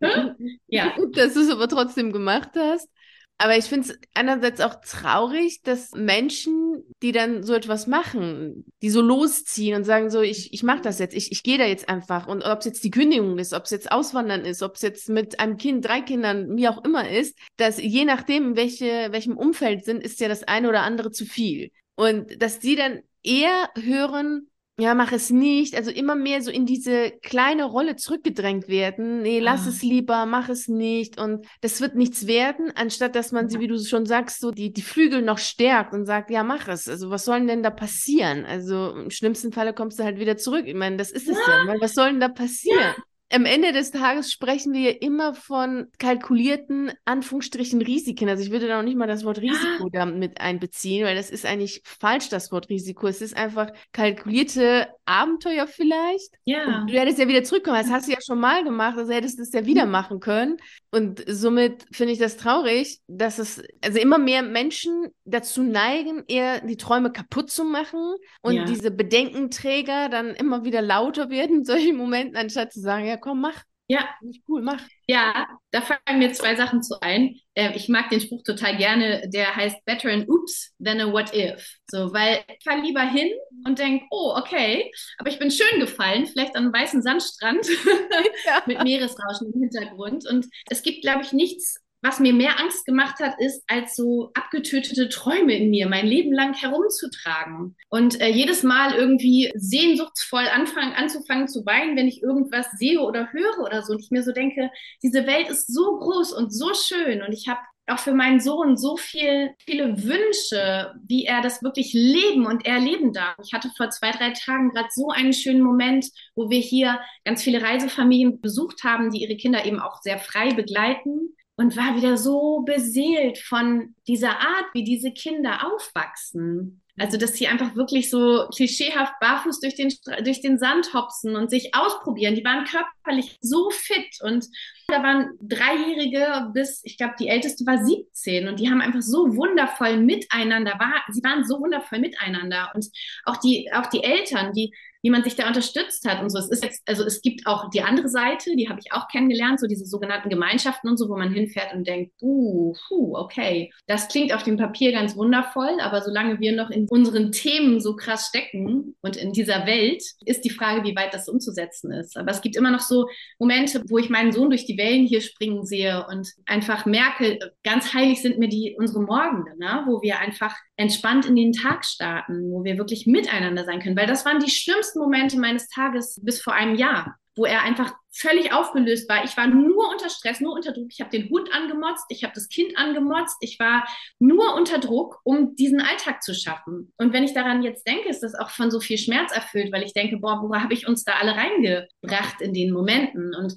ja. 0.66 0.94
Dass 1.12 1.34
du 1.34 1.40
es 1.40 1.50
aber 1.50 1.68
trotzdem 1.68 2.12
gemacht 2.12 2.50
hast. 2.56 2.88
Aber 3.36 3.56
ich 3.56 3.64
finde 3.64 3.88
es 3.88 3.98
einerseits 4.14 4.60
auch 4.60 4.76
traurig, 4.76 5.60
dass 5.62 5.90
Menschen, 5.90 6.84
die 7.02 7.10
dann 7.10 7.42
so 7.42 7.52
etwas 7.52 7.88
machen, 7.88 8.64
die 8.80 8.90
so 8.90 9.00
losziehen 9.00 9.76
und 9.76 9.84
sagen 9.84 10.08
so, 10.08 10.20
ich, 10.20 10.52
ich 10.52 10.62
mache 10.62 10.82
das 10.82 11.00
jetzt, 11.00 11.14
ich, 11.14 11.32
ich 11.32 11.42
gehe 11.42 11.58
da 11.58 11.64
jetzt 11.64 11.88
einfach. 11.88 12.28
Und 12.28 12.44
ob 12.44 12.60
es 12.60 12.66
jetzt 12.66 12.84
die 12.84 12.92
Kündigung 12.92 13.38
ist, 13.38 13.52
ob 13.52 13.64
es 13.64 13.70
jetzt 13.70 13.90
Auswandern 13.90 14.44
ist, 14.44 14.62
ob 14.62 14.76
es 14.76 14.82
jetzt 14.82 15.08
mit 15.08 15.40
einem 15.40 15.56
Kind, 15.56 15.84
drei 15.84 16.00
Kindern, 16.00 16.56
wie 16.56 16.68
auch 16.68 16.84
immer 16.84 17.10
ist, 17.10 17.36
dass 17.56 17.78
je 17.80 18.04
nachdem, 18.04 18.54
welche, 18.56 19.08
welchem 19.10 19.36
Umfeld 19.36 19.84
sind, 19.84 20.02
ist 20.02 20.20
ja 20.20 20.28
das 20.28 20.44
eine 20.44 20.68
oder 20.68 20.82
andere 20.82 21.10
zu 21.10 21.26
viel. 21.26 21.72
Und 21.96 22.40
dass 22.40 22.60
die 22.60 22.76
dann 22.76 23.02
eher 23.24 23.68
hören, 23.74 24.48
ja, 24.78 24.94
mach 24.94 25.12
es 25.12 25.30
nicht. 25.30 25.76
Also 25.76 25.90
immer 25.90 26.16
mehr 26.16 26.42
so 26.42 26.50
in 26.50 26.66
diese 26.66 27.12
kleine 27.22 27.64
Rolle 27.64 27.94
zurückgedrängt 27.94 28.66
werden. 28.66 29.22
Nee, 29.22 29.38
lass 29.38 29.66
ah. 29.66 29.68
es 29.68 29.82
lieber, 29.82 30.26
mach 30.26 30.48
es 30.48 30.66
nicht. 30.66 31.20
Und 31.20 31.46
das 31.60 31.80
wird 31.80 31.94
nichts 31.94 32.26
werden, 32.26 32.72
anstatt 32.74 33.14
dass 33.14 33.30
man 33.30 33.48
sie, 33.48 33.60
wie 33.60 33.68
du 33.68 33.78
schon 33.78 34.04
sagst, 34.04 34.40
so 34.40 34.50
die, 34.50 34.72
die 34.72 34.82
Flügel 34.82 35.22
noch 35.22 35.38
stärkt 35.38 35.94
und 35.94 36.06
sagt, 36.06 36.30
ja, 36.30 36.42
mach 36.42 36.66
es. 36.66 36.88
Also 36.88 37.10
was 37.10 37.24
soll 37.24 37.46
denn 37.46 37.62
da 37.62 37.70
passieren? 37.70 38.44
Also 38.44 38.90
im 38.96 39.10
schlimmsten 39.10 39.52
Falle 39.52 39.74
kommst 39.74 40.00
du 40.00 40.04
halt 40.04 40.18
wieder 40.18 40.36
zurück. 40.36 40.64
Ich 40.66 40.74
meine, 40.74 40.96
das 40.96 41.12
ist 41.12 41.28
es 41.28 41.36
ja. 41.36 41.72
ja. 41.72 41.80
Was 41.80 41.94
soll 41.94 42.10
denn 42.10 42.20
da 42.20 42.28
passieren? 42.28 42.80
Ja 42.80 42.94
am 43.32 43.46
Ende 43.46 43.72
des 43.72 43.90
Tages 43.90 44.30
sprechen 44.30 44.72
wir 44.72 45.02
immer 45.02 45.34
von 45.34 45.88
kalkulierten 45.98 46.92
Anführungsstrichen 47.04 47.82
Risiken. 47.82 48.28
Also 48.28 48.44
ich 48.44 48.50
würde 48.50 48.68
da 48.68 48.76
noch 48.76 48.84
nicht 48.84 48.96
mal 48.96 49.08
das 49.08 49.24
Wort 49.24 49.38
Risiko 49.38 49.88
ja. 49.92 50.04
damit 50.04 50.40
einbeziehen, 50.40 51.04
weil 51.04 51.16
das 51.16 51.30
ist 51.30 51.46
eigentlich 51.46 51.82
falsch, 51.84 52.28
das 52.28 52.52
Wort 52.52 52.68
Risiko. 52.68 53.08
Es 53.08 53.20
ist 53.20 53.36
einfach 53.36 53.72
kalkulierte 53.92 54.88
Abenteuer 55.06 55.66
vielleicht. 55.66 56.34
Ja. 56.44 56.80
Und 56.80 56.90
du 56.90 56.98
hättest 56.98 57.18
ja 57.18 57.26
wieder 57.26 57.42
zurückkommen. 57.44 57.78
Das 57.78 57.90
hast 57.90 58.08
du 58.08 58.12
ja 58.12 58.20
schon 58.24 58.38
mal 58.38 58.62
gemacht, 58.62 58.98
also 58.98 59.12
hättest 59.12 59.38
du 59.38 59.42
es 59.42 59.52
ja 59.52 59.66
wieder 59.66 59.86
mhm. 59.86 59.92
machen 59.92 60.20
können. 60.20 60.58
Und 60.90 61.24
somit 61.26 61.86
finde 61.90 62.12
ich 62.12 62.20
das 62.20 62.36
traurig, 62.36 63.00
dass 63.08 63.38
es, 63.38 63.62
also 63.84 63.98
immer 63.98 64.18
mehr 64.18 64.42
Menschen 64.42 65.08
dazu 65.24 65.64
neigen, 65.64 66.22
eher 66.28 66.60
die 66.60 66.76
Träume 66.76 67.10
kaputt 67.10 67.50
zu 67.50 67.64
machen 67.64 68.14
und 68.42 68.54
ja. 68.54 68.64
diese 68.64 68.92
Bedenkenträger 68.92 70.08
dann 70.08 70.30
immer 70.34 70.64
wieder 70.64 70.82
lauter 70.82 71.30
werden 71.30 71.58
in 71.58 71.64
solchen 71.64 71.96
Momenten, 71.96 72.36
anstatt 72.36 72.72
zu 72.72 72.80
sagen, 72.80 73.06
ja 73.06 73.13
komm, 73.16 73.40
mach. 73.40 73.62
Ja. 73.86 74.08
Cool, 74.48 74.62
mach. 74.62 74.80
Ja, 75.06 75.46
da 75.70 75.82
fallen 75.82 76.18
mir 76.18 76.32
zwei 76.32 76.56
Sachen 76.56 76.82
zu 76.82 77.00
ein. 77.02 77.36
Äh, 77.54 77.76
ich 77.76 77.88
mag 77.90 78.08
den 78.08 78.20
Spruch 78.20 78.42
total 78.42 78.76
gerne, 78.78 79.28
der 79.28 79.54
heißt 79.54 79.84
Better 79.84 80.10
an 80.10 80.26
Oops 80.26 80.74
than 80.82 81.00
a 81.00 81.12
What 81.12 81.34
If. 81.34 81.78
So, 81.90 82.12
weil 82.14 82.42
ich 82.48 82.64
fahre 82.64 82.80
lieber 82.80 83.02
hin 83.02 83.30
und 83.66 83.78
denke, 83.78 84.06
oh, 84.10 84.34
okay, 84.36 84.90
aber 85.18 85.28
ich 85.28 85.38
bin 85.38 85.50
schön 85.50 85.80
gefallen, 85.80 86.26
vielleicht 86.26 86.56
an 86.56 86.64
einem 86.64 86.72
weißen 86.72 87.02
Sandstrand 87.02 87.66
ja. 88.46 88.62
mit 88.66 88.82
Meeresrauschen 88.82 89.52
im 89.52 89.60
Hintergrund. 89.60 90.26
Und 90.30 90.46
es 90.70 90.82
gibt, 90.82 91.02
glaube 91.02 91.22
ich, 91.22 91.32
nichts 91.32 91.83
was 92.04 92.20
mir 92.20 92.34
mehr 92.34 92.60
Angst 92.60 92.84
gemacht 92.84 93.18
hat, 93.18 93.40
ist, 93.40 93.64
als 93.66 93.96
so 93.96 94.30
abgetötete 94.34 95.08
Träume 95.08 95.56
in 95.56 95.70
mir 95.70 95.88
mein 95.88 96.06
Leben 96.06 96.34
lang 96.34 96.52
herumzutragen. 96.52 97.76
Und 97.88 98.20
äh, 98.20 98.28
jedes 98.28 98.62
Mal 98.62 98.94
irgendwie 98.94 99.50
sehnsuchtsvoll 99.54 100.46
anfangen, 100.54 100.92
anzufangen 100.92 101.48
zu 101.48 101.64
weinen, 101.64 101.96
wenn 101.96 102.06
ich 102.06 102.22
irgendwas 102.22 102.66
sehe 102.72 103.00
oder 103.00 103.32
höre 103.32 103.58
oder 103.64 103.82
so. 103.82 103.94
Und 103.94 104.00
ich 104.00 104.10
mir 104.10 104.22
so 104.22 104.32
denke, 104.32 104.70
diese 105.02 105.26
Welt 105.26 105.48
ist 105.48 105.72
so 105.72 105.96
groß 105.98 106.34
und 106.34 106.52
so 106.52 106.74
schön. 106.74 107.22
Und 107.22 107.32
ich 107.32 107.48
habe 107.48 107.60
auch 107.86 107.98
für 107.98 108.12
meinen 108.12 108.40
Sohn 108.40 108.76
so 108.76 108.98
viel, 108.98 109.54
viele 109.64 110.02
Wünsche, 110.02 110.92
wie 111.06 111.24
er 111.24 111.40
das 111.40 111.62
wirklich 111.62 111.94
leben 111.94 112.44
und 112.44 112.66
erleben 112.66 113.14
darf. 113.14 113.36
Ich 113.42 113.54
hatte 113.54 113.70
vor 113.78 113.88
zwei, 113.88 114.10
drei 114.10 114.32
Tagen 114.32 114.70
gerade 114.70 114.88
so 114.90 115.08
einen 115.08 115.32
schönen 115.32 115.62
Moment, 115.62 116.06
wo 116.34 116.50
wir 116.50 116.60
hier 116.60 117.00
ganz 117.24 117.42
viele 117.42 117.62
Reisefamilien 117.62 118.42
besucht 118.42 118.84
haben, 118.84 119.10
die 119.10 119.22
ihre 119.22 119.36
Kinder 119.36 119.64
eben 119.64 119.80
auch 119.80 120.02
sehr 120.02 120.18
frei 120.18 120.52
begleiten 120.52 121.34
und 121.56 121.76
war 121.76 121.96
wieder 121.96 122.16
so 122.16 122.62
beseelt 122.66 123.38
von 123.38 123.94
dieser 124.08 124.40
Art, 124.40 124.66
wie 124.72 124.84
diese 124.84 125.12
Kinder 125.12 125.66
aufwachsen. 125.72 126.80
Also, 126.96 127.16
dass 127.16 127.34
sie 127.34 127.48
einfach 127.48 127.74
wirklich 127.74 128.08
so 128.08 128.46
klischeehaft 128.54 129.14
barfuß 129.20 129.58
durch 129.58 129.74
den, 129.74 129.92
durch 130.22 130.40
den 130.42 130.58
Sand 130.58 130.94
hopsen 130.94 131.34
und 131.34 131.50
sich 131.50 131.74
ausprobieren. 131.74 132.36
Die 132.36 132.44
waren 132.44 132.64
körperlich 132.64 133.36
so 133.40 133.68
fit 133.70 134.20
und 134.20 134.46
da 134.86 135.02
waren 135.02 135.30
Dreijährige 135.40 136.50
bis, 136.54 136.82
ich 136.84 136.96
glaube, 136.96 137.14
die 137.18 137.26
älteste 137.26 137.66
war 137.66 137.84
17 137.84 138.46
und 138.46 138.60
die 138.60 138.70
haben 138.70 138.80
einfach 138.80 139.02
so 139.02 139.34
wundervoll 139.34 139.96
miteinander, 139.96 140.78
war, 140.78 141.02
sie 141.10 141.22
waren 141.24 141.44
so 141.44 141.58
wundervoll 141.58 141.98
miteinander 141.98 142.70
und 142.74 142.86
auch 143.24 143.38
die, 143.38 143.70
auch 143.72 143.86
die 143.86 144.04
Eltern, 144.04 144.52
die 144.52 144.72
wie 145.04 145.10
man 145.10 145.22
sich 145.22 145.36
da 145.36 145.46
unterstützt 145.46 146.08
hat 146.08 146.22
und 146.22 146.30
so. 146.30 146.38
Es 146.38 146.48
ist 146.48 146.64
jetzt, 146.64 146.82
also 146.86 147.04
es 147.04 147.20
gibt 147.20 147.46
auch 147.46 147.68
die 147.68 147.82
andere 147.82 148.08
Seite, 148.08 148.56
die 148.56 148.70
habe 148.70 148.80
ich 148.82 148.90
auch 148.92 149.06
kennengelernt, 149.08 149.60
so 149.60 149.66
diese 149.66 149.84
sogenannten 149.84 150.30
Gemeinschaften 150.30 150.88
und 150.88 150.96
so, 150.96 151.10
wo 151.10 151.16
man 151.18 151.30
hinfährt 151.30 151.74
und 151.74 151.86
denkt, 151.86 152.14
uh, 152.22 152.72
puh, 152.88 153.14
okay, 153.14 153.70
das 153.86 154.08
klingt 154.08 154.32
auf 154.32 154.44
dem 154.44 154.56
Papier 154.56 154.92
ganz 154.92 155.14
wundervoll, 155.14 155.78
aber 155.82 156.00
solange 156.00 156.40
wir 156.40 156.56
noch 156.56 156.70
in 156.70 156.88
unseren 156.88 157.32
Themen 157.32 157.82
so 157.82 157.96
krass 157.96 158.28
stecken 158.28 158.96
und 159.02 159.16
in 159.16 159.32
dieser 159.34 159.66
Welt, 159.66 160.02
ist 160.24 160.42
die 160.42 160.50
Frage, 160.50 160.84
wie 160.84 160.96
weit 160.96 161.12
das 161.12 161.28
umzusetzen 161.28 161.92
ist. 161.92 162.16
Aber 162.16 162.30
es 162.30 162.40
gibt 162.40 162.56
immer 162.56 162.70
noch 162.70 162.80
so 162.80 163.06
Momente, 163.38 163.82
wo 163.90 163.98
ich 163.98 164.08
meinen 164.08 164.32
Sohn 164.32 164.48
durch 164.48 164.64
die 164.64 164.78
Wellen 164.78 165.06
hier 165.06 165.20
springen 165.20 165.66
sehe 165.66 166.06
und 166.08 166.32
einfach 166.46 166.86
merke, 166.86 167.38
ganz 167.62 167.92
heilig 167.92 168.22
sind 168.22 168.38
mir 168.38 168.48
die 168.48 168.74
unsere 168.78 169.02
Morgende, 169.02 169.50
ne? 169.58 169.84
wo 169.86 170.00
wir 170.00 170.18
einfach 170.18 170.54
entspannt 170.76 171.26
in 171.26 171.36
den 171.36 171.52
Tag 171.52 171.84
starten, 171.84 172.50
wo 172.50 172.64
wir 172.64 172.78
wirklich 172.78 173.06
miteinander 173.06 173.64
sein 173.64 173.80
können, 173.80 173.96
weil 173.96 174.06
das 174.06 174.24
waren 174.24 174.40
die 174.40 174.50
schlimmsten 174.50 174.98
Momente 174.98 175.38
meines 175.38 175.68
Tages 175.68 176.20
bis 176.22 176.42
vor 176.42 176.54
einem 176.54 176.74
Jahr 176.74 177.16
wo 177.36 177.44
er 177.44 177.62
einfach 177.62 177.94
völlig 178.14 178.52
aufgelöst 178.52 179.08
war. 179.08 179.24
Ich 179.24 179.36
war 179.36 179.46
nur 179.46 179.90
unter 179.90 180.08
Stress, 180.08 180.40
nur 180.40 180.54
unter 180.54 180.72
Druck. 180.72 180.88
Ich 180.90 181.00
habe 181.00 181.10
den 181.10 181.28
Hund 181.30 181.52
angemotzt, 181.52 182.06
ich 182.08 182.22
habe 182.22 182.32
das 182.34 182.48
Kind 182.48 182.76
angemotzt. 182.76 183.36
Ich 183.40 183.58
war 183.58 183.86
nur 184.18 184.54
unter 184.54 184.78
Druck, 184.78 185.20
um 185.24 185.54
diesen 185.56 185.80
Alltag 185.80 186.22
zu 186.22 186.34
schaffen. 186.34 186.92
Und 186.96 187.12
wenn 187.12 187.24
ich 187.24 187.34
daran 187.34 187.62
jetzt 187.62 187.86
denke, 187.86 188.08
ist 188.08 188.22
das 188.22 188.34
auch 188.34 188.50
von 188.50 188.70
so 188.70 188.80
viel 188.80 188.98
Schmerz 188.98 189.32
erfüllt, 189.32 189.72
weil 189.72 189.82
ich 189.82 189.92
denke, 189.92 190.18
boah, 190.18 190.42
wo 190.42 190.54
habe 190.54 190.74
ich 190.74 190.86
uns 190.86 191.04
da 191.04 191.14
alle 191.14 191.34
reingebracht 191.34 192.40
in 192.40 192.52
den 192.52 192.72
Momenten? 192.72 193.34
Und 193.34 193.56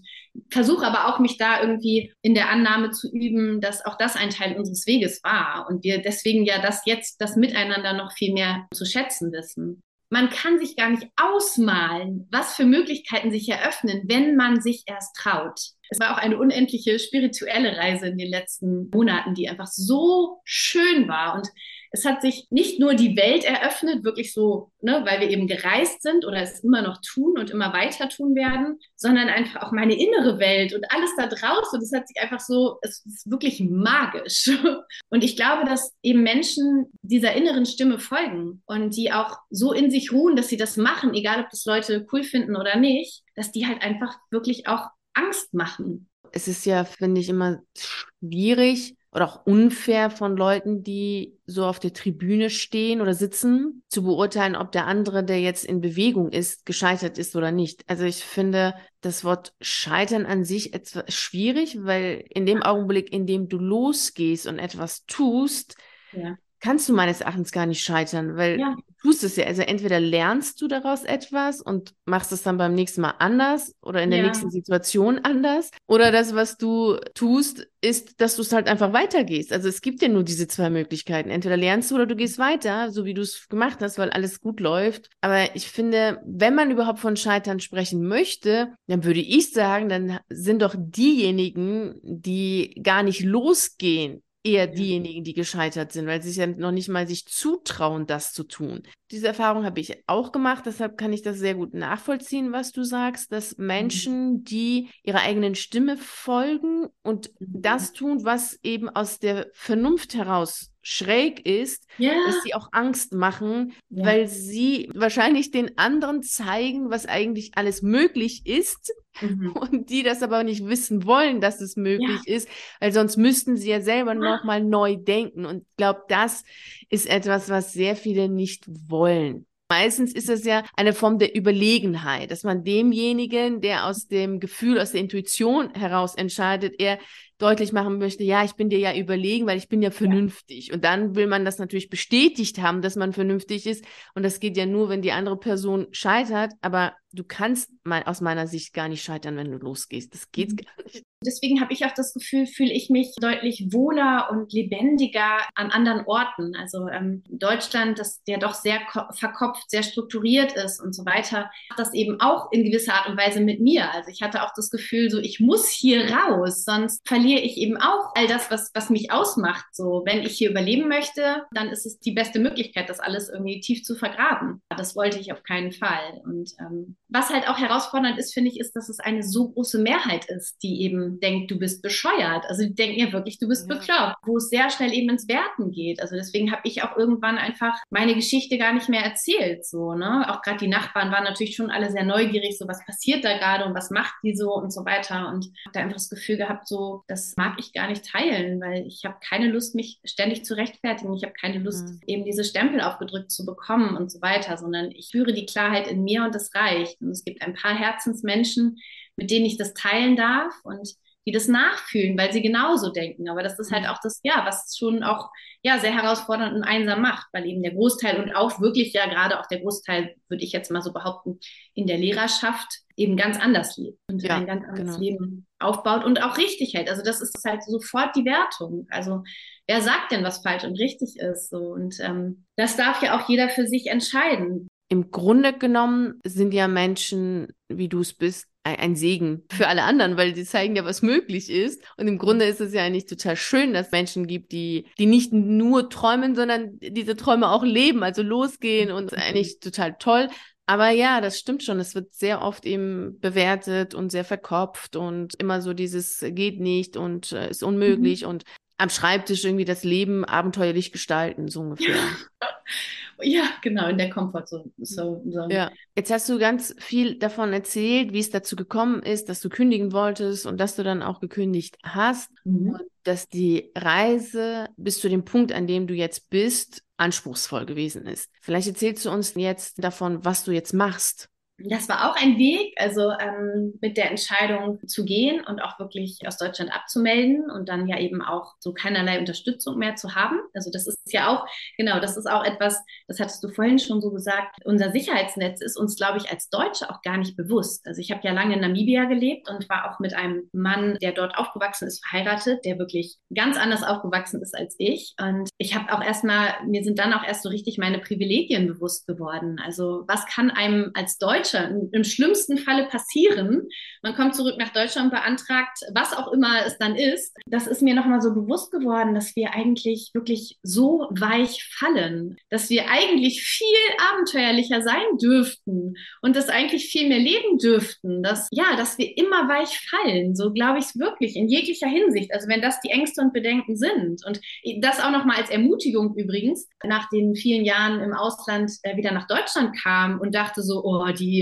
versuche 0.49 0.85
aber 0.85 1.07
auch, 1.07 1.19
mich 1.19 1.37
da 1.37 1.61
irgendwie 1.61 2.13
in 2.21 2.33
der 2.33 2.49
Annahme 2.49 2.91
zu 2.91 3.11
üben, 3.11 3.61
dass 3.61 3.85
auch 3.85 3.97
das 3.97 4.15
ein 4.15 4.29
Teil 4.29 4.57
unseres 4.57 4.85
Weges 4.85 5.23
war 5.23 5.67
und 5.69 5.83
wir 5.83 6.01
deswegen 6.01 6.45
ja 6.45 6.61
das 6.61 6.81
jetzt, 6.85 7.21
das 7.21 7.35
Miteinander 7.35 7.93
noch 7.93 8.11
viel 8.13 8.33
mehr 8.33 8.67
zu 8.73 8.85
schätzen 8.85 9.31
wissen 9.31 9.81
man 10.09 10.29
kann 10.29 10.59
sich 10.59 10.75
gar 10.75 10.89
nicht 10.89 11.07
ausmalen, 11.17 12.27
was 12.31 12.55
für 12.55 12.65
Möglichkeiten 12.65 13.31
sich 13.31 13.49
eröffnen, 13.49 14.03
wenn 14.05 14.35
man 14.35 14.61
sich 14.61 14.83
erst 14.85 15.15
traut. 15.15 15.59
Es 15.89 15.99
war 15.99 16.13
auch 16.13 16.17
eine 16.17 16.37
unendliche 16.37 16.99
spirituelle 16.99 17.77
Reise 17.77 18.07
in 18.07 18.17
den 18.17 18.29
letzten 18.29 18.89
Monaten, 18.89 19.33
die 19.33 19.49
einfach 19.49 19.67
so 19.67 20.39
schön 20.43 21.07
war. 21.07 21.35
Und 21.35 21.47
es 21.91 22.05
hat 22.05 22.21
sich 22.21 22.47
nicht 22.49 22.79
nur 22.79 22.95
die 22.95 23.15
Welt 23.15 23.43
eröffnet, 23.45 24.03
wirklich 24.03 24.33
so, 24.33 24.71
ne, 24.81 25.03
weil 25.05 25.21
wir 25.21 25.29
eben 25.29 25.47
gereist 25.47 26.01
sind 26.01 26.25
oder 26.25 26.41
es 26.41 26.63
immer 26.63 26.81
noch 26.81 26.99
tun 27.01 27.37
und 27.37 27.49
immer 27.49 27.73
weiter 27.73 28.09
tun 28.09 28.35
werden, 28.35 28.79
sondern 28.95 29.29
einfach 29.29 29.63
auch 29.63 29.71
meine 29.71 29.93
innere 29.93 30.39
Welt 30.39 30.73
und 30.73 30.85
alles 30.91 31.11
da 31.17 31.27
draußen. 31.27 31.79
Das 31.79 31.91
hat 31.93 32.07
sich 32.07 32.21
einfach 32.21 32.39
so, 32.39 32.77
es 32.81 33.05
ist 33.05 33.29
wirklich 33.29 33.61
magisch. 33.61 34.49
Und 35.09 35.23
ich 35.23 35.35
glaube, 35.35 35.65
dass 35.65 35.93
eben 36.01 36.23
Menschen 36.23 36.91
dieser 37.01 37.33
inneren 37.33 37.65
Stimme 37.65 37.99
folgen 37.99 38.61
und 38.65 38.95
die 38.95 39.11
auch 39.11 39.37
so 39.49 39.71
in 39.71 39.89
sich 39.89 40.11
ruhen, 40.11 40.35
dass 40.35 40.49
sie 40.49 40.57
das 40.57 40.75
machen, 40.75 41.13
egal 41.13 41.41
ob 41.41 41.49
das 41.49 41.65
Leute 41.65 42.05
cool 42.11 42.23
finden 42.23 42.55
oder 42.55 42.77
nicht, 42.77 43.23
dass 43.35 43.51
die 43.51 43.65
halt 43.67 43.81
einfach 43.81 44.17
wirklich 44.31 44.67
auch 44.67 44.89
Angst 45.17 45.53
machen. 45.53 46.09
Es 46.31 46.47
ist 46.47 46.65
ja, 46.65 46.83
finde 46.83 47.21
ich, 47.21 47.29
immer 47.29 47.59
schwierig, 47.75 48.95
oder 49.17 49.25
auch 49.25 49.45
unfair 49.45 50.11
von 50.11 50.37
Leuten, 50.37 50.83
die 50.83 51.39
so 51.47 51.65
auf 51.65 51.79
der 51.79 51.93
Tribüne 51.93 52.51
stehen 52.51 53.01
oder 53.01 53.15
sitzen, 53.15 53.81
zu 53.87 54.03
beurteilen, 54.03 54.55
ob 54.55 54.71
der 54.71 54.85
andere, 54.85 55.23
der 55.23 55.41
jetzt 55.41 55.65
in 55.65 55.81
Bewegung 55.81 56.29
ist, 56.29 56.67
gescheitert 56.67 57.17
ist 57.17 57.35
oder 57.35 57.51
nicht. 57.51 57.81
Also 57.87 58.03
ich 58.03 58.17
finde 58.17 58.75
das 59.01 59.23
Wort 59.23 59.53
Scheitern 59.59 60.27
an 60.27 60.43
sich 60.43 60.73
etwas 60.73 61.11
schwierig, 61.11 61.79
weil 61.81 62.25
in 62.29 62.45
dem 62.45 62.61
Augenblick, 62.61 63.11
in 63.11 63.25
dem 63.25 63.47
du 63.47 63.57
losgehst 63.57 64.45
und 64.45 64.59
etwas 64.59 65.05
tust, 65.05 65.77
ja 66.11 66.37
kannst 66.59 66.89
du 66.89 66.93
meines 66.93 67.21
Erachtens 67.21 67.51
gar 67.51 67.65
nicht 67.65 67.83
scheitern, 67.83 68.35
weil 68.35 68.59
ja. 68.59 68.75
du 68.75 68.93
tust 69.01 69.23
es 69.23 69.35
ja. 69.35 69.45
Also 69.45 69.61
entweder 69.61 69.99
lernst 69.99 70.61
du 70.61 70.67
daraus 70.67 71.03
etwas 71.03 71.61
und 71.61 71.93
machst 72.05 72.31
es 72.31 72.43
dann 72.43 72.57
beim 72.57 72.73
nächsten 72.73 73.01
Mal 73.01 73.13
anders 73.19 73.75
oder 73.81 74.01
in 74.01 74.09
der 74.09 74.19
ja. 74.19 74.25
nächsten 74.25 74.49
Situation 74.49 75.19
anders. 75.19 75.71
Oder 75.87 76.11
das, 76.11 76.33
was 76.35 76.57
du 76.57 76.97
tust, 77.13 77.67
ist, 77.81 78.19
dass 78.19 78.35
du 78.35 78.41
es 78.41 78.51
halt 78.51 78.67
einfach 78.67 78.93
weitergehst. 78.93 79.53
Also 79.53 79.67
es 79.67 79.81
gibt 79.81 80.01
ja 80.01 80.07
nur 80.07 80.23
diese 80.23 80.47
zwei 80.47 80.69
Möglichkeiten. 80.69 81.29
Entweder 81.29 81.57
lernst 81.57 81.91
du 81.91 81.95
oder 81.95 82.05
du 82.05 82.15
gehst 82.15 82.39
weiter, 82.39 82.91
so 82.91 83.05
wie 83.05 83.13
du 83.13 83.21
es 83.21 83.47
gemacht 83.49 83.79
hast, 83.81 83.97
weil 83.97 84.09
alles 84.09 84.41
gut 84.41 84.59
läuft. 84.59 85.09
Aber 85.21 85.55
ich 85.55 85.69
finde, 85.69 86.21
wenn 86.25 86.55
man 86.55 86.71
überhaupt 86.71 86.99
von 86.99 87.15
Scheitern 87.15 87.59
sprechen 87.59 88.07
möchte, 88.07 88.73
dann 88.87 89.03
würde 89.03 89.19
ich 89.19 89.51
sagen, 89.51 89.89
dann 89.89 90.19
sind 90.29 90.61
doch 90.61 90.75
diejenigen, 90.77 91.99
die 92.03 92.79
gar 92.81 93.03
nicht 93.03 93.21
losgehen, 93.21 94.23
eher 94.43 94.67
diejenigen, 94.67 95.23
die 95.23 95.33
gescheitert 95.33 95.91
sind, 95.91 96.07
weil 96.07 96.21
sie 96.21 96.29
sich 96.29 96.37
ja 96.37 96.47
noch 96.47 96.71
nicht 96.71 96.89
mal 96.89 97.07
sich 97.07 97.25
zutrauen, 97.25 98.05
das 98.05 98.33
zu 98.33 98.43
tun. 98.43 98.83
Diese 99.11 99.27
Erfahrung 99.27 99.65
habe 99.65 99.79
ich 99.79 100.03
auch 100.07 100.31
gemacht, 100.31 100.65
deshalb 100.65 100.97
kann 100.97 101.13
ich 101.13 101.21
das 101.21 101.37
sehr 101.37 101.55
gut 101.55 101.73
nachvollziehen, 101.73 102.51
was 102.51 102.71
du 102.71 102.83
sagst, 102.83 103.31
dass 103.31 103.57
mhm. 103.57 103.65
Menschen, 103.65 104.43
die 104.43 104.89
ihrer 105.03 105.21
eigenen 105.21 105.55
Stimme 105.55 105.97
folgen 105.97 106.87
und 107.03 107.31
mhm. 107.39 107.61
das 107.61 107.93
tun, 107.93 108.23
was 108.23 108.59
eben 108.63 108.89
aus 108.89 109.19
der 109.19 109.47
Vernunft 109.53 110.13
heraus 110.13 110.71
schräg 110.81 111.45
ist, 111.45 111.85
yeah. 111.99 112.13
dass 112.25 112.43
sie 112.43 112.53
auch 112.53 112.69
Angst 112.71 113.13
machen, 113.13 113.73
yeah. 113.91 114.05
weil 114.05 114.27
sie 114.29 114.89
wahrscheinlich 114.93 115.51
den 115.51 115.77
anderen 115.77 116.23
zeigen, 116.23 116.89
was 116.89 117.05
eigentlich 117.05 117.51
alles 117.55 117.81
möglich 117.81 118.45
ist 118.45 118.93
mhm. 119.21 119.51
und 119.53 119.89
die 119.89 120.03
das 120.03 120.23
aber 120.23 120.43
nicht 120.43 120.65
wissen 120.65 121.05
wollen, 121.05 121.41
dass 121.41 121.61
es 121.61 121.75
möglich 121.75 122.21
ja. 122.25 122.35
ist, 122.35 122.49
weil 122.79 122.91
sonst 122.91 123.17
müssten 123.17 123.57
sie 123.57 123.69
ja 123.69 123.81
selber 123.81 124.13
nochmal 124.13 124.63
neu 124.63 124.95
denken 124.97 125.45
und 125.45 125.63
ich 125.63 125.77
glaube, 125.77 126.01
das 126.07 126.43
ist 126.89 127.07
etwas, 127.07 127.49
was 127.49 127.73
sehr 127.73 127.95
viele 127.95 128.29
nicht 128.29 128.65
wollen. 128.89 129.45
Meistens 129.69 130.13
ist 130.13 130.29
es 130.29 130.45
ja 130.45 130.63
eine 130.77 130.93
Form 130.93 131.19
der 131.19 131.35
Überlegenheit, 131.35 132.31
dass 132.31 132.43
man 132.43 132.63
demjenigen, 132.63 133.59
der 133.59 133.85
aus 133.85 134.07
dem 134.07 134.39
Gefühl, 134.39 134.79
aus 134.79 134.93
der 134.93 135.01
Intuition 135.01 135.73
heraus 135.73 136.15
entscheidet, 136.15 136.75
er 136.79 136.99
deutlich 137.37 137.71
machen 137.71 137.99
möchte, 137.99 138.23
ja, 138.23 138.43
ich 138.43 138.53
bin 138.53 138.69
dir 138.69 138.79
ja 138.79 138.95
überlegen, 138.95 139.45
weil 139.45 139.57
ich 139.57 139.67
bin 139.67 139.81
ja 139.81 139.91
vernünftig. 139.91 140.67
Ja. 140.67 140.75
Und 140.75 140.83
dann 140.83 141.15
will 141.15 141.27
man 141.27 141.45
das 141.45 141.59
natürlich 141.59 141.89
bestätigt 141.89 142.59
haben, 142.59 142.81
dass 142.81 142.95
man 142.95 143.13
vernünftig 143.13 143.67
ist. 143.67 143.85
Und 144.15 144.23
das 144.23 144.39
geht 144.39 144.57
ja 144.57 144.65
nur, 144.65 144.89
wenn 144.89 145.01
die 145.01 145.11
andere 145.11 145.37
Person 145.37 145.87
scheitert. 145.91 146.53
Aber 146.61 146.93
du 147.11 147.23
kannst 147.23 147.71
mal 147.83 148.03
aus 148.03 148.21
meiner 148.21 148.47
Sicht 148.47 148.73
gar 148.73 148.87
nicht 148.89 149.03
scheitern, 149.03 149.37
wenn 149.37 149.51
du 149.51 149.57
losgehst. 149.57 150.13
Das 150.13 150.31
geht 150.31 150.51
mhm. 150.51 150.57
gar 150.57 150.83
nicht. 150.83 151.03
Deswegen 151.25 151.61
habe 151.61 151.73
ich 151.73 151.83
auch 151.83 151.93
das 151.93 152.13
Gefühl, 152.13 152.45
fühle 152.45 152.71
ich 152.71 152.91
mich 152.91 153.15
deutlich 153.19 153.69
wohler 153.71 154.29
und 154.29 154.53
lebendiger 154.53 155.39
an 155.55 155.71
anderen 155.71 156.05
Orten. 156.05 156.55
Also 156.55 156.87
ähm, 156.89 157.23
Deutschland, 157.27 157.97
das 157.97 158.21
ja 158.27 158.37
doch 158.37 158.53
sehr 158.53 158.79
verkopft, 159.13 159.67
sehr 159.69 159.81
strukturiert 159.81 160.53
ist 160.53 160.79
und 160.79 160.93
so 160.93 161.05
weiter, 161.05 161.49
das 161.75 161.93
eben 161.95 162.21
auch 162.21 162.51
in 162.51 162.63
gewisser 162.65 162.93
Art 162.93 163.09
und 163.09 163.17
Weise 163.17 163.41
mit 163.41 163.59
mir. 163.59 163.91
Also 163.93 164.11
ich 164.11 164.21
hatte 164.21 164.43
auch 164.43 164.53
das 164.55 164.69
Gefühl, 164.69 165.09
so 165.09 165.17
ich 165.17 165.39
muss 165.39 165.69
hier 165.69 166.07
raus, 166.07 166.63
sonst 166.63 167.01
verliere 167.07 167.41
ich 167.41 167.57
eben 167.57 167.77
auch 167.77 168.11
all 168.13 168.27
das, 168.27 168.51
was, 168.51 168.69
was 168.75 168.91
mich 168.91 169.11
ausmacht. 169.11 169.65
So, 169.71 170.03
wenn 170.05 170.19
ich 170.19 170.37
hier 170.37 170.51
überleben 170.51 170.87
möchte, 170.87 171.45
dann 171.51 171.69
ist 171.69 171.87
es 171.87 171.99
die 171.99 172.11
beste 172.11 172.37
Möglichkeit, 172.39 172.89
das 172.89 172.99
alles 172.99 173.29
irgendwie 173.29 173.59
tief 173.59 173.83
zu 173.83 173.95
vergraben. 173.95 174.61
Das 174.69 174.95
wollte 174.95 175.17
ich 175.17 175.33
auf 175.33 175.41
keinen 175.41 175.71
Fall. 175.71 176.21
Und 176.23 176.51
ähm, 176.59 176.95
was 177.09 177.29
halt 177.29 177.47
auch 177.47 177.57
herausfordernd 177.57 178.17
ist, 178.17 178.33
finde 178.33 178.51
ich, 178.51 178.59
ist, 178.59 178.75
dass 178.75 178.89
es 178.89 178.99
eine 178.99 179.23
so 179.23 179.49
große 179.49 179.79
Mehrheit 179.79 180.25
ist, 180.25 180.61
die 180.61 180.81
eben 180.81 181.19
denkt, 181.19 181.49
du 181.51 181.57
bist 181.57 181.81
bescheuert. 181.81 182.45
Also 182.47 182.63
die 182.63 182.75
denken 182.75 182.99
ja 182.99 183.13
wirklich, 183.13 183.39
du 183.39 183.47
bist 183.47 183.69
ja. 183.69 183.75
bekloppt, 183.75 184.17
wo 184.25 184.37
es 184.37 184.49
sehr 184.49 184.69
schnell 184.69 184.93
eben 184.93 185.09
ins 185.09 185.27
Werten 185.27 185.71
geht. 185.71 186.01
Also 186.01 186.15
deswegen 186.15 186.51
habe 186.51 186.61
ich 186.65 186.83
auch 186.83 186.97
irgendwann 186.97 187.37
einfach 187.37 187.77
meine 187.89 188.15
Geschichte 188.15 188.57
gar 188.57 188.73
nicht 188.73 188.89
mehr 188.89 189.03
erzählt. 189.03 189.65
So, 189.65 189.93
ne? 189.93 190.25
Auch 190.29 190.41
gerade 190.41 190.57
die 190.57 190.67
Nachbarn 190.67 191.11
waren 191.11 191.23
natürlich 191.23 191.55
schon 191.55 191.71
alle 191.71 191.91
sehr 191.91 192.03
neugierig, 192.03 192.57
so 192.57 192.67
was 192.67 192.85
passiert 192.85 193.23
da 193.23 193.37
gerade 193.37 193.65
und 193.65 193.73
was 193.73 193.89
macht 193.89 194.15
die 194.23 194.35
so 194.35 194.53
und 194.53 194.73
so 194.73 194.85
weiter. 194.85 195.29
Und 195.29 195.45
habe 195.65 195.73
da 195.73 195.79
einfach 195.79 195.95
das 195.95 196.09
Gefühl 196.09 196.37
gehabt, 196.37 196.67
so, 196.67 197.03
das 197.07 197.35
mag 197.37 197.57
ich 197.59 197.71
gar 197.73 197.87
nicht 197.87 198.05
teilen, 198.05 198.59
weil 198.59 198.85
ich 198.85 199.03
habe 199.05 199.15
keine 199.27 199.47
Lust, 199.47 199.75
mich 199.75 199.99
ständig 200.03 200.43
zu 200.43 200.55
rechtfertigen. 200.55 201.13
Ich 201.13 201.23
habe 201.23 201.33
keine 201.39 201.59
Lust, 201.59 201.87
mhm. 201.87 201.99
eben 202.05 202.25
diese 202.25 202.43
Stempel 202.43 202.81
aufgedrückt 202.81 203.31
zu 203.31 203.45
bekommen 203.45 203.95
und 203.95 204.11
so 204.11 204.21
weiter, 204.21 204.57
sondern 204.57 204.91
ich 204.91 205.07
spüre 205.07 205.33
die 205.33 205.45
Klarheit 205.45 205.87
in 205.87 206.03
mir 206.03 206.23
und 206.23 206.35
das 206.35 206.53
reicht. 206.53 206.96
Und 206.99 207.11
es 207.11 207.23
gibt 207.23 207.41
ein 207.41 207.53
paar 207.53 207.75
Herzensmenschen, 207.75 208.77
mit 209.15 209.31
denen 209.31 209.45
ich 209.45 209.57
das 209.57 209.73
teilen 209.73 210.15
darf 210.15 210.53
und 210.63 210.95
die 211.27 211.33
das 211.33 211.49
nachfühlen, 211.49 212.17
weil 212.17 212.31
sie 212.31 212.41
genauso 212.41 212.89
denken. 212.89 213.29
Aber 213.29 213.43
das 213.43 213.59
ist 213.59 213.69
halt 213.69 213.83
mhm. 213.83 213.89
auch 213.89 213.99
das, 214.01 214.21
ja, 214.23 214.45
was 214.45 214.77
schon 214.77 215.03
auch 215.03 215.29
ja 215.61 215.77
sehr 215.77 215.93
herausfordernd 215.93 216.55
und 216.55 216.63
einsam 216.63 217.01
macht, 217.01 217.27
weil 217.33 217.45
eben 217.45 217.61
der 217.61 217.73
Großteil 217.73 218.23
und 218.23 218.33
auch 218.33 218.61
wirklich 218.61 218.93
ja 218.93 219.05
gerade 219.07 219.37
auch 219.37 219.45
der 219.47 219.59
Großteil, 219.59 220.15
würde 220.29 220.43
ich 220.45 220.53
jetzt 220.53 220.71
mal 220.71 220.81
so 220.81 220.93
behaupten, 220.93 221.39
in 221.73 221.85
der 221.85 221.97
Lehrerschaft 221.97 222.79
eben 222.95 223.17
ganz 223.17 223.37
anders 223.37 223.75
lebt 223.75 223.99
und 224.09 224.23
ja, 224.23 224.37
ein 224.37 224.47
ganz 224.47 224.63
anderes 224.63 224.95
genau. 224.95 224.99
Leben 224.99 225.47
aufbaut 225.59 226.05
und 226.05 226.23
auch 226.23 226.37
richtig 226.37 226.73
hält. 226.75 226.89
Also 226.89 227.03
das 227.03 227.19
ist 227.19 227.43
halt 227.45 227.61
sofort 227.61 228.15
die 228.15 228.23
Wertung. 228.23 228.87
Also 228.89 229.23
wer 229.67 229.81
sagt 229.81 230.13
denn, 230.13 230.23
was 230.23 230.41
falsch 230.41 230.63
und 230.63 230.79
richtig 230.79 231.17
ist? 231.17 231.49
So 231.49 231.57
und 231.57 231.99
ähm, 231.99 232.45
das 232.55 232.77
darf 232.77 233.03
ja 233.03 233.19
auch 233.19 233.27
jeder 233.27 233.49
für 233.49 233.67
sich 233.67 233.87
entscheiden 233.87 234.69
im 234.89 235.11
Grunde 235.11 235.53
genommen 235.53 236.19
sind 236.25 236.53
ja 236.53 236.67
Menschen, 236.67 237.47
wie 237.67 237.89
du 237.89 237.99
es 237.99 238.13
bist, 238.13 238.47
ein 238.63 238.95
Segen 238.97 239.43
für 239.49 239.67
alle 239.67 239.83
anderen, 239.83 240.17
weil 240.17 240.33
die 240.33 240.43
zeigen 240.43 240.75
ja, 240.75 240.83
was 240.83 241.01
möglich 241.01 241.49
ist. 241.49 241.81
Und 241.95 242.07
im 242.07 242.17
Grunde 242.17 242.45
ist 242.45 242.59
es 242.59 242.73
ja 242.73 242.83
eigentlich 242.83 243.05
total 243.05 243.37
schön, 243.37 243.73
dass 243.73 243.87
es 243.87 243.91
Menschen 243.91 244.27
gibt, 244.27 244.51
die, 244.51 244.87
die 244.97 245.05
nicht 245.05 245.31
nur 245.31 245.89
träumen, 245.89 246.35
sondern 246.35 246.77
diese 246.79 247.15
Träume 247.15 247.49
auch 247.49 247.63
leben, 247.63 248.03
also 248.03 248.23
losgehen 248.23 248.91
und 248.91 249.13
eigentlich 249.13 249.59
total 249.59 249.95
toll. 249.97 250.27
Aber 250.65 250.89
ja, 250.89 251.21
das 251.21 251.39
stimmt 251.39 251.63
schon. 251.63 251.79
Es 251.79 251.95
wird 251.95 252.13
sehr 252.13 252.41
oft 252.41 252.65
eben 252.65 253.19
bewertet 253.21 253.93
und 253.95 254.11
sehr 254.11 254.25
verkopft 254.25 254.97
und 254.97 255.33
immer 255.35 255.61
so 255.61 255.73
dieses 255.73 256.19
geht 256.27 256.59
nicht 256.59 256.97
und 256.97 257.31
äh, 257.31 257.49
ist 257.49 257.63
unmöglich 257.63 258.23
mhm. 258.23 258.29
und 258.29 258.43
am 258.77 258.89
Schreibtisch 258.89 259.45
irgendwie 259.45 259.65
das 259.65 259.85
Leben 259.85 260.25
abenteuerlich 260.25 260.91
gestalten, 260.91 261.47
so 261.47 261.61
ungefähr. 261.61 261.95
Ja, 263.21 263.49
genau, 263.61 263.87
in 263.87 263.97
der 263.97 264.09
Komfortzone. 264.09 264.71
So, 264.77 265.23
so. 265.27 265.47
Ja, 265.49 265.71
jetzt 265.95 266.11
hast 266.11 266.29
du 266.29 266.37
ganz 266.37 266.75
viel 266.79 267.17
davon 267.17 267.53
erzählt, 267.53 268.13
wie 268.13 268.19
es 268.19 268.29
dazu 268.29 268.55
gekommen 268.55 269.01
ist, 269.01 269.29
dass 269.29 269.41
du 269.41 269.49
kündigen 269.49 269.91
wolltest 269.91 270.45
und 270.45 270.59
dass 270.59 270.75
du 270.75 270.83
dann 270.83 271.01
auch 271.01 271.19
gekündigt 271.19 271.77
hast. 271.83 272.31
Mhm. 272.43 272.71
Und 272.71 272.83
dass 273.03 273.27
die 273.29 273.71
Reise 273.75 274.67
bis 274.77 274.99
zu 274.99 275.09
dem 275.09 275.25
Punkt, 275.25 275.53
an 275.53 275.67
dem 275.67 275.87
du 275.87 275.93
jetzt 275.93 276.29
bist, 276.29 276.83
anspruchsvoll 276.97 277.65
gewesen 277.65 278.05
ist. 278.05 278.29
Vielleicht 278.41 278.67
erzählst 278.67 279.05
du 279.05 279.11
uns 279.11 279.33
jetzt 279.35 279.83
davon, 279.83 280.25
was 280.25 280.43
du 280.43 280.51
jetzt 280.51 280.73
machst 280.73 281.29
das 281.59 281.89
war 281.89 282.09
auch 282.09 282.15
ein 282.21 282.37
Weg, 282.37 282.75
also 282.77 283.11
ähm, 283.19 283.73
mit 283.81 283.97
der 283.97 284.11
Entscheidung 284.11 284.79
zu 284.87 285.05
gehen 285.05 285.43
und 285.45 285.59
auch 285.59 285.79
wirklich 285.79 286.19
aus 286.27 286.37
Deutschland 286.37 286.71
abzumelden 286.71 287.49
und 287.49 287.67
dann 287.67 287.87
ja 287.87 287.97
eben 287.99 288.21
auch 288.21 288.53
so 288.59 288.73
keinerlei 288.73 289.19
Unterstützung 289.19 289.77
mehr 289.77 289.95
zu 289.95 290.13
haben. 290.13 290.39
Also 290.53 290.69
das 290.71 290.85
ist 290.85 291.11
ja 291.11 291.29
auch, 291.29 291.47
genau, 291.77 291.99
das 291.99 292.15
ist 292.15 292.29
auch 292.29 292.43
etwas, 292.43 292.79
das 293.07 293.19
hattest 293.19 293.43
du 293.43 293.49
vorhin 293.49 293.79
schon 293.79 294.01
so 294.01 294.11
gesagt, 294.11 294.57
unser 294.65 294.91
Sicherheitsnetz 294.91 295.61
ist 295.61 295.77
uns, 295.77 295.95
glaube 295.95 296.19
ich, 296.19 296.29
als 296.29 296.49
Deutsche 296.49 296.91
auch 296.91 297.01
gar 297.01 297.17
nicht 297.17 297.35
bewusst. 297.35 297.87
Also 297.87 298.01
ich 298.01 298.11
habe 298.11 298.21
ja 298.23 298.33
lange 298.33 298.53
in 298.53 298.61
Namibia 298.61 299.05
gelebt 299.05 299.49
und 299.49 299.67
war 299.67 299.91
auch 299.91 299.99
mit 299.99 300.13
einem 300.13 300.49
Mann, 300.53 300.97
der 301.01 301.11
dort 301.11 301.37
aufgewachsen 301.37 301.87
ist, 301.87 302.05
verheiratet, 302.05 302.65
der 302.65 302.77
wirklich 302.77 303.17
ganz 303.33 303.57
anders 303.57 303.81
aufgewachsen 303.81 304.41
ist 304.43 304.55
als 304.55 304.75
ich. 304.77 305.15
Und 305.19 305.49
ich 305.57 305.75
habe 305.75 305.91
auch 305.91 306.03
erstmal, 306.03 306.53
mir 306.67 306.83
sind 306.83 306.99
dann 306.99 307.13
auch 307.13 307.23
erst 307.23 307.41
so 307.41 307.49
richtig 307.49 307.79
meine 307.79 307.97
Privilegien 307.97 308.67
bewusst 308.67 309.07
geworden. 309.07 309.59
Also 309.63 310.03
was 310.07 310.27
kann 310.27 310.51
einem 310.51 310.91
als 310.93 311.17
Deutsche 311.17 311.46
Deutschland 311.47 311.93
im 311.93 312.03
schlimmsten 312.03 312.57
Falle 312.57 312.85
passieren. 312.87 313.67
Man 314.03 314.15
kommt 314.15 314.35
zurück 314.35 314.55
nach 314.57 314.73
Deutschland, 314.73 315.11
beantragt, 315.11 315.79
was 315.93 316.13
auch 316.13 316.31
immer 316.31 316.65
es 316.65 316.77
dann 316.77 316.95
ist. 316.95 317.35
Das 317.45 317.67
ist 317.67 317.81
mir 317.81 317.95
nochmal 317.95 318.21
so 318.21 318.33
bewusst 318.33 318.71
geworden, 318.71 319.15
dass 319.15 319.35
wir 319.35 319.53
eigentlich 319.53 320.11
wirklich 320.13 320.57
so 320.63 321.07
weich 321.11 321.63
fallen, 321.77 322.37
dass 322.49 322.69
wir 322.69 322.89
eigentlich 322.89 323.41
viel 323.41 323.67
abenteuerlicher 324.11 324.81
sein 324.81 325.17
dürften 325.21 325.95
und 326.21 326.35
das 326.35 326.49
eigentlich 326.49 326.85
viel 326.85 327.07
mehr 327.07 327.19
leben 327.19 327.57
dürften. 327.57 328.23
Dass, 328.23 328.47
ja, 328.51 328.75
dass 328.75 328.97
wir 328.97 329.17
immer 329.17 329.47
weich 329.47 329.79
fallen. 329.89 330.35
So 330.35 330.51
glaube 330.51 330.79
ich 330.79 330.85
es 330.85 330.99
wirklich 330.99 331.35
in 331.35 331.47
jeglicher 331.47 331.87
Hinsicht. 331.87 332.33
Also 332.33 332.47
wenn 332.47 332.61
das 332.61 332.79
die 332.81 332.89
Ängste 332.89 333.21
und 333.21 333.33
Bedenken 333.33 333.75
sind. 333.77 334.25
Und 334.25 334.39
das 334.81 334.99
auch 334.99 335.11
nochmal 335.11 335.37
als 335.37 335.49
Ermutigung 335.49 336.15
übrigens, 336.15 336.67
nach 336.83 337.09
den 337.09 337.35
vielen 337.35 337.65
Jahren 337.65 338.01
im 338.01 338.13
Ausland 338.13 338.71
äh, 338.83 338.97
wieder 338.97 339.11
nach 339.11 339.27
Deutschland 339.27 339.75
kam 339.81 340.19
und 340.19 340.35
dachte 340.35 340.61
so, 340.61 340.83
oh, 340.83 341.05
die 341.11 341.36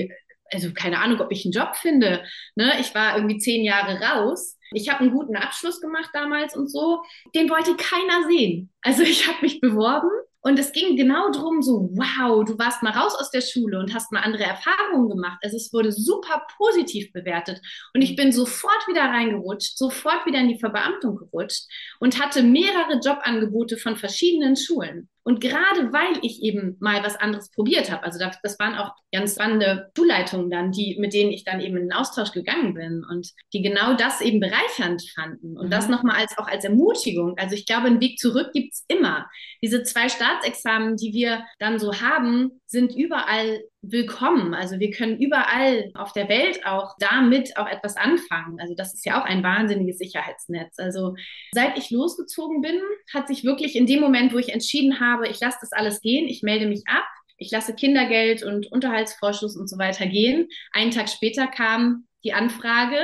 also 0.52 0.72
keine 0.74 1.00
Ahnung, 1.00 1.20
ob 1.22 1.32
ich 1.32 1.46
einen 1.46 1.52
Job 1.52 1.76
finde. 1.76 2.24
Ne? 2.56 2.74
Ich 2.80 2.94
war 2.94 3.16
irgendwie 3.16 3.38
zehn 3.38 3.64
Jahre 3.64 4.00
raus. 4.00 4.58
Ich 4.72 4.90
habe 4.90 5.02
einen 5.02 5.12
guten 5.12 5.36
Abschluss 5.36 5.82
gemacht 5.82 6.10
damals 6.14 6.56
und 6.56 6.70
so. 6.70 7.02
Den 7.34 7.50
wollte 7.50 7.76
keiner 7.76 8.28
sehen. 8.28 8.72
Also 8.82 9.04
ich 9.04 9.28
habe 9.28 9.40
mich 9.42 9.60
beworben 9.60 10.10
und 10.42 10.60
es 10.60 10.72
ging 10.72 10.96
genau 10.96 11.32
darum, 11.32 11.64
so, 11.64 11.90
wow, 11.94 12.46
du 12.46 12.58
warst 12.60 12.84
mal 12.84 12.92
raus 12.92 13.16
aus 13.16 13.32
der 13.32 13.42
Schule 13.42 13.80
und 13.80 13.96
hast 13.96 14.12
mal 14.12 14.22
andere 14.22 14.44
Erfahrungen 14.44 15.10
gemacht. 15.10 15.40
Also 15.42 15.58
es 15.58 15.74
wurde 15.74 15.92
super 15.92 16.46
positiv 16.58 17.12
bewertet. 17.14 17.60
Und 17.96 18.04
ich 18.04 18.16
bin 18.16 18.32
sofort 18.32 18.88
wieder 18.88 19.06
reingerutscht, 19.06 19.76
sofort 19.76 20.24
wieder 20.28 20.40
in 20.40 20.50
die 20.50 20.60
Verbeamtung 20.60 21.16
gerutscht 21.16 21.64
und 22.00 22.22
hatte 22.22 22.44
mehrere 22.44 23.00
Jobangebote 23.04 23.78
von 23.78 23.96
verschiedenen 23.96 24.56
Schulen. 24.56 25.10
Und 25.28 25.42
gerade 25.42 25.92
weil 25.92 26.20
ich 26.22 26.44
eben 26.44 26.78
mal 26.80 27.04
was 27.04 27.16
anderes 27.16 27.50
probiert 27.50 27.92
habe, 27.92 28.04
also 28.04 28.20
das, 28.20 28.38
das, 28.44 28.60
waren 28.60 28.76
auch 28.76 28.92
ganz 29.12 29.34
spannende 29.34 29.90
Schulleitungen 29.98 30.52
dann, 30.52 30.72
die, 30.72 30.98
mit 31.00 31.14
denen 31.14 31.32
ich 31.32 31.44
dann 31.44 31.62
eben 31.62 31.78
in 31.78 31.86
den 31.86 31.94
Austausch 31.94 32.32
gegangen 32.32 32.76
bin 32.76 33.04
und 33.10 33.32
die 33.52 33.64
genau 33.64 33.96
das 33.96 34.22
eben 34.22 34.40
bereichernd 34.40 35.02
fanden. 35.16 35.58
Und 35.58 35.66
mhm. 35.66 35.72
das 35.72 35.90
nochmal 35.90 36.18
als, 36.18 36.38
auch 36.38 36.48
als 36.48 36.64
Ermutigung. 36.64 37.40
Also 37.40 37.56
ich 37.56 37.66
glaube, 37.66 37.88
einen 37.88 38.02
Weg 38.02 38.20
zurück 38.20 38.52
gibt's 38.54 38.86
immer. 38.88 39.28
Diese 39.64 39.82
zwei 39.82 40.10
Staatsexamen, 40.10 40.96
die 40.96 41.12
wir 41.12 41.44
dann 41.58 41.80
so 41.80 42.02
haben, 42.02 42.62
sind 42.68 42.96
überall 42.96 43.64
willkommen. 43.82 44.54
Also 44.54 44.80
wir 44.80 44.92
können 44.92 45.20
überall 45.20 45.92
auf 45.94 46.14
der 46.14 46.28
Welt 46.30 46.66
auch 46.66 46.96
damit 47.00 47.58
auch 47.58 47.68
etwas 47.68 47.96
anfangen. 47.96 48.60
Also 48.60 48.74
das 48.76 48.94
ist 48.94 49.06
ja 49.06 49.22
auch 49.22 49.26
ein 49.26 49.44
wahnsinniges 49.44 49.98
Sicherheitsnetz. 50.00 50.80
Also 50.80 51.16
seit 51.52 51.78
ich 51.78 51.92
losgezogen 51.92 52.62
bin, 52.62 52.80
hat 53.14 53.28
sich 53.28 53.44
wirklich 53.44 53.76
in 53.76 53.86
dem 53.86 54.02
Moment, 54.02 54.34
wo 54.34 54.38
ich 54.38 54.50
entschieden 54.50 55.00
habe, 55.00 55.28
ich 55.28 55.40
lasse 55.40 55.60
das 55.62 55.72
alles 55.72 56.02
gehen, 56.02 56.28
ich 56.28 56.42
melde 56.42 56.68
mich 56.68 56.84
ab, 56.88 57.06
ich 57.38 57.52
lasse 57.52 57.76
Kindergeld 57.76 58.44
und 58.44 58.72
Unterhaltsvorschuss 58.72 59.56
und 59.56 59.70
so 59.70 59.78
weiter 59.78 60.08
gehen. 60.08 60.48
Einen 60.72 60.92
Tag 60.92 61.10
später 61.10 61.48
kam 61.48 62.08
die 62.24 62.34
Anfrage, 62.34 62.98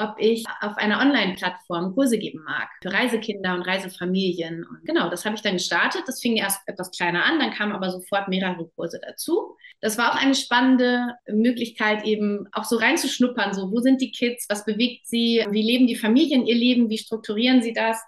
ob 0.00 0.16
ich 0.18 0.44
auf 0.60 0.76
einer 0.76 1.00
Online-Plattform 1.00 1.94
Kurse 1.94 2.18
geben 2.18 2.42
mag 2.44 2.68
für 2.82 2.92
Reisekinder 2.92 3.54
und 3.54 3.62
Reisefamilien. 3.62 4.64
Und 4.64 4.84
genau, 4.84 5.10
das 5.10 5.24
habe 5.24 5.36
ich 5.36 5.42
dann 5.42 5.54
gestartet. 5.54 6.02
Das 6.06 6.20
fing 6.20 6.36
erst 6.36 6.60
etwas 6.66 6.90
kleiner 6.90 7.24
an, 7.24 7.38
dann 7.38 7.52
kamen 7.52 7.72
aber 7.72 7.90
sofort 7.90 8.28
mehrere 8.28 8.68
Kurse 8.76 9.00
dazu. 9.04 9.56
Das 9.80 9.96
war 9.96 10.12
auch 10.12 10.22
eine 10.22 10.34
spannende 10.34 11.14
Möglichkeit, 11.28 12.04
eben 12.04 12.48
auch 12.52 12.64
so 12.64 12.76
reinzuschnuppern, 12.76 13.54
so 13.54 13.70
wo 13.70 13.80
sind 13.80 14.00
die 14.00 14.12
Kids, 14.12 14.46
was 14.48 14.64
bewegt 14.64 15.06
sie, 15.06 15.44
wie 15.50 15.62
leben 15.62 15.86
die 15.86 15.96
Familien 15.96 16.46
ihr 16.46 16.54
Leben, 16.54 16.90
wie 16.90 16.98
strukturieren 16.98 17.62
sie 17.62 17.72
das. 17.72 18.02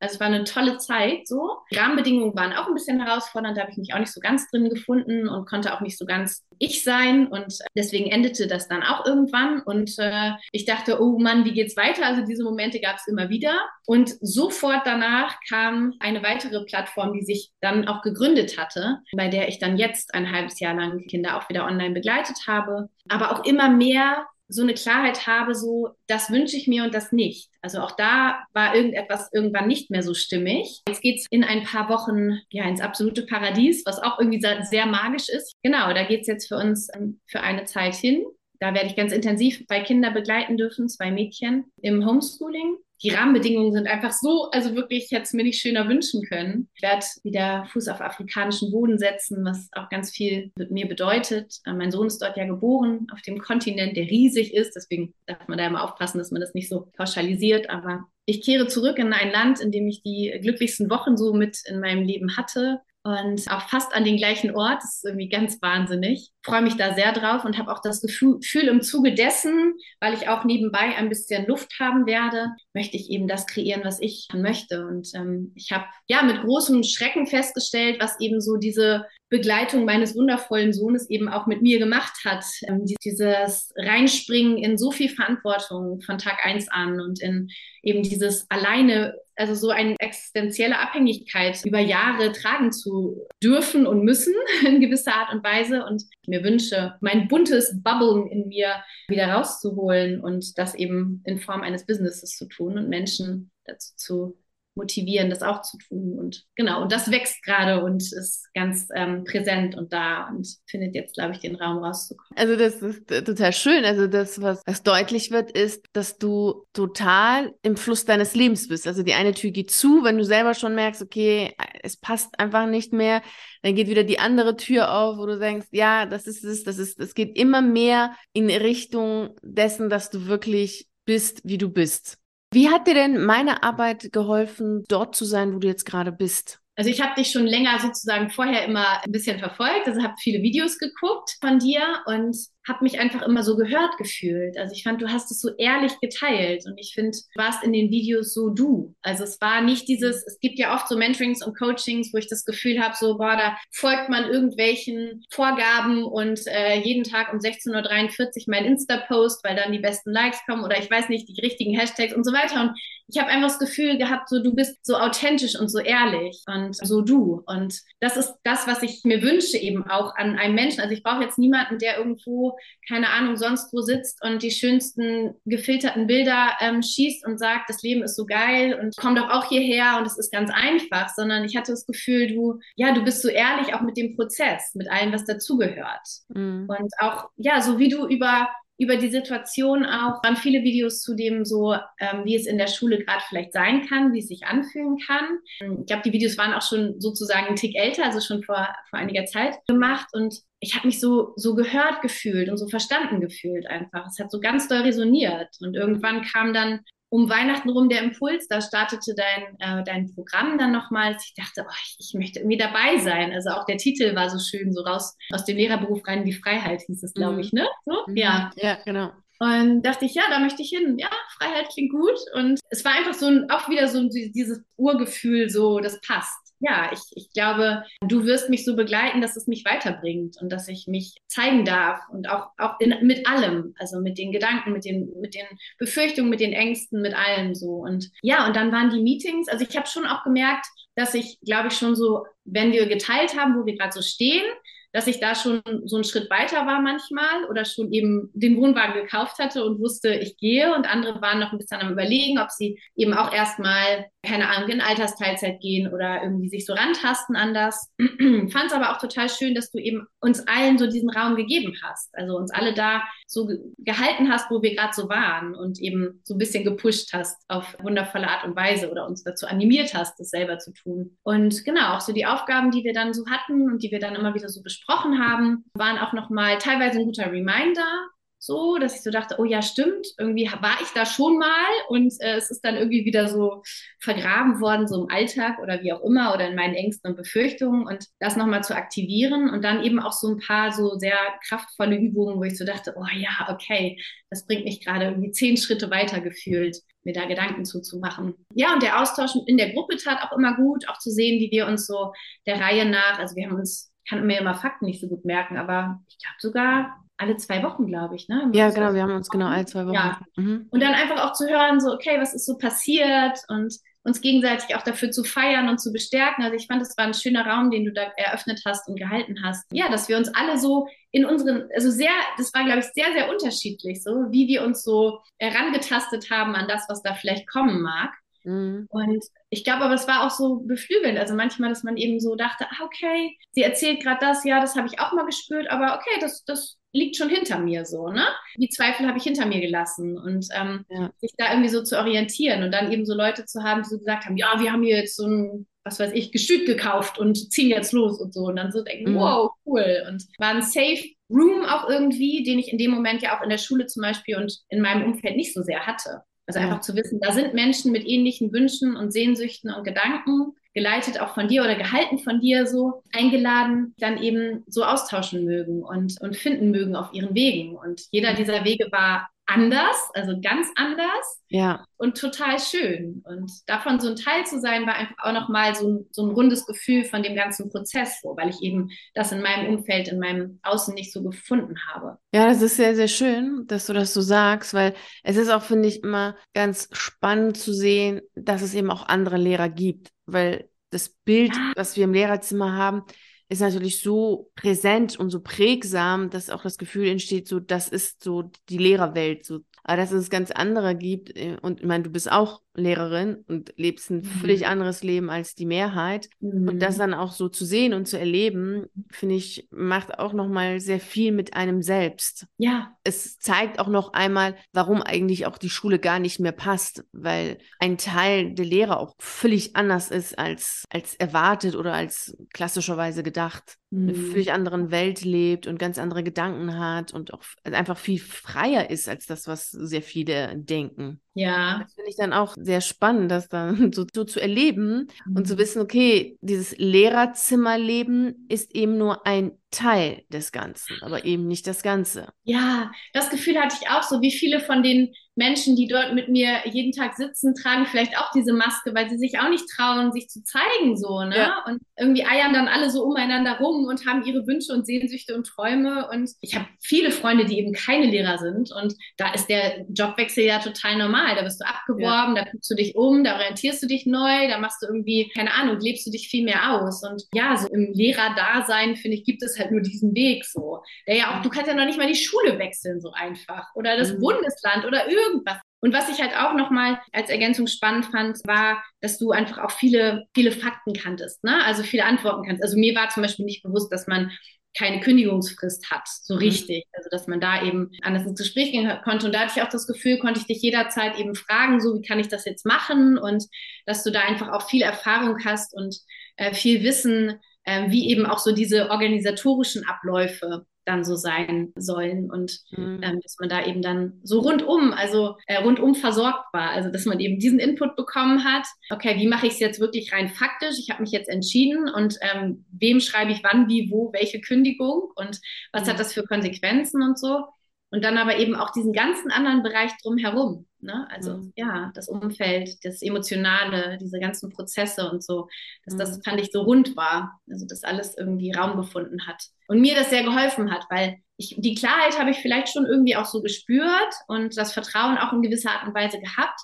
Also 0.00 0.14
es 0.14 0.20
war 0.20 0.28
eine 0.28 0.44
tolle 0.44 0.78
Zeit 0.78 1.26
so. 1.26 1.58
Rahmenbedingungen 1.72 2.34
waren 2.34 2.52
auch 2.52 2.68
ein 2.68 2.74
bisschen 2.74 3.04
herausfordernd, 3.04 3.56
da 3.56 3.62
habe 3.62 3.72
ich 3.72 3.78
mich 3.78 3.94
auch 3.94 3.98
nicht 3.98 4.12
so 4.12 4.20
ganz 4.20 4.48
drin 4.50 4.70
gefunden 4.70 5.28
und 5.28 5.48
konnte 5.48 5.74
auch 5.74 5.80
nicht 5.80 5.98
so 5.98 6.06
ganz 6.06 6.44
ich 6.58 6.82
sein 6.82 7.28
und 7.28 7.58
deswegen 7.76 8.10
endete 8.10 8.46
das 8.46 8.68
dann 8.68 8.82
auch 8.82 9.06
irgendwann 9.06 9.62
und 9.62 9.94
äh, 9.98 10.32
ich 10.52 10.64
dachte, 10.64 11.00
oh 11.00 11.18
Mann, 11.18 11.44
wie 11.44 11.52
geht's 11.52 11.76
weiter? 11.76 12.04
Also 12.04 12.24
diese 12.24 12.42
Momente 12.42 12.80
gab 12.80 12.96
es 12.96 13.06
immer 13.06 13.28
wieder 13.28 13.54
und 13.86 14.14
sofort 14.20 14.82
danach 14.84 15.36
kam 15.48 15.94
eine 16.00 16.22
weitere 16.22 16.64
Plattform, 16.64 17.12
die 17.12 17.24
sich 17.24 17.50
dann 17.60 17.86
auch 17.86 18.02
gegründet 18.02 18.58
hatte, 18.58 18.98
bei 19.16 19.28
der 19.28 19.48
ich 19.48 19.58
dann 19.58 19.78
jetzt 19.78 20.14
ein 20.14 20.32
halbes 20.32 20.58
Jahr 20.60 20.74
lang 20.74 21.06
Kinder 21.06 21.36
auch 21.36 21.48
wieder 21.48 21.64
online 21.64 21.94
begleitet 21.94 22.46
habe, 22.46 22.88
aber 23.08 23.32
auch 23.32 23.44
immer 23.44 23.68
mehr 23.68 24.26
so 24.48 24.62
eine 24.62 24.74
Klarheit 24.74 25.26
habe, 25.26 25.54
so, 25.54 25.90
das 26.06 26.30
wünsche 26.30 26.56
ich 26.56 26.66
mir 26.66 26.84
und 26.84 26.94
das 26.94 27.12
nicht. 27.12 27.47
Also 27.68 27.80
auch 27.80 27.90
da 27.90 28.46
war 28.54 28.74
irgendetwas 28.74 29.28
irgendwann 29.30 29.68
nicht 29.68 29.90
mehr 29.90 30.02
so 30.02 30.14
stimmig. 30.14 30.80
Jetzt 30.88 31.02
geht's 31.02 31.26
in 31.28 31.44
ein 31.44 31.64
paar 31.64 31.90
Wochen 31.90 32.40
ja 32.50 32.66
ins 32.66 32.80
absolute 32.80 33.26
Paradies, 33.26 33.82
was 33.84 34.02
auch 34.02 34.18
irgendwie 34.18 34.40
sehr 34.40 34.86
magisch 34.86 35.28
ist. 35.28 35.52
Genau, 35.62 35.92
da 35.92 36.04
geht's 36.04 36.28
jetzt 36.28 36.48
für 36.48 36.56
uns 36.56 36.88
ähm, 36.94 37.20
für 37.26 37.42
eine 37.42 37.66
Zeit 37.66 37.94
hin. 37.94 38.24
Da 38.58 38.72
werde 38.72 38.86
ich 38.86 38.96
ganz 38.96 39.12
intensiv 39.12 39.66
bei 39.66 39.80
Kinder 39.80 40.10
begleiten 40.10 40.56
dürfen, 40.56 40.88
zwei 40.88 41.10
Mädchen 41.10 41.70
im 41.82 42.06
Homeschooling 42.06 42.78
die 43.02 43.10
Rahmenbedingungen 43.10 43.72
sind 43.72 43.86
einfach 43.86 44.12
so, 44.12 44.50
also 44.50 44.74
wirklich, 44.74 45.04
ich 45.04 45.10
hätte 45.12 45.22
es 45.22 45.32
mir 45.32 45.44
nicht 45.44 45.60
schöner 45.60 45.88
wünschen 45.88 46.22
können. 46.22 46.68
Ich 46.74 46.82
werde 46.82 47.06
wieder 47.22 47.66
Fuß 47.72 47.88
auf 47.88 48.00
afrikanischen 48.00 48.72
Boden 48.72 48.98
setzen, 48.98 49.44
was 49.44 49.68
auch 49.72 49.88
ganz 49.88 50.10
viel 50.10 50.50
mit 50.56 50.70
mir 50.70 50.88
bedeutet. 50.88 51.58
Äh, 51.64 51.74
mein 51.74 51.90
Sohn 51.90 52.08
ist 52.08 52.20
dort 52.20 52.36
ja 52.36 52.44
geboren, 52.44 53.06
auf 53.12 53.22
dem 53.22 53.38
Kontinent, 53.38 53.96
der 53.96 54.04
riesig 54.04 54.52
ist. 54.52 54.74
Deswegen 54.74 55.14
darf 55.26 55.46
man 55.46 55.58
da 55.58 55.66
immer 55.66 55.84
aufpassen, 55.84 56.18
dass 56.18 56.32
man 56.32 56.40
das 56.40 56.54
nicht 56.54 56.68
so 56.68 56.88
pauschalisiert. 56.96 57.70
Aber 57.70 58.04
ich 58.24 58.42
kehre 58.42 58.66
zurück 58.66 58.98
in 58.98 59.12
ein 59.12 59.30
Land, 59.30 59.60
in 59.60 59.70
dem 59.70 59.86
ich 59.86 60.02
die 60.02 60.36
glücklichsten 60.42 60.90
Wochen 60.90 61.16
so 61.16 61.32
mit 61.32 61.58
in 61.66 61.80
meinem 61.80 62.02
Leben 62.02 62.36
hatte 62.36 62.80
und 63.04 63.50
auch 63.50 63.68
fast 63.68 63.94
an 63.94 64.04
den 64.04 64.16
gleichen 64.16 64.54
Ort. 64.54 64.82
Das 64.82 64.96
ist 64.96 65.04
irgendwie 65.04 65.28
ganz 65.28 65.60
wahnsinnig. 65.62 66.30
Freue 66.44 66.62
mich 66.62 66.76
da 66.76 66.94
sehr 66.94 67.12
drauf 67.12 67.44
und 67.44 67.58
habe 67.58 67.72
auch 67.72 67.80
das 67.80 68.00
Gefühl, 68.00 68.68
im 68.68 68.82
Zuge 68.82 69.14
dessen, 69.14 69.74
weil 70.00 70.14
ich 70.14 70.28
auch 70.28 70.44
nebenbei 70.44 70.96
ein 70.96 71.08
bisschen 71.08 71.46
Luft 71.46 71.72
haben 71.78 72.06
werde, 72.06 72.48
möchte 72.74 72.96
ich 72.96 73.10
eben 73.10 73.28
das 73.28 73.46
kreieren, 73.46 73.82
was 73.84 74.00
ich 74.00 74.28
möchte. 74.34 74.86
Und 74.86 75.08
ähm, 75.14 75.52
ich 75.54 75.72
habe 75.72 75.84
ja 76.06 76.22
mit 76.22 76.42
großem 76.42 76.82
Schrecken 76.82 77.26
festgestellt, 77.26 77.98
was 78.00 78.18
eben 78.20 78.40
so 78.40 78.56
diese 78.56 79.06
Begleitung 79.30 79.84
meines 79.84 80.16
wundervollen 80.16 80.72
Sohnes 80.72 81.10
eben 81.10 81.28
auch 81.28 81.46
mit 81.46 81.60
mir 81.60 81.78
gemacht 81.78 82.24
hat. 82.24 82.44
Ähm, 82.66 82.86
dieses 83.04 83.72
Reinspringen 83.76 84.56
in 84.56 84.78
so 84.78 84.90
viel 84.90 85.10
Verantwortung 85.10 86.00
von 86.00 86.18
Tag 86.18 86.44
eins 86.44 86.68
an 86.68 87.00
und 87.00 87.20
in 87.20 87.50
eben 87.82 88.02
dieses 88.02 88.50
alleine, 88.50 89.14
also 89.36 89.54
so 89.54 89.70
eine 89.70 89.96
existenzielle 89.98 90.78
Abhängigkeit 90.78 91.62
über 91.64 91.78
Jahre 91.78 92.32
tragen 92.32 92.72
zu 92.72 93.26
dürfen 93.42 93.86
und 93.86 94.02
müssen 94.02 94.34
in 94.66 94.80
gewisser 94.80 95.14
Art 95.14 95.32
und 95.32 95.44
Weise. 95.44 95.84
Und 95.84 96.04
ich 96.22 96.28
mir 96.28 96.42
wünsche, 96.42 96.94
mein 97.00 97.28
buntes 97.28 97.74
Bubblen 97.82 98.28
in 98.28 98.48
mir 98.48 98.82
wieder 99.08 99.28
rauszuholen 99.28 100.20
und 100.20 100.56
das 100.56 100.74
eben 100.74 101.22
in 101.24 101.38
Form 101.38 101.60
eines 101.60 101.84
Businesses 101.84 102.36
zu 102.36 102.46
tun 102.46 102.78
und 102.78 102.88
Menschen 102.88 103.50
dazu 103.64 103.92
zu 103.96 104.38
motivieren, 104.78 105.28
das 105.28 105.42
auch 105.42 105.60
zu 105.60 105.76
tun. 105.76 106.18
Und 106.18 106.44
genau, 106.56 106.80
und 106.80 106.92
das 106.92 107.10
wächst 107.10 107.42
gerade 107.42 107.84
und 107.84 108.00
ist 108.00 108.46
ganz 108.54 108.88
ähm, 108.94 109.24
präsent 109.24 109.76
und 109.76 109.92
da 109.92 110.28
und 110.28 110.48
findet 110.66 110.94
jetzt, 110.94 111.14
glaube 111.14 111.32
ich, 111.32 111.40
den 111.40 111.56
Raum 111.56 111.84
rauszukommen. 111.84 112.32
Also 112.36 112.56
das 112.56 112.76
ist 112.80 113.08
total 113.08 113.52
schön. 113.52 113.84
Also 113.84 114.06
das, 114.06 114.40
was, 114.40 114.62
was 114.64 114.82
deutlich 114.82 115.30
wird, 115.30 115.50
ist, 115.50 115.84
dass 115.92 116.16
du 116.16 116.64
total 116.72 117.52
im 117.62 117.76
Fluss 117.76 118.06
deines 118.06 118.34
Lebens 118.34 118.68
bist. 118.68 118.86
Also 118.86 119.02
die 119.02 119.14
eine 119.14 119.34
Tür 119.34 119.50
geht 119.50 119.70
zu, 119.70 120.04
wenn 120.04 120.16
du 120.16 120.24
selber 120.24 120.54
schon 120.54 120.74
merkst, 120.74 121.02
okay, 121.02 121.54
es 121.82 121.96
passt 121.96 122.38
einfach 122.38 122.66
nicht 122.66 122.92
mehr, 122.92 123.20
dann 123.62 123.74
geht 123.74 123.88
wieder 123.88 124.04
die 124.04 124.20
andere 124.20 124.56
Tür 124.56 124.94
auf, 124.94 125.18
wo 125.18 125.26
du 125.26 125.38
denkst, 125.38 125.68
ja, 125.72 126.06
das 126.06 126.26
ist 126.26 126.44
es, 126.44 126.64
das 126.64 126.78
ist, 126.78 126.98
es 126.98 127.14
geht 127.14 127.36
immer 127.36 127.60
mehr 127.60 128.14
in 128.32 128.48
Richtung 128.48 129.36
dessen, 129.42 129.90
dass 129.90 130.10
du 130.10 130.26
wirklich 130.26 130.88
bist, 131.04 131.40
wie 131.44 131.58
du 131.58 131.68
bist. 131.68 132.18
Wie 132.52 132.70
hat 132.70 132.86
dir 132.86 132.94
denn 132.94 133.24
meine 133.24 133.62
Arbeit 133.62 134.10
geholfen, 134.12 134.84
dort 134.88 135.14
zu 135.14 135.24
sein, 135.24 135.54
wo 135.54 135.58
du 135.58 135.68
jetzt 135.68 135.84
gerade 135.84 136.12
bist? 136.12 136.60
Also 136.76 136.90
ich 136.90 137.00
habe 137.02 137.14
dich 137.16 137.30
schon 137.30 137.44
länger 137.44 137.78
sozusagen 137.80 138.30
vorher 138.30 138.64
immer 138.64 139.02
ein 139.04 139.10
bisschen 139.10 139.38
verfolgt, 139.38 139.86
also 139.86 140.00
habe 140.00 140.14
viele 140.20 140.42
Videos 140.42 140.78
geguckt 140.78 141.36
von 141.40 141.58
dir 141.58 141.82
und 142.06 142.36
habe 142.68 142.84
mich 142.84 143.00
einfach 143.00 143.22
immer 143.22 143.42
so 143.42 143.56
gehört 143.56 143.96
gefühlt. 143.96 144.58
Also 144.58 144.74
ich 144.74 144.82
fand, 144.82 145.00
du 145.00 145.08
hast 145.08 145.30
es 145.30 145.40
so 145.40 145.50
ehrlich 145.56 145.98
geteilt 146.00 146.66
und 146.66 146.78
ich 146.78 146.92
finde, 146.94 147.12
du 147.12 147.40
warst 147.40 147.64
in 147.64 147.72
den 147.72 147.90
Videos 147.90 148.34
so 148.34 148.50
du. 148.50 148.94
Also 149.02 149.24
es 149.24 149.40
war 149.40 149.62
nicht 149.62 149.88
dieses, 149.88 150.26
es 150.26 150.38
gibt 150.40 150.58
ja 150.58 150.74
oft 150.74 150.88
so 150.88 150.96
Mentorings 150.96 151.44
und 151.44 151.58
Coachings, 151.58 152.12
wo 152.12 152.18
ich 152.18 152.28
das 152.28 152.44
Gefühl 152.44 152.80
habe, 152.80 152.94
so, 152.94 153.16
boah, 153.16 153.36
da 153.36 153.56
folgt 153.72 154.08
man 154.08 154.30
irgendwelchen 154.30 155.24
Vorgaben 155.30 156.04
und 156.04 156.46
äh, 156.46 156.80
jeden 156.80 157.04
Tag 157.04 157.32
um 157.32 157.38
16.43 157.38 157.70
Uhr 157.70 158.44
mein 158.48 158.64
Insta-Post, 158.64 159.42
weil 159.44 159.56
dann 159.56 159.72
die 159.72 159.78
besten 159.78 160.10
Likes 160.10 160.40
kommen 160.46 160.64
oder 160.64 160.78
ich 160.78 160.90
weiß 160.90 161.08
nicht, 161.08 161.28
die 161.28 161.40
richtigen 161.40 161.78
Hashtags 161.78 162.14
und 162.14 162.24
so 162.24 162.32
weiter. 162.32 162.60
Und 162.60 162.78
ich 163.08 163.18
habe 163.18 163.30
einfach 163.30 163.48
das 163.48 163.58
Gefühl 163.58 163.96
gehabt, 163.96 164.28
so 164.28 164.42
du 164.42 164.54
bist 164.54 164.84
so 164.84 164.96
authentisch 164.96 165.58
und 165.58 165.68
so 165.68 165.78
ehrlich 165.78 166.42
und 166.46 166.76
so 166.76 167.00
du. 167.00 167.42
Und 167.46 167.80
das 168.00 168.18
ist 168.18 168.34
das, 168.44 168.66
was 168.66 168.82
ich 168.82 169.00
mir 169.04 169.22
wünsche 169.22 169.56
eben 169.56 169.88
auch 169.88 170.14
an 170.16 170.38
einem 170.38 170.54
Menschen. 170.54 170.80
Also 170.80 170.92
ich 170.92 171.02
brauche 171.02 171.22
jetzt 171.22 171.38
niemanden, 171.38 171.78
der 171.78 171.96
irgendwo 171.96 172.57
keine 172.88 173.10
Ahnung, 173.10 173.36
sonst 173.36 173.72
wo 173.72 173.80
sitzt 173.80 174.22
und 174.24 174.42
die 174.42 174.50
schönsten 174.50 175.34
gefilterten 175.44 176.06
Bilder 176.06 176.50
ähm, 176.60 176.82
schießt 176.82 177.26
und 177.26 177.38
sagt, 177.38 177.68
das 177.68 177.82
Leben 177.82 178.02
ist 178.02 178.16
so 178.16 178.26
geil 178.26 178.78
und 178.80 178.94
komm 178.96 179.14
doch 179.14 179.30
auch 179.30 179.48
hierher 179.48 179.98
und 179.98 180.06
es 180.06 180.18
ist 180.18 180.32
ganz 180.32 180.50
einfach, 180.52 181.08
sondern 181.14 181.44
ich 181.44 181.56
hatte 181.56 181.72
das 181.72 181.86
Gefühl, 181.86 182.28
du, 182.28 182.60
ja, 182.76 182.92
du 182.92 183.02
bist 183.02 183.22
so 183.22 183.28
ehrlich 183.28 183.74
auch 183.74 183.82
mit 183.82 183.96
dem 183.96 184.16
Prozess, 184.16 184.74
mit 184.74 184.90
allem, 184.90 185.12
was 185.12 185.24
dazugehört. 185.24 186.06
Mhm. 186.28 186.68
Und 186.68 186.92
auch, 186.98 187.28
ja, 187.36 187.60
so 187.60 187.78
wie 187.78 187.88
du 187.88 188.06
über 188.06 188.48
über 188.78 188.96
die 188.96 189.10
Situation 189.10 189.84
auch, 189.84 190.22
waren 190.22 190.36
viele 190.36 190.62
Videos 190.62 191.02
zu 191.02 191.14
dem 191.14 191.44
so, 191.44 191.74
ähm, 191.98 192.24
wie 192.24 192.36
es 192.36 192.46
in 192.46 192.58
der 192.58 192.68
Schule 192.68 193.04
gerade 193.04 193.22
vielleicht 193.28 193.52
sein 193.52 193.86
kann, 193.88 194.12
wie 194.12 194.20
es 194.20 194.28
sich 194.28 194.46
anfühlen 194.46 194.96
kann. 195.04 195.38
Ich 195.80 195.86
glaube, 195.86 196.02
die 196.04 196.12
Videos 196.12 196.38
waren 196.38 196.54
auch 196.54 196.62
schon 196.62 197.00
sozusagen 197.00 197.48
einen 197.48 197.56
Tick 197.56 197.76
älter, 197.76 198.04
also 198.04 198.20
schon 198.20 198.42
vor, 198.44 198.68
vor 198.88 198.98
einiger 198.98 199.24
Zeit 199.24 199.56
gemacht 199.66 200.06
und 200.12 200.42
ich 200.60 200.74
habe 200.74 200.86
mich 200.86 201.00
so, 201.00 201.32
so 201.36 201.54
gehört 201.54 202.02
gefühlt 202.02 202.48
und 202.48 202.56
so 202.56 202.68
verstanden 202.68 203.20
gefühlt 203.20 203.66
einfach. 203.66 204.06
Es 204.06 204.18
hat 204.18 204.30
so 204.30 204.40
ganz 204.40 204.66
doll 204.66 204.80
resoniert. 204.80 205.56
Und 205.60 205.76
irgendwann 205.76 206.22
kam 206.22 206.52
dann 206.52 206.80
um 207.10 207.28
Weihnachten 207.28 207.70
rum 207.70 207.88
der 207.88 208.02
Impuls, 208.02 208.48
da 208.48 208.60
startete 208.60 209.14
dein, 209.14 209.56
äh, 209.60 209.84
dein 209.84 210.14
Programm 210.14 210.58
dann 210.58 210.72
nochmals. 210.72 211.24
Ich 211.24 211.34
dachte, 211.34 211.64
oh, 211.66 211.74
ich, 211.84 211.96
ich, 211.98 212.14
möchte 212.14 212.40
irgendwie 212.40 212.58
dabei 212.58 212.98
sein. 212.98 213.32
Also 213.32 213.50
auch 213.50 213.64
der 213.64 213.78
Titel 213.78 214.14
war 214.14 214.28
so 214.28 214.38
schön, 214.38 214.72
so 214.72 214.82
raus 214.82 215.16
aus 215.32 215.44
dem 215.44 215.56
Lehrerberuf 215.56 216.06
rein 216.06 216.20
in 216.20 216.24
die 216.26 216.32
Freiheit 216.32 216.82
hieß 216.82 217.02
es, 217.02 217.14
glaube 217.14 217.34
mhm. 217.34 217.40
ich, 217.40 217.52
ne? 217.52 217.66
So? 217.86 217.94
Mhm. 218.06 218.16
Ja. 218.16 218.50
Ja, 218.56 218.78
genau. 218.84 219.10
Und 219.40 219.82
dachte 219.82 220.04
ich, 220.04 220.14
ja, 220.14 220.24
da 220.30 220.40
möchte 220.40 220.62
ich 220.62 220.68
hin. 220.68 220.98
Ja, 220.98 221.10
Freiheit 221.38 221.68
klingt 221.72 221.92
gut. 221.92 222.18
Und 222.34 222.60
es 222.70 222.84
war 222.84 222.92
einfach 222.92 223.14
so 223.14 223.26
ein, 223.26 223.48
auch 223.50 223.68
wieder 223.68 223.86
so 223.86 224.08
dieses 224.08 224.62
Urgefühl, 224.76 225.48
so, 225.48 225.78
das 225.78 226.00
passt 226.00 226.47
ja, 226.60 226.90
ich, 226.92 227.00
ich 227.14 227.32
glaube, 227.32 227.84
du 228.00 228.24
wirst 228.24 228.50
mich 228.50 228.64
so 228.64 228.74
begleiten, 228.74 229.20
dass 229.20 229.36
es 229.36 229.46
mich 229.46 229.64
weiterbringt 229.64 230.36
und 230.40 230.50
dass 230.50 230.68
ich 230.68 230.86
mich 230.86 231.14
zeigen 231.26 231.64
darf 231.64 232.00
und 232.10 232.28
auch, 232.28 232.48
auch 232.58 232.80
in, 232.80 232.94
mit 233.06 233.28
allem, 233.28 233.74
also 233.78 234.00
mit 234.00 234.18
den 234.18 234.32
Gedanken, 234.32 234.72
mit 234.72 234.84
den, 234.84 235.12
mit 235.20 235.34
den 235.34 235.46
Befürchtungen, 235.78 236.30
mit 236.30 236.40
den 236.40 236.52
Ängsten, 236.52 237.00
mit 237.00 237.14
allem 237.14 237.54
so. 237.54 237.76
Und 237.76 238.10
ja, 238.22 238.46
und 238.46 238.56
dann 238.56 238.72
waren 238.72 238.90
die 238.90 239.02
Meetings, 239.02 239.48
also 239.48 239.64
ich 239.68 239.76
habe 239.76 239.86
schon 239.86 240.06
auch 240.06 240.24
gemerkt, 240.24 240.66
dass 240.96 241.14
ich, 241.14 241.38
glaube 241.40 241.68
ich, 241.68 241.74
schon 241.74 241.94
so, 241.94 242.24
wenn 242.44 242.72
wir 242.72 242.86
geteilt 242.86 243.36
haben, 243.38 243.54
wo 243.54 243.64
wir 243.64 243.76
gerade 243.76 243.92
so 243.92 244.02
stehen, 244.02 244.44
dass 244.92 245.06
ich 245.06 245.20
da 245.20 245.34
schon 245.34 245.60
so 245.84 245.96
einen 245.96 246.04
Schritt 246.04 246.30
weiter 246.30 246.66
war 246.66 246.80
manchmal 246.80 247.44
oder 247.50 247.64
schon 247.64 247.92
eben 247.92 248.30
den 248.32 248.56
Wohnwagen 248.56 248.94
gekauft 248.94 249.38
hatte 249.38 249.64
und 249.64 249.80
wusste, 249.80 250.14
ich 250.14 250.38
gehe 250.38 250.74
und 250.74 250.90
andere 250.90 251.20
waren 251.20 251.38
noch 251.38 251.52
ein 251.52 251.58
bisschen 251.58 251.80
am 251.80 251.92
überlegen, 251.92 252.38
ob 252.38 252.50
sie 252.50 252.80
eben 252.96 253.12
auch 253.12 253.32
erstmal, 253.32 254.06
keine 254.22 254.48
Ahnung, 254.48 254.70
in 254.70 254.80
Altersteilzeit 254.80 255.60
gehen 255.60 255.92
oder 255.92 256.22
irgendwie 256.22 256.48
sich 256.48 256.64
so 256.64 256.72
rantasten 256.72 257.36
anders. 257.36 257.90
Fand 257.98 258.66
es 258.66 258.72
aber 258.72 258.92
auch 258.92 258.98
total 258.98 259.28
schön, 259.28 259.54
dass 259.54 259.70
du 259.70 259.78
eben 259.78 260.06
uns 260.20 260.46
allen 260.48 260.78
so 260.78 260.86
diesen 260.86 261.10
Raum 261.10 261.36
gegeben 261.36 261.74
hast. 261.82 262.08
Also 262.14 262.36
uns 262.36 262.50
alle 262.52 262.72
da 262.72 263.02
so 263.26 263.46
ge 263.46 263.58
gehalten 263.78 264.30
hast, 264.30 264.50
wo 264.50 264.62
wir 264.62 264.74
gerade 264.74 264.94
so 264.94 265.08
waren 265.08 265.54
und 265.54 265.80
eben 265.80 266.20
so 266.24 266.34
ein 266.34 266.38
bisschen 266.38 266.64
gepusht 266.64 267.10
hast 267.12 267.36
auf 267.48 267.76
wundervolle 267.82 268.28
Art 268.28 268.44
und 268.44 268.56
Weise 268.56 268.90
oder 268.90 269.06
uns 269.06 269.22
dazu 269.22 269.46
animiert 269.46 269.94
hast, 269.94 270.18
das 270.18 270.30
selber 270.30 270.58
zu 270.58 270.72
tun. 270.72 271.16
Und 271.22 271.64
genau, 271.64 271.94
auch 271.94 272.00
so 272.00 272.12
die 272.12 272.26
Aufgaben, 272.26 272.70
die 272.70 272.84
wir 272.84 272.92
dann 272.92 273.14
so 273.14 273.26
hatten 273.26 273.70
und 273.70 273.82
die 273.82 273.90
wir 273.90 274.00
dann 274.00 274.14
immer 274.14 274.34
wieder 274.34 274.48
so 274.48 274.62
besprochen 274.62 274.77
haben, 274.88 275.64
waren 275.74 275.98
auch 275.98 276.12
nochmal 276.12 276.58
teilweise 276.58 276.98
ein 276.98 277.06
guter 277.06 277.30
Reminder 277.32 278.08
so, 278.38 278.78
dass 278.78 278.94
ich 278.94 279.02
so 279.02 279.10
dachte, 279.10 279.36
oh 279.38 279.44
ja, 279.44 279.62
stimmt, 279.62 280.06
irgendwie 280.16 280.46
war 280.60 280.80
ich 280.80 280.88
da 280.94 281.04
schon 281.04 281.38
mal 281.38 281.66
und 281.88 282.12
äh, 282.20 282.36
es 282.36 282.50
ist 282.50 282.64
dann 282.64 282.76
irgendwie 282.76 283.04
wieder 283.04 283.28
so 283.28 283.62
vergraben 284.00 284.60
worden, 284.60 284.86
so 284.86 285.02
im 285.02 285.10
Alltag 285.10 285.58
oder 285.60 285.82
wie 285.82 285.92
auch 285.92 286.02
immer 286.04 286.32
oder 286.34 286.48
in 286.48 286.54
meinen 286.54 286.74
Ängsten 286.74 287.10
und 287.10 287.16
Befürchtungen 287.16 287.86
und 287.86 288.06
das 288.20 288.36
nochmal 288.36 288.62
zu 288.62 288.76
aktivieren 288.76 289.50
und 289.50 289.64
dann 289.64 289.82
eben 289.82 289.98
auch 289.98 290.12
so 290.12 290.28
ein 290.28 290.38
paar 290.38 290.72
so 290.72 290.96
sehr 290.98 291.16
kraftvolle 291.46 291.96
Übungen, 291.96 292.36
wo 292.38 292.44
ich 292.44 292.56
so 292.56 292.64
dachte, 292.64 292.94
oh 292.96 293.06
ja, 293.12 293.48
okay, 293.50 294.00
das 294.30 294.46
bringt 294.46 294.64
mich 294.64 294.84
gerade 294.84 295.06
irgendwie 295.06 295.32
zehn 295.32 295.56
Schritte 295.56 295.90
weiter 295.90 296.20
gefühlt, 296.20 296.78
mir 297.02 297.14
da 297.14 297.24
Gedanken 297.24 297.64
zuzumachen. 297.64 298.34
Ja, 298.54 298.72
und 298.72 298.82
der 298.82 299.02
Austausch 299.02 299.32
in 299.46 299.56
der 299.56 299.72
Gruppe 299.72 299.96
tat 299.96 300.22
auch 300.22 300.36
immer 300.36 300.54
gut, 300.54 300.88
auch 300.88 300.98
zu 300.98 301.10
sehen, 301.10 301.40
wie 301.40 301.50
wir 301.50 301.66
uns 301.66 301.86
so 301.86 302.12
der 302.46 302.60
Reihe 302.60 302.88
nach, 302.88 303.18
also 303.18 303.34
wir 303.34 303.48
haben 303.48 303.56
uns, 303.56 303.87
kann 304.08 304.26
mir 304.26 304.40
immer 304.40 304.54
Fakten 304.54 304.86
nicht 304.86 305.00
so 305.00 305.08
gut 305.08 305.24
merken, 305.24 305.56
aber 305.56 306.00
ich 306.08 306.18
glaube 306.18 306.36
sogar 306.38 307.04
alle 307.18 307.36
zwei 307.36 307.62
Wochen, 307.62 307.86
glaube 307.86 308.14
ich. 308.14 308.28
Ne? 308.28 308.50
Ja, 308.52 308.70
genau, 308.70 308.94
wir 308.94 309.02
haben 309.02 309.12
uns 309.12 309.28
genau 309.28 309.46
alle 309.46 309.66
zwei 309.66 309.84
Wochen. 309.86 309.94
Ja. 309.94 310.20
Mhm. 310.36 310.68
Und 310.70 310.82
dann 310.82 310.94
einfach 310.94 311.24
auch 311.24 311.32
zu 311.32 311.48
hören, 311.48 311.80
so, 311.80 311.92
okay, 311.92 312.16
was 312.20 312.32
ist 312.32 312.46
so 312.46 312.56
passiert 312.56 313.40
und 313.48 313.74
uns 314.04 314.20
gegenseitig 314.20 314.74
auch 314.74 314.82
dafür 314.82 315.10
zu 315.10 315.24
feiern 315.24 315.68
und 315.68 315.78
zu 315.80 315.92
bestärken. 315.92 316.42
Also 316.42 316.56
ich 316.56 316.66
fand, 316.66 316.80
das 316.80 316.96
war 316.96 317.04
ein 317.04 317.14
schöner 317.14 317.46
Raum, 317.46 317.70
den 317.70 317.84
du 317.84 317.92
da 317.92 318.02
eröffnet 318.16 318.62
hast 318.64 318.88
und 318.88 318.98
gehalten 318.98 319.42
hast. 319.44 319.66
Ja, 319.72 319.88
dass 319.90 320.08
wir 320.08 320.16
uns 320.16 320.28
alle 320.34 320.58
so 320.58 320.86
in 321.10 321.24
unseren, 321.24 321.68
also 321.74 321.90
sehr, 321.90 322.10
das 322.36 322.54
war, 322.54 322.64
glaube 322.64 322.80
ich, 322.80 322.86
sehr, 322.86 323.12
sehr 323.12 323.30
unterschiedlich, 323.30 324.02
so 324.02 324.10
wie 324.30 324.46
wir 324.48 324.64
uns 324.64 324.82
so 324.82 325.20
herangetastet 325.38 326.30
haben 326.30 326.54
an 326.54 326.68
das, 326.68 326.84
was 326.88 327.02
da 327.02 327.14
vielleicht 327.14 327.48
kommen 327.48 327.82
mag. 327.82 328.10
Mhm. 328.44 328.86
Und 328.90 329.24
ich 329.50 329.64
glaube 329.64 329.84
aber, 329.84 329.94
es 329.94 330.08
war 330.08 330.26
auch 330.26 330.30
so 330.30 330.60
beflügelnd. 330.60 331.18
Also 331.18 331.34
manchmal, 331.34 331.70
dass 331.70 331.82
man 331.82 331.96
eben 331.96 332.20
so 332.20 332.34
dachte, 332.34 332.66
ah, 332.68 332.84
okay, 332.84 333.36
sie 333.52 333.62
erzählt 333.62 334.02
gerade 334.02 334.18
das, 334.20 334.44
ja, 334.44 334.60
das 334.60 334.76
habe 334.76 334.88
ich 334.88 335.00
auch 335.00 335.12
mal 335.12 335.26
gespürt, 335.26 335.70
aber 335.70 335.96
okay, 335.96 336.20
das, 336.20 336.44
das 336.44 336.78
liegt 336.92 337.16
schon 337.16 337.28
hinter 337.28 337.58
mir 337.58 337.84
so, 337.84 338.08
ne? 338.08 338.24
Die 338.56 338.68
Zweifel 338.68 339.06
habe 339.06 339.18
ich 339.18 339.24
hinter 339.24 339.46
mir 339.46 339.60
gelassen 339.60 340.16
und 340.16 340.46
ähm, 340.54 340.84
ja. 340.88 341.10
sich 341.20 341.32
da 341.36 341.50
irgendwie 341.50 341.68
so 341.68 341.82
zu 341.82 341.98
orientieren 341.98 342.62
und 342.62 342.72
dann 342.72 342.90
eben 342.90 343.04
so 343.04 343.14
Leute 343.14 343.44
zu 343.44 343.62
haben, 343.62 343.82
die 343.82 343.88
so 343.88 343.98
gesagt 343.98 344.24
haben, 344.24 344.36
ja, 344.36 344.58
wir 344.58 344.72
haben 344.72 344.82
hier 344.82 344.96
jetzt 344.96 345.16
so 345.16 345.26
ein, 345.26 345.66
was 345.84 346.00
weiß 346.00 346.12
ich, 346.12 346.32
Gestüt 346.32 346.66
gekauft 346.66 347.18
und 347.18 347.52
ziehen 347.52 347.68
jetzt 347.68 347.92
los 347.92 348.18
und 348.20 348.32
so 348.32 348.44
und 348.44 348.56
dann 348.56 348.72
so 348.72 348.82
denken, 348.82 349.12
mhm. 349.12 349.16
wow, 349.16 349.50
cool 349.66 350.04
und 350.08 350.24
war 350.38 350.54
ein 350.54 350.62
Safe 350.62 351.04
Room 351.30 351.64
auch 351.64 351.88
irgendwie, 351.88 352.42
den 352.42 352.58
ich 352.58 352.72
in 352.72 352.78
dem 352.78 352.90
Moment 352.90 353.22
ja 353.22 353.36
auch 353.36 353.42
in 353.42 353.50
der 353.50 353.58
Schule 353.58 353.86
zum 353.86 354.02
Beispiel 354.02 354.36
und 354.36 354.60
in 354.70 354.80
meinem 354.80 355.04
Umfeld 355.04 355.36
nicht 355.36 355.52
so 355.52 355.62
sehr 355.62 355.86
hatte. 355.86 356.22
Also 356.48 356.60
einfach 356.60 356.80
zu 356.80 356.96
wissen, 356.96 357.20
da 357.20 357.30
sind 357.32 357.52
Menschen 357.52 357.92
mit 357.92 358.06
ähnlichen 358.06 358.52
Wünschen 358.52 358.96
und 358.96 359.12
Sehnsüchten 359.12 359.70
und 359.70 359.84
Gedanken, 359.84 360.54
geleitet 360.72 361.20
auch 361.20 361.34
von 361.34 361.46
dir 361.46 361.62
oder 361.62 361.74
gehalten 361.74 362.18
von 362.18 362.40
dir 362.40 362.66
so, 362.66 363.02
eingeladen, 363.12 363.94
dann 363.98 364.22
eben 364.22 364.64
so 364.66 364.82
austauschen 364.82 365.44
mögen 365.44 365.82
und, 365.82 366.18
und 366.20 366.36
finden 366.36 366.70
mögen 366.70 366.96
auf 366.96 367.12
ihren 367.12 367.34
Wegen. 367.34 367.76
Und 367.76 368.06
jeder 368.12 368.32
dieser 368.32 368.64
Wege 368.64 368.90
war 368.90 369.28
anders, 369.48 369.96
also 370.12 370.38
ganz 370.40 370.68
anders 370.76 371.42
ja. 371.48 371.84
und 371.96 372.18
total 372.18 372.60
schön. 372.60 373.22
Und 373.24 373.50
davon 373.66 373.98
so 373.98 374.08
ein 374.08 374.16
Teil 374.16 374.44
zu 374.44 374.60
sein, 374.60 374.86
war 374.86 374.94
einfach 374.94 375.16
auch 375.22 375.32
nochmal 375.32 375.74
so, 375.74 376.06
so 376.12 376.26
ein 376.26 376.34
rundes 376.34 376.66
Gefühl 376.66 377.04
von 377.04 377.22
dem 377.22 377.34
ganzen 377.34 377.70
Prozess, 377.70 378.20
weil 378.22 378.50
ich 378.50 378.62
eben 378.62 378.90
das 379.14 379.32
in 379.32 379.42
meinem 379.42 379.74
Umfeld, 379.74 380.08
in 380.08 380.20
meinem 380.20 380.60
Außen 380.62 380.94
nicht 380.94 381.12
so 381.12 381.22
gefunden 381.22 381.76
habe. 381.92 382.18
Ja, 382.32 382.46
das 382.46 382.60
ist 382.60 382.76
sehr, 382.76 382.94
sehr 382.94 383.08
schön, 383.08 383.64
dass 383.66 383.86
du 383.86 383.94
das 383.94 384.12
so 384.12 384.20
sagst, 384.20 384.74
weil 384.74 384.94
es 385.24 385.36
ist 385.36 385.48
auch, 385.48 385.62
finde 385.62 385.88
ich, 385.88 386.04
immer 386.04 386.36
ganz 386.52 386.88
spannend 386.92 387.56
zu 387.56 387.72
sehen, 387.72 388.20
dass 388.34 388.60
es 388.60 388.74
eben 388.74 388.90
auch 388.90 389.08
andere 389.08 389.38
Lehrer 389.38 389.70
gibt, 389.70 390.10
weil 390.26 390.68
das 390.90 391.08
Bild, 391.08 391.54
ja. 391.54 391.72
was 391.74 391.96
wir 391.96 392.04
im 392.04 392.12
Lehrerzimmer 392.12 392.76
haben, 392.76 393.02
ist 393.48 393.60
natürlich 393.60 394.00
so 394.02 394.50
präsent 394.56 395.18
und 395.18 395.30
so 395.30 395.40
prägsam, 395.40 396.30
dass 396.30 396.50
auch 396.50 396.62
das 396.62 396.78
Gefühl 396.78 397.08
entsteht, 397.08 397.48
so 397.48 397.60
das 397.60 397.88
ist 397.88 398.22
so 398.22 398.50
die 398.68 398.78
Lehrerwelt, 398.78 399.44
so 399.44 399.60
aber 399.88 399.96
dass 399.96 400.12
es 400.12 400.28
ganz 400.28 400.50
andere 400.50 400.94
gibt 400.94 401.34
äh, 401.34 401.56
und 401.62 401.80
ich 401.80 401.86
meine, 401.86 402.04
du 402.04 402.10
bist 402.10 402.30
auch 402.30 402.60
Lehrerin 402.74 403.44
und 403.48 403.72
lebst 403.76 404.10
ein 404.10 404.18
mhm. 404.18 404.24
völlig 404.24 404.66
anderes 404.66 405.02
Leben 405.02 405.30
als 405.30 405.54
die 405.54 405.64
Mehrheit 405.64 406.28
mhm. 406.40 406.68
und 406.68 406.78
das 406.80 406.98
dann 406.98 407.14
auch 407.14 407.32
so 407.32 407.48
zu 407.48 407.64
sehen 407.64 407.94
und 407.94 408.06
zu 408.06 408.18
erleben, 408.18 408.86
finde 409.10 409.36
ich, 409.36 409.66
macht 409.70 410.18
auch 410.18 410.34
noch 410.34 410.46
mal 410.46 410.78
sehr 410.80 411.00
viel 411.00 411.32
mit 411.32 411.54
einem 411.54 411.80
selbst. 411.80 412.46
Ja. 412.58 412.92
Es 413.02 413.38
zeigt 413.38 413.78
auch 413.78 413.88
noch 413.88 414.12
einmal, 414.12 414.56
warum 414.74 415.02
eigentlich 415.02 415.46
auch 415.46 415.56
die 415.56 415.70
Schule 415.70 415.98
gar 415.98 416.18
nicht 416.18 416.38
mehr 416.38 416.52
passt, 416.52 417.04
weil 417.12 417.56
ein 417.78 417.96
Teil 417.96 418.52
der 418.52 418.66
Lehrer 418.66 419.00
auch 419.00 419.14
völlig 419.18 419.74
anders 419.74 420.10
ist 420.10 420.38
als 420.38 420.84
als 420.90 421.14
erwartet 421.14 421.74
oder 421.74 421.94
als 421.94 422.36
klassischerweise 422.52 423.22
gedacht 423.22 423.78
eine 423.90 424.12
mhm. 424.12 424.30
völlig 424.30 424.52
anderen 424.52 424.90
Welt 424.90 425.24
lebt 425.24 425.66
und 425.66 425.78
ganz 425.78 425.98
andere 425.98 426.22
Gedanken 426.22 426.78
hat 426.78 427.12
und 427.14 427.32
auch 427.32 427.42
einfach 427.64 427.96
viel 427.96 428.18
freier 428.18 428.90
ist 428.90 429.08
als 429.08 429.26
das, 429.26 429.46
was 429.46 429.70
sehr 429.70 430.02
viele 430.02 430.56
denken. 430.58 431.20
Ja. 431.38 431.80
Das 431.82 431.94
finde 431.94 432.10
ich 432.10 432.16
dann 432.16 432.32
auch 432.32 432.54
sehr 432.58 432.80
spannend, 432.80 433.30
das 433.30 433.48
dann 433.48 433.92
so, 433.92 434.06
so 434.12 434.24
zu 434.24 434.40
erleben 434.40 435.08
mhm. 435.26 435.36
und 435.36 435.46
zu 435.46 435.54
mhm. 435.54 435.58
wissen, 435.58 435.82
okay, 435.82 436.36
dieses 436.40 436.76
Lehrerzimmerleben 436.78 438.46
ist 438.48 438.74
eben 438.74 438.98
nur 438.98 439.26
ein 439.26 439.52
Teil 439.70 440.24
des 440.30 440.50
Ganzen, 440.50 440.96
aber 441.02 441.24
eben 441.24 441.46
nicht 441.46 441.66
das 441.66 441.82
Ganze. 441.82 442.28
Ja, 442.44 442.90
das 443.12 443.28
Gefühl 443.28 443.58
hatte 443.58 443.76
ich 443.80 443.90
auch 443.90 444.02
so, 444.02 444.22
wie 444.22 444.32
viele 444.32 444.60
von 444.60 444.82
den 444.82 445.12
Menschen, 445.38 445.76
die 445.76 445.86
dort 445.86 446.14
mit 446.14 446.28
mir 446.28 446.62
jeden 446.64 446.92
Tag 446.92 447.14
sitzen, 447.14 447.54
tragen 447.54 447.86
vielleicht 447.86 448.18
auch 448.18 448.30
diese 448.34 448.52
Maske, 448.52 448.92
weil 448.94 449.08
sie 449.08 449.18
sich 449.18 449.38
auch 449.38 449.48
nicht 449.48 449.64
trauen, 449.74 450.12
sich 450.12 450.28
zu 450.28 450.42
zeigen, 450.42 450.96
so, 450.96 451.22
ne? 451.22 451.36
Ja. 451.36 451.64
Und 451.66 451.80
irgendwie 451.96 452.26
eiern 452.26 452.52
dann 452.52 452.66
alle 452.66 452.90
so 452.90 453.04
umeinander 453.04 453.58
rum 453.58 453.84
und 453.86 454.04
haben 454.04 454.24
ihre 454.24 454.46
Wünsche 454.46 454.72
und 454.72 454.84
Sehnsüchte 454.84 455.36
und 455.36 455.46
Träume. 455.46 456.08
Und 456.10 456.30
ich 456.40 456.56
habe 456.56 456.66
viele 456.80 457.12
Freunde, 457.12 457.44
die 457.44 457.58
eben 457.58 457.72
keine 457.72 458.06
Lehrer 458.06 458.38
sind. 458.38 458.72
Und 458.72 458.94
da 459.16 459.32
ist 459.32 459.48
der 459.48 459.86
Jobwechsel 459.88 460.44
ja 460.44 460.58
total 460.58 460.96
normal. 460.96 461.27
Da 461.34 461.44
wirst 461.44 461.60
du 461.60 461.66
abgeworben, 461.66 462.36
ja. 462.36 462.44
da 462.44 462.50
guckst 462.50 462.70
du 462.70 462.74
dich 462.74 462.94
um, 462.96 463.24
da 463.24 463.36
orientierst 463.36 463.82
du 463.82 463.86
dich 463.86 464.06
neu, 464.06 464.48
da 464.48 464.58
machst 464.58 464.82
du 464.82 464.86
irgendwie, 464.86 465.30
keine 465.34 465.52
Ahnung, 465.54 465.78
lebst 465.80 466.06
du 466.06 466.10
dich 466.10 466.28
viel 466.28 466.44
mehr 466.44 466.74
aus. 466.74 467.02
Und 467.02 467.24
ja, 467.32 467.56
so 467.56 467.68
im 467.68 467.92
Lehrerdasein, 467.92 468.96
finde 468.96 469.16
ich, 469.16 469.24
gibt 469.24 469.42
es 469.42 469.58
halt 469.58 469.70
nur 469.70 469.80
diesen 469.80 470.14
Weg 470.14 470.44
so. 470.44 470.82
Der 471.06 471.16
ja 471.16 471.38
auch, 471.38 471.42
du 471.42 471.48
kannst 471.48 471.68
ja 471.68 471.74
noch 471.74 471.86
nicht 471.86 471.98
mal 471.98 472.08
die 472.08 472.14
Schule 472.14 472.58
wechseln 472.58 473.00
so 473.00 473.12
einfach 473.12 473.66
oder 473.74 473.96
das 473.96 474.12
mhm. 474.12 474.20
Bundesland 474.20 474.84
oder 474.84 475.10
irgendwas. 475.10 475.58
Und 475.80 475.94
was 475.94 476.08
ich 476.08 476.20
halt 476.20 476.36
auch 476.36 476.54
nochmal 476.54 477.00
als 477.12 477.30
Ergänzung 477.30 477.68
spannend 477.68 478.06
fand, 478.06 478.38
war, 478.46 478.82
dass 479.00 479.18
du 479.18 479.30
einfach 479.30 479.58
auch 479.58 479.70
viele, 479.70 480.24
viele 480.34 480.50
Fakten 480.50 480.92
kanntest, 480.92 481.44
ne? 481.44 481.64
Also 481.64 481.84
viele 481.84 482.04
Antworten 482.04 482.44
kannst. 482.44 482.62
Also 482.62 482.76
mir 482.76 482.94
war 482.96 483.10
zum 483.10 483.22
Beispiel 483.22 483.44
nicht 483.44 483.62
bewusst, 483.62 483.92
dass 483.92 484.08
man 484.08 484.32
keine 484.76 485.00
Kündigungsfrist 485.00 485.90
hat, 485.90 486.06
so 486.06 486.34
mhm. 486.34 486.40
richtig. 486.40 486.84
Also 486.92 487.08
dass 487.10 487.26
man 487.26 487.40
da 487.40 487.62
eben 487.62 487.90
anders 488.02 488.26
ins 488.26 488.38
Gespräch 488.38 488.72
gehen 488.72 488.90
konnte. 489.04 489.26
Und 489.26 489.34
da 489.34 489.40
hatte 489.40 489.52
ich 489.56 489.62
auch 489.62 489.68
das 489.68 489.86
Gefühl, 489.86 490.18
konnte 490.18 490.40
ich 490.40 490.46
dich 490.46 490.62
jederzeit 490.62 491.18
eben 491.18 491.34
fragen, 491.34 491.80
so 491.80 491.94
wie 491.94 492.06
kann 492.06 492.20
ich 492.20 492.28
das 492.28 492.44
jetzt 492.44 492.66
machen? 492.66 493.18
Und 493.18 493.44
dass 493.86 494.04
du 494.04 494.10
da 494.10 494.20
einfach 494.20 494.48
auch 494.52 494.68
viel 494.68 494.82
Erfahrung 494.82 495.44
hast 495.44 495.74
und 495.74 495.96
äh, 496.36 496.54
viel 496.54 496.82
Wissen, 496.82 497.40
äh, 497.64 497.90
wie 497.90 498.10
eben 498.10 498.26
auch 498.26 498.38
so 498.38 498.52
diese 498.52 498.90
organisatorischen 498.90 499.86
Abläufe 499.86 500.66
dann 500.88 501.04
so 501.04 501.16
sein 501.16 501.72
sollen 501.76 502.30
und 502.30 502.60
mhm. 502.70 503.00
ähm, 503.02 503.20
dass 503.22 503.36
man 503.38 503.48
da 503.48 503.64
eben 503.64 503.82
dann 503.82 504.20
so 504.22 504.40
rundum, 504.40 504.92
also 504.92 505.36
äh, 505.46 505.62
rundum 505.62 505.94
versorgt 505.94 506.46
war. 506.52 506.70
Also 506.70 506.90
dass 506.90 507.04
man 507.04 507.20
eben 507.20 507.38
diesen 507.38 507.58
Input 507.58 507.94
bekommen 507.96 508.44
hat. 508.44 508.66
Okay, 508.90 509.16
wie 509.16 509.28
mache 509.28 509.46
ich 509.46 509.54
es 509.54 509.60
jetzt 509.60 509.80
wirklich 509.80 510.12
rein 510.12 510.28
faktisch? 510.28 510.76
Ich 510.78 510.90
habe 510.90 511.02
mich 511.02 511.12
jetzt 511.12 511.28
entschieden 511.28 511.88
und 511.88 512.16
ähm, 512.22 512.64
wem 512.70 513.00
schreibe 513.00 513.32
ich 513.32 513.42
wann, 513.44 513.68
wie, 513.68 513.90
wo, 513.90 514.12
welche 514.12 514.40
Kündigung 514.40 515.10
und 515.14 515.40
was 515.72 515.84
mhm. 515.84 515.90
hat 515.90 516.00
das 516.00 516.12
für 516.12 516.24
Konsequenzen 516.24 517.02
und 517.02 517.18
so. 517.18 517.44
Und 517.90 518.04
dann 518.04 518.18
aber 518.18 518.38
eben 518.38 518.54
auch 518.54 518.70
diesen 518.70 518.92
ganzen 518.92 519.30
anderen 519.30 519.62
Bereich 519.62 519.92
drumherum. 520.02 520.67
Ne? 520.80 521.08
Also 521.10 521.38
mhm. 521.38 521.52
ja, 521.56 521.90
das 521.94 522.08
Umfeld, 522.08 522.84
das 522.84 523.02
Emotionale, 523.02 523.98
diese 524.00 524.20
ganzen 524.20 524.50
Prozesse 524.50 525.10
und 525.10 525.24
so, 525.24 525.48
dass 525.84 525.94
mhm. 525.94 525.98
das 525.98 526.20
fand 526.24 526.40
ich 526.40 526.50
so 526.52 526.62
rund 526.62 526.96
war. 526.96 527.40
Also 527.50 527.66
dass 527.66 527.84
alles 527.84 528.16
irgendwie 528.16 528.52
Raum 528.52 528.76
gefunden 528.76 529.26
hat. 529.26 529.42
Und 529.66 529.80
mir 529.80 529.94
das 529.94 530.10
sehr 530.10 530.22
geholfen 530.22 530.70
hat, 530.70 530.84
weil 530.90 531.18
ich, 531.36 531.54
die 531.58 531.74
Klarheit 531.74 532.18
habe 532.18 532.30
ich 532.30 532.38
vielleicht 532.38 532.68
schon 532.68 532.86
irgendwie 532.86 533.16
auch 533.16 533.26
so 533.26 533.42
gespürt 533.42 534.14
und 534.26 534.56
das 534.56 534.72
Vertrauen 534.72 535.18
auch 535.18 535.32
in 535.32 535.42
gewisser 535.42 535.70
Art 535.70 535.86
und 535.86 535.94
Weise 535.94 536.20
gehabt. 536.20 536.60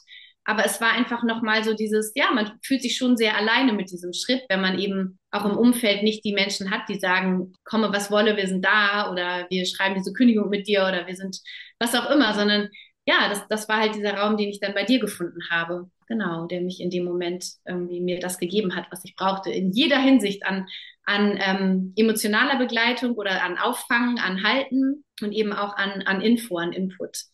Aber 0.47 0.65
es 0.67 0.81
war 0.81 0.93
einfach 0.93 1.23
nochmal 1.23 1.65
so 1.65 1.73
dieses, 1.75 2.13
ja, 2.15 2.31
man 2.31 2.59
fühlt 2.63 2.83
sich 2.83 2.97
schon 2.97 3.17
sehr 3.17 3.37
alleine 3.37 3.73
mit 3.73 3.91
diesem 3.91 4.13
Schritt, 4.13 4.43
wenn 4.51 4.61
man 4.61 4.79
eben 4.79 5.19
auch 5.31 5.47
im 5.47 5.57
Umfeld 5.57 6.03
nicht 6.03 6.23
die 6.25 6.35
Menschen 6.35 6.71
hat, 6.71 6.83
die 6.89 6.99
sagen, 6.99 7.55
komme, 7.65 7.93
was 7.93 8.11
wolle, 8.11 8.37
wir 8.37 8.47
sind 8.47 8.63
da 8.63 9.11
oder 9.11 9.47
wir 9.49 9.65
schreiben 9.65 9.95
diese 9.95 10.13
Kündigung 10.13 10.51
mit 10.51 10.69
dir 10.69 10.81
oder 10.81 11.07
wir 11.07 11.17
sind 11.17 11.41
was 11.79 11.95
auch 11.95 12.11
immer, 12.11 12.35
sondern 12.35 12.69
ja, 13.07 13.29
das, 13.29 13.47
das 13.49 13.69
war 13.69 13.81
halt 13.81 13.95
dieser 13.95 14.15
Raum, 14.15 14.37
den 14.37 14.49
ich 14.49 14.61
dann 14.61 14.75
bei 14.75 14.85
dir 14.85 14.99
gefunden 14.99 15.41
habe. 15.51 15.91
Genau, 16.07 16.47
der 16.47 16.61
mich 16.61 16.81
in 16.81 16.91
dem 16.91 17.05
Moment 17.05 17.47
irgendwie 17.67 18.01
mir 18.01 18.21
das 18.21 18.39
gegeben 18.39 18.77
hat, 18.77 18.87
was 18.91 19.05
ich 19.05 19.17
brauchte, 19.17 19.51
in 19.51 19.73
jeder 19.73 19.99
Hinsicht 19.99 20.45
an, 20.45 20.67
an 21.05 21.39
ähm, 21.41 21.93
emotionaler 21.97 22.59
Begleitung 22.59 23.15
oder 23.15 23.43
an 23.43 23.59
Auffangen, 23.59 24.19
an 24.19 24.43
Halten 24.43 25.05
und 25.23 25.33
eben 25.33 25.53
auch 25.53 25.77
an, 25.77 26.03
an 26.03 26.21
Info, 26.21 26.59
an 26.59 26.73
Input. 26.73 27.25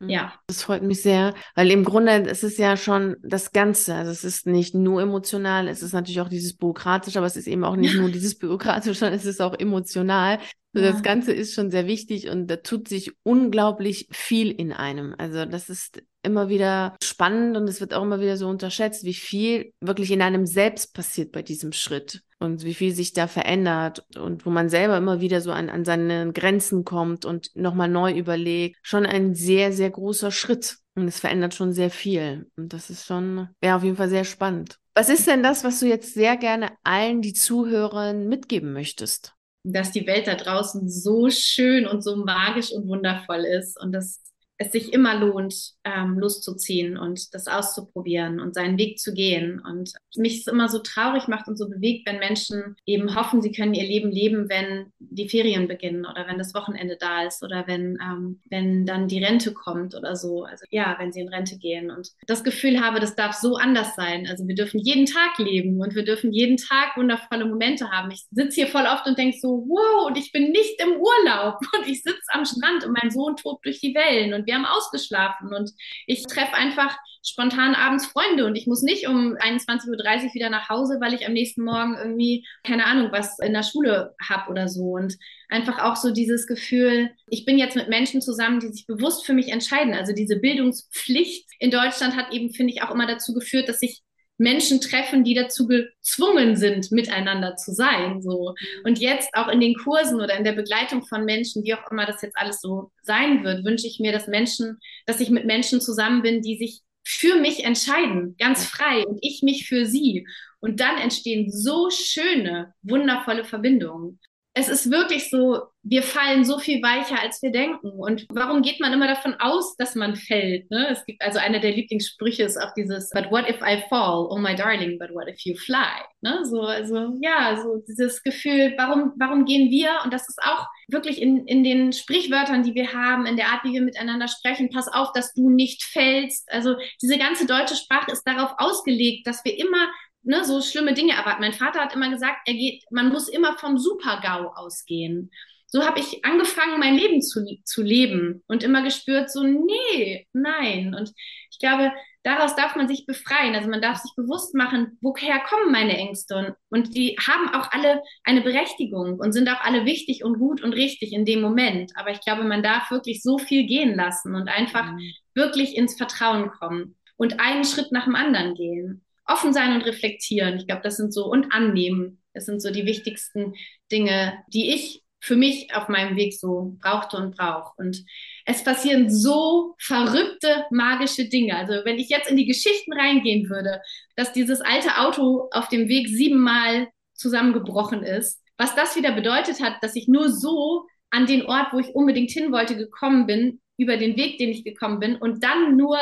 Mhm. 0.00 0.08
Ja. 0.08 0.32
Das 0.46 0.62
freut 0.62 0.82
mich 0.82 1.02
sehr, 1.02 1.34
weil 1.54 1.70
im 1.70 1.84
Grunde 1.84 2.28
es 2.28 2.42
ist 2.42 2.58
ja 2.58 2.76
schon 2.76 3.16
das 3.22 3.52
Ganze. 3.52 3.94
Also 3.94 4.10
es 4.10 4.24
ist 4.24 4.46
nicht 4.46 4.74
nur 4.74 5.02
emotional, 5.02 5.68
es 5.68 5.82
ist 5.82 5.92
natürlich 5.92 6.20
auch 6.20 6.28
dieses 6.28 6.56
Bürokratische, 6.56 7.18
aber 7.18 7.26
es 7.26 7.36
ist 7.36 7.48
eben 7.48 7.64
auch 7.64 7.76
nicht 7.76 7.96
nur 7.96 8.08
dieses 8.10 8.38
Bürokratische, 8.38 8.94
sondern 8.94 9.18
es 9.18 9.26
ist 9.26 9.40
auch 9.40 9.58
emotional. 9.58 10.38
Also 10.74 10.86
ja. 10.86 10.92
Das 10.92 11.02
Ganze 11.02 11.32
ist 11.32 11.54
schon 11.54 11.70
sehr 11.70 11.86
wichtig 11.86 12.28
und 12.28 12.46
da 12.46 12.56
tut 12.56 12.88
sich 12.88 13.12
unglaublich 13.22 14.06
viel 14.10 14.50
in 14.50 14.72
einem. 14.72 15.14
Also 15.18 15.44
das 15.44 15.68
ist 15.68 16.02
immer 16.22 16.48
wieder 16.48 16.96
spannend 17.02 17.56
und 17.56 17.68
es 17.68 17.80
wird 17.80 17.94
auch 17.94 18.02
immer 18.02 18.20
wieder 18.20 18.36
so 18.36 18.48
unterschätzt, 18.48 19.04
wie 19.04 19.14
viel 19.14 19.72
wirklich 19.80 20.10
in 20.10 20.22
einem 20.22 20.46
selbst 20.46 20.94
passiert 20.94 21.32
bei 21.32 21.42
diesem 21.42 21.72
Schritt 21.72 22.22
und 22.38 22.64
wie 22.64 22.74
viel 22.74 22.94
sich 22.94 23.12
da 23.12 23.26
verändert 23.26 24.04
und 24.16 24.46
wo 24.46 24.50
man 24.50 24.68
selber 24.68 24.96
immer 24.96 25.20
wieder 25.20 25.40
so 25.40 25.50
an, 25.50 25.68
an 25.68 25.84
seine 25.84 26.32
Grenzen 26.32 26.84
kommt 26.84 27.24
und 27.24 27.50
nochmal 27.54 27.88
neu 27.88 28.12
überlegt. 28.12 28.78
Schon 28.82 29.06
ein 29.06 29.34
sehr, 29.34 29.72
sehr 29.72 29.90
großer 29.90 30.30
Schritt. 30.30 30.78
Und 30.94 31.06
es 31.06 31.20
verändert 31.20 31.54
schon 31.54 31.72
sehr 31.72 31.90
viel. 31.90 32.50
Und 32.56 32.72
das 32.72 32.90
ist 32.90 33.06
schon, 33.06 33.48
ja, 33.62 33.76
auf 33.76 33.84
jeden 33.84 33.96
Fall 33.96 34.08
sehr 34.08 34.24
spannend. 34.24 34.78
Was 34.94 35.08
ist 35.08 35.28
denn 35.28 35.44
das, 35.44 35.62
was 35.62 35.78
du 35.78 35.86
jetzt 35.86 36.14
sehr 36.14 36.36
gerne 36.36 36.72
allen, 36.82 37.22
die 37.22 37.32
zuhören, 37.32 38.28
mitgeben 38.28 38.72
möchtest? 38.72 39.34
Dass 39.62 39.92
die 39.92 40.06
Welt 40.08 40.26
da 40.26 40.34
draußen 40.34 40.88
so 40.88 41.30
schön 41.30 41.86
und 41.86 42.02
so 42.02 42.16
magisch 42.16 42.72
und 42.72 42.88
wundervoll 42.88 43.44
ist 43.44 43.80
und 43.80 43.92
dass 43.92 44.22
es 44.58 44.72
sich 44.72 44.92
immer 44.92 45.14
lohnt, 45.14 45.54
ähm, 45.84 46.18
loszuziehen 46.18 46.96
und 46.96 47.32
das 47.32 47.46
auszuprobieren 47.46 48.40
und 48.40 48.54
seinen 48.54 48.76
Weg 48.76 48.98
zu 48.98 49.14
gehen. 49.14 49.60
Und 49.60 49.92
mich 50.16 50.40
es 50.40 50.46
immer 50.48 50.68
so 50.68 50.80
traurig 50.80 51.28
macht 51.28 51.46
und 51.46 51.56
so 51.56 51.68
bewegt, 51.68 52.08
wenn 52.08 52.18
Menschen 52.18 52.74
eben 52.84 53.14
hoffen, 53.14 53.40
sie 53.40 53.52
können 53.52 53.74
ihr 53.74 53.84
Leben 53.84 54.10
leben, 54.10 54.48
wenn 54.48 54.92
die 54.98 55.28
Ferien 55.28 55.68
beginnen 55.68 56.04
oder 56.04 56.26
wenn 56.26 56.38
das 56.38 56.54
Wochenende 56.54 56.96
da 56.98 57.22
ist 57.22 57.44
oder 57.44 57.68
wenn, 57.68 57.98
ähm, 58.02 58.40
wenn 58.50 58.84
dann 58.84 59.06
die 59.06 59.22
Rente 59.22 59.54
kommt 59.54 59.94
oder 59.94 60.16
so. 60.16 60.42
Also 60.42 60.64
ja, 60.70 60.96
wenn 60.98 61.12
sie 61.12 61.20
in 61.20 61.28
Rente 61.28 61.56
gehen. 61.56 61.92
Und 61.92 62.10
das 62.26 62.42
Gefühl 62.42 62.80
habe, 62.80 62.98
das 62.98 63.14
darf 63.14 63.34
so 63.34 63.56
anders 63.56 63.94
sein. 63.94 64.26
Also 64.28 64.48
wir 64.48 64.56
dürfen 64.56 64.80
jeden 64.80 65.06
Tag 65.06 65.38
leben 65.38 65.80
und 65.80 65.94
wir 65.94 66.04
dürfen 66.04 66.32
jeden 66.32 66.56
Tag 66.56 66.96
wundervolle 66.96 67.46
Momente 67.46 67.90
haben. 67.92 68.10
Ich 68.10 68.26
sitze 68.32 68.62
hier 68.62 68.66
voll 68.66 68.86
oft 68.86 69.06
und 69.06 69.16
denke 69.16 69.38
so, 69.38 69.64
wow, 69.68 70.08
und 70.08 70.18
ich 70.18 70.32
bin 70.32 70.50
nicht 70.50 70.82
im 70.82 70.96
Urlaub 71.00 71.60
und 71.78 71.88
ich 71.88 72.02
sitze 72.02 72.18
am 72.32 72.44
Strand 72.44 72.84
und 72.84 72.96
mein 73.00 73.12
Sohn 73.12 73.36
tobt 73.36 73.64
durch 73.64 73.78
die 73.78 73.94
Wellen 73.94 74.34
und 74.34 74.47
wir 74.48 74.54
haben 74.54 74.64
ausgeschlafen 74.64 75.52
und 75.54 75.70
ich 76.06 76.24
treffe 76.24 76.54
einfach 76.54 76.96
spontan 77.22 77.74
abends 77.74 78.06
Freunde 78.06 78.46
und 78.46 78.56
ich 78.56 78.66
muss 78.66 78.82
nicht 78.82 79.06
um 79.06 79.34
21.30 79.34 79.88
Uhr 79.88 80.34
wieder 80.34 80.48
nach 80.50 80.68
Hause, 80.70 80.98
weil 81.00 81.12
ich 81.12 81.26
am 81.26 81.34
nächsten 81.34 81.62
Morgen 81.62 81.96
irgendwie, 81.96 82.46
keine 82.64 82.86
Ahnung, 82.86 83.12
was 83.12 83.38
in 83.38 83.52
der 83.52 83.62
Schule 83.62 84.14
habe 84.26 84.50
oder 84.50 84.68
so. 84.68 84.92
Und 84.92 85.16
einfach 85.50 85.78
auch 85.82 85.96
so 85.96 86.10
dieses 86.10 86.46
Gefühl, 86.46 87.10
ich 87.26 87.44
bin 87.44 87.58
jetzt 87.58 87.76
mit 87.76 87.88
Menschen 87.88 88.22
zusammen, 88.22 88.60
die 88.60 88.68
sich 88.68 88.86
bewusst 88.86 89.26
für 89.26 89.34
mich 89.34 89.48
entscheiden. 89.48 89.92
Also 89.92 90.14
diese 90.14 90.36
Bildungspflicht 90.36 91.46
in 91.58 91.70
Deutschland 91.70 92.16
hat 92.16 92.32
eben, 92.32 92.52
finde 92.52 92.72
ich, 92.72 92.82
auch 92.82 92.90
immer 92.90 93.06
dazu 93.06 93.34
geführt, 93.34 93.68
dass 93.68 93.80
sich 93.80 94.02
Menschen 94.38 94.80
treffen, 94.80 95.24
die 95.24 95.34
dazu 95.34 95.66
gezwungen 95.66 96.56
sind, 96.56 96.90
miteinander 96.92 97.56
zu 97.56 97.72
sein. 97.72 98.22
So. 98.22 98.54
Und 98.84 98.98
jetzt 98.98 99.28
auch 99.34 99.48
in 99.48 99.60
den 99.60 99.74
Kursen 99.74 100.20
oder 100.20 100.36
in 100.36 100.44
der 100.44 100.52
Begleitung 100.52 101.04
von 101.04 101.24
Menschen, 101.24 101.64
wie 101.64 101.74
auch 101.74 101.90
immer 101.90 102.06
das 102.06 102.22
jetzt 102.22 102.36
alles 102.36 102.60
so 102.60 102.90
sein 103.02 103.44
wird, 103.44 103.64
wünsche 103.64 103.86
ich 103.86 103.98
mir, 104.00 104.12
dass 104.12 104.28
Menschen, 104.28 104.78
dass 105.06 105.20
ich 105.20 105.30
mit 105.30 105.44
Menschen 105.44 105.80
zusammen 105.80 106.22
bin, 106.22 106.40
die 106.40 106.56
sich 106.56 106.80
für 107.04 107.36
mich 107.36 107.64
entscheiden, 107.64 108.36
ganz 108.38 108.64
frei 108.64 109.04
und 109.06 109.18
ich 109.22 109.42
mich 109.42 109.66
für 109.66 109.86
sie. 109.86 110.26
Und 110.60 110.80
dann 110.80 110.98
entstehen 110.98 111.50
so 111.50 111.90
schöne, 111.90 112.74
wundervolle 112.82 113.44
Verbindungen 113.44 114.20
es 114.58 114.68
ist 114.68 114.90
wirklich 114.90 115.30
so, 115.30 115.62
wir 115.90 116.02
fallen 116.02 116.44
so 116.44 116.58
viel 116.58 116.82
weicher, 116.82 117.20
als 117.20 117.40
wir 117.42 117.50
denken. 117.50 117.88
Und 117.88 118.26
warum 118.30 118.60
geht 118.60 118.78
man 118.78 118.92
immer 118.92 119.06
davon 119.06 119.34
aus, 119.38 119.74
dass 119.76 119.94
man 119.94 120.16
fällt? 120.16 120.70
Ne? 120.70 120.88
Es 120.90 121.04
gibt 121.06 121.22
also 121.22 121.38
einer 121.38 121.60
der 121.60 121.72
Lieblingssprüche 121.72 122.42
ist 122.42 122.58
auch 122.58 122.74
dieses, 122.76 123.10
but 123.10 123.30
what 123.30 123.48
if 123.48 123.56
I 123.62 123.82
fall? 123.88 124.28
Oh 124.30 124.38
my 124.38 124.54
darling, 124.54 124.98
but 124.98 125.10
what 125.14 125.28
if 125.28 125.40
you 125.44 125.56
fly? 125.56 126.02
Ne? 126.20 126.44
So, 126.44 126.60
also 126.60 127.14
ja, 127.22 127.58
so 127.62 127.82
dieses 127.88 128.22
Gefühl, 128.22 128.74
warum, 128.76 129.12
warum 129.16 129.46
gehen 129.46 129.70
wir? 129.70 129.88
Und 130.04 130.12
das 130.12 130.28
ist 130.28 130.38
auch 130.42 130.66
wirklich 130.88 131.22
in, 131.22 131.46
in 131.46 131.64
den 131.64 131.92
Sprichwörtern, 131.92 132.62
die 132.62 132.74
wir 132.74 132.92
haben, 132.92 133.24
in 133.24 133.36
der 133.36 133.48
Art, 133.48 133.64
wie 133.64 133.72
wir 133.72 133.82
miteinander 133.82 134.28
sprechen, 134.28 134.68
pass 134.70 134.88
auf, 134.88 135.12
dass 135.12 135.32
du 135.32 135.48
nicht 135.48 135.82
fällst. 135.84 136.52
Also 136.52 136.76
diese 137.00 137.16
ganze 137.16 137.46
deutsche 137.46 137.76
Sprache 137.76 138.10
ist 138.10 138.24
darauf 138.24 138.52
ausgelegt, 138.58 139.26
dass 139.26 139.42
wir 139.44 139.58
immer 139.58 139.88
ne, 140.22 140.44
so 140.44 140.60
schlimme 140.60 140.92
Dinge 140.92 141.14
erwarten. 141.14 141.40
Mein 141.40 141.54
Vater 141.54 141.80
hat 141.80 141.94
immer 141.94 142.10
gesagt, 142.10 142.40
er 142.46 142.54
geht, 142.54 142.84
man 142.90 143.08
muss 143.08 143.28
immer 143.28 143.56
vom 143.56 143.78
Super-GAU 143.78 144.52
ausgehen. 144.54 145.30
So 145.70 145.84
habe 145.84 146.00
ich 146.00 146.24
angefangen, 146.24 146.80
mein 146.80 146.96
Leben 146.96 147.20
zu, 147.20 147.44
zu 147.64 147.82
leben 147.82 148.42
und 148.46 148.62
immer 148.62 148.82
gespürt, 148.82 149.30
so, 149.30 149.42
nee, 149.42 150.26
nein. 150.32 150.94
Und 150.94 151.12
ich 151.50 151.58
glaube, 151.58 151.92
daraus 152.22 152.56
darf 152.56 152.74
man 152.74 152.88
sich 152.88 153.04
befreien. 153.04 153.54
Also 153.54 153.68
man 153.68 153.82
darf 153.82 153.98
sich 153.98 154.10
bewusst 154.16 154.54
machen, 154.54 154.96
woher 155.02 155.38
kommen 155.40 155.70
meine 155.70 155.94
Ängste? 155.96 156.36
Und, 156.36 156.54
und 156.70 156.96
die 156.96 157.16
haben 157.18 157.54
auch 157.54 157.70
alle 157.70 158.02
eine 158.24 158.40
Berechtigung 158.40 159.18
und 159.18 159.32
sind 159.32 159.50
auch 159.50 159.60
alle 159.60 159.84
wichtig 159.84 160.24
und 160.24 160.38
gut 160.38 160.62
und 160.62 160.72
richtig 160.72 161.12
in 161.12 161.26
dem 161.26 161.42
Moment. 161.42 161.92
Aber 161.96 162.10
ich 162.10 162.20
glaube, 162.22 162.44
man 162.44 162.62
darf 162.62 162.90
wirklich 162.90 163.22
so 163.22 163.36
viel 163.36 163.66
gehen 163.66 163.94
lassen 163.94 164.34
und 164.34 164.48
einfach 164.48 164.90
mhm. 164.92 165.12
wirklich 165.34 165.76
ins 165.76 165.98
Vertrauen 165.98 166.50
kommen 166.50 166.96
und 167.18 167.40
einen 167.40 167.64
Schritt 167.64 167.92
nach 167.92 168.04
dem 168.04 168.14
anderen 168.14 168.54
gehen 168.54 169.04
offen 169.28 169.52
sein 169.52 169.74
und 169.74 169.82
reflektieren. 169.82 170.56
Ich 170.56 170.66
glaube, 170.66 170.80
das 170.82 170.96
sind 170.96 171.12
so 171.12 171.26
und 171.26 171.52
annehmen. 171.52 172.22
Das 172.32 172.46
sind 172.46 172.60
so 172.60 172.70
die 172.70 172.86
wichtigsten 172.86 173.54
Dinge, 173.92 174.42
die 174.48 174.72
ich 174.72 175.02
für 175.20 175.36
mich 175.36 175.74
auf 175.74 175.88
meinem 175.88 176.16
Weg 176.16 176.38
so 176.38 176.76
brauchte 176.80 177.16
und 177.16 177.36
brauche. 177.36 177.72
Und 177.76 178.04
es 178.44 178.62
passieren 178.62 179.10
so 179.10 179.74
verrückte, 179.78 180.64
magische 180.70 181.28
Dinge. 181.28 181.56
Also 181.56 181.84
wenn 181.84 181.98
ich 181.98 182.08
jetzt 182.08 182.30
in 182.30 182.36
die 182.36 182.46
Geschichten 182.46 182.92
reingehen 182.92 183.50
würde, 183.50 183.80
dass 184.16 184.32
dieses 184.32 184.60
alte 184.60 184.98
Auto 184.98 185.48
auf 185.50 185.68
dem 185.68 185.88
Weg 185.88 186.08
siebenmal 186.08 186.88
zusammengebrochen 187.14 188.02
ist, 188.04 188.40
was 188.56 188.74
das 188.74 188.96
wieder 188.96 189.12
bedeutet 189.12 189.60
hat, 189.60 189.82
dass 189.82 189.96
ich 189.96 190.08
nur 190.08 190.30
so 190.30 190.86
an 191.10 191.26
den 191.26 191.46
Ort, 191.46 191.72
wo 191.72 191.78
ich 191.78 191.94
unbedingt 191.94 192.30
hin 192.30 192.52
wollte, 192.52 192.76
gekommen 192.76 193.26
bin, 193.26 193.60
über 193.76 193.96
den 193.96 194.16
Weg, 194.16 194.38
den 194.38 194.50
ich 194.50 194.64
gekommen 194.64 194.98
bin 194.98 195.16
und 195.16 195.42
dann 195.42 195.76
nur 195.76 195.98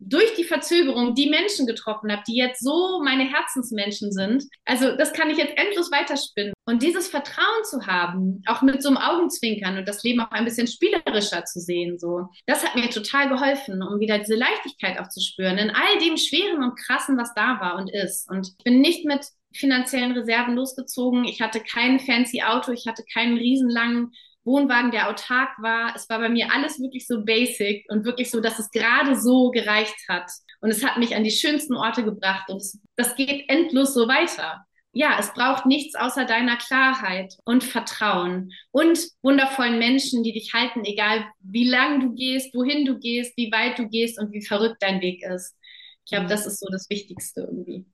durch 0.00 0.34
die 0.34 0.44
Verzögerung 0.44 1.14
die 1.14 1.28
Menschen 1.28 1.66
getroffen 1.66 2.10
habe, 2.10 2.22
die 2.26 2.36
jetzt 2.36 2.62
so 2.62 3.00
meine 3.04 3.24
Herzensmenschen 3.24 4.12
sind. 4.12 4.44
Also 4.64 4.96
das 4.96 5.12
kann 5.12 5.30
ich 5.30 5.36
jetzt 5.36 5.56
endlos 5.56 5.92
weiterspinnen. 5.92 6.54
Und 6.64 6.82
dieses 6.82 7.08
Vertrauen 7.08 7.64
zu 7.64 7.86
haben, 7.86 8.42
auch 8.46 8.62
mit 8.62 8.82
so 8.82 8.88
einem 8.88 8.98
Augenzwinkern 8.98 9.76
und 9.76 9.86
das 9.86 10.02
Leben 10.02 10.20
auch 10.20 10.30
ein 10.30 10.44
bisschen 10.44 10.66
spielerischer 10.66 11.44
zu 11.44 11.60
sehen, 11.60 11.98
so, 11.98 12.28
das 12.46 12.64
hat 12.64 12.76
mir 12.76 12.88
total 12.88 13.28
geholfen, 13.28 13.82
um 13.82 14.00
wieder 14.00 14.18
diese 14.18 14.36
Leichtigkeit 14.36 14.98
auch 14.98 15.08
zu 15.08 15.20
spüren 15.20 15.58
in 15.58 15.70
all 15.70 15.98
dem 15.98 16.16
Schweren 16.16 16.62
und 16.62 16.76
Krassen, 16.76 17.18
was 17.18 17.34
da 17.34 17.60
war 17.60 17.76
und 17.76 17.92
ist. 17.92 18.28
Und 18.30 18.48
ich 18.48 18.64
bin 18.64 18.80
nicht 18.80 19.04
mit 19.04 19.26
finanziellen 19.52 20.12
Reserven 20.12 20.54
losgezogen. 20.54 21.24
Ich 21.24 21.40
hatte 21.40 21.60
kein 21.60 22.00
fancy 22.00 22.42
Auto, 22.42 22.72
ich 22.72 22.86
hatte 22.86 23.04
keinen 23.12 23.36
riesenlangen 23.36 24.12
Wohnwagen, 24.44 24.90
der 24.90 25.08
autark 25.08 25.50
war. 25.58 25.94
Es 25.94 26.08
war 26.08 26.18
bei 26.18 26.28
mir 26.28 26.52
alles 26.52 26.80
wirklich 26.80 27.06
so 27.06 27.24
basic 27.24 27.84
und 27.88 28.04
wirklich 28.04 28.30
so, 28.30 28.40
dass 28.40 28.58
es 28.58 28.70
gerade 28.70 29.20
so 29.20 29.50
gereicht 29.50 29.96
hat. 30.08 30.30
Und 30.60 30.70
es 30.70 30.84
hat 30.84 30.98
mich 30.98 31.14
an 31.14 31.24
die 31.24 31.30
schönsten 31.30 31.74
Orte 31.74 32.04
gebracht 32.04 32.48
und 32.50 32.58
es, 32.58 32.78
das 32.96 33.14
geht 33.16 33.48
endlos 33.48 33.94
so 33.94 34.08
weiter. 34.08 34.64
ja, 34.92 35.16
es 35.20 35.32
braucht 35.32 35.66
nichts 35.66 35.94
außer 35.94 36.24
deiner 36.24 36.56
Klarheit 36.56 37.36
und 37.44 37.62
Vertrauen 37.62 38.52
und 38.72 38.98
wundervollen 39.22 39.78
Menschen, 39.78 40.22
die 40.22 40.32
dich 40.32 40.52
halten, 40.52 40.84
egal 40.84 41.24
wie 41.40 41.68
lang 41.68 42.00
du 42.00 42.14
gehst, 42.14 42.54
wohin 42.54 42.84
du 42.84 42.98
gehst, 42.98 43.36
wie 43.36 43.52
weit 43.52 43.78
du 43.78 43.88
gehst 43.88 44.18
und 44.18 44.32
wie 44.32 44.44
verrückt 44.44 44.78
dein 44.80 45.00
Weg 45.00 45.22
ist. 45.22 45.54
Ich 46.04 46.10
glaube, 46.10 46.24
mhm. 46.24 46.30
das 46.30 46.46
ist 46.46 46.60
so 46.60 46.66
das 46.70 46.90
Wichtigste 46.90 47.42
irgendwie. 47.42 47.86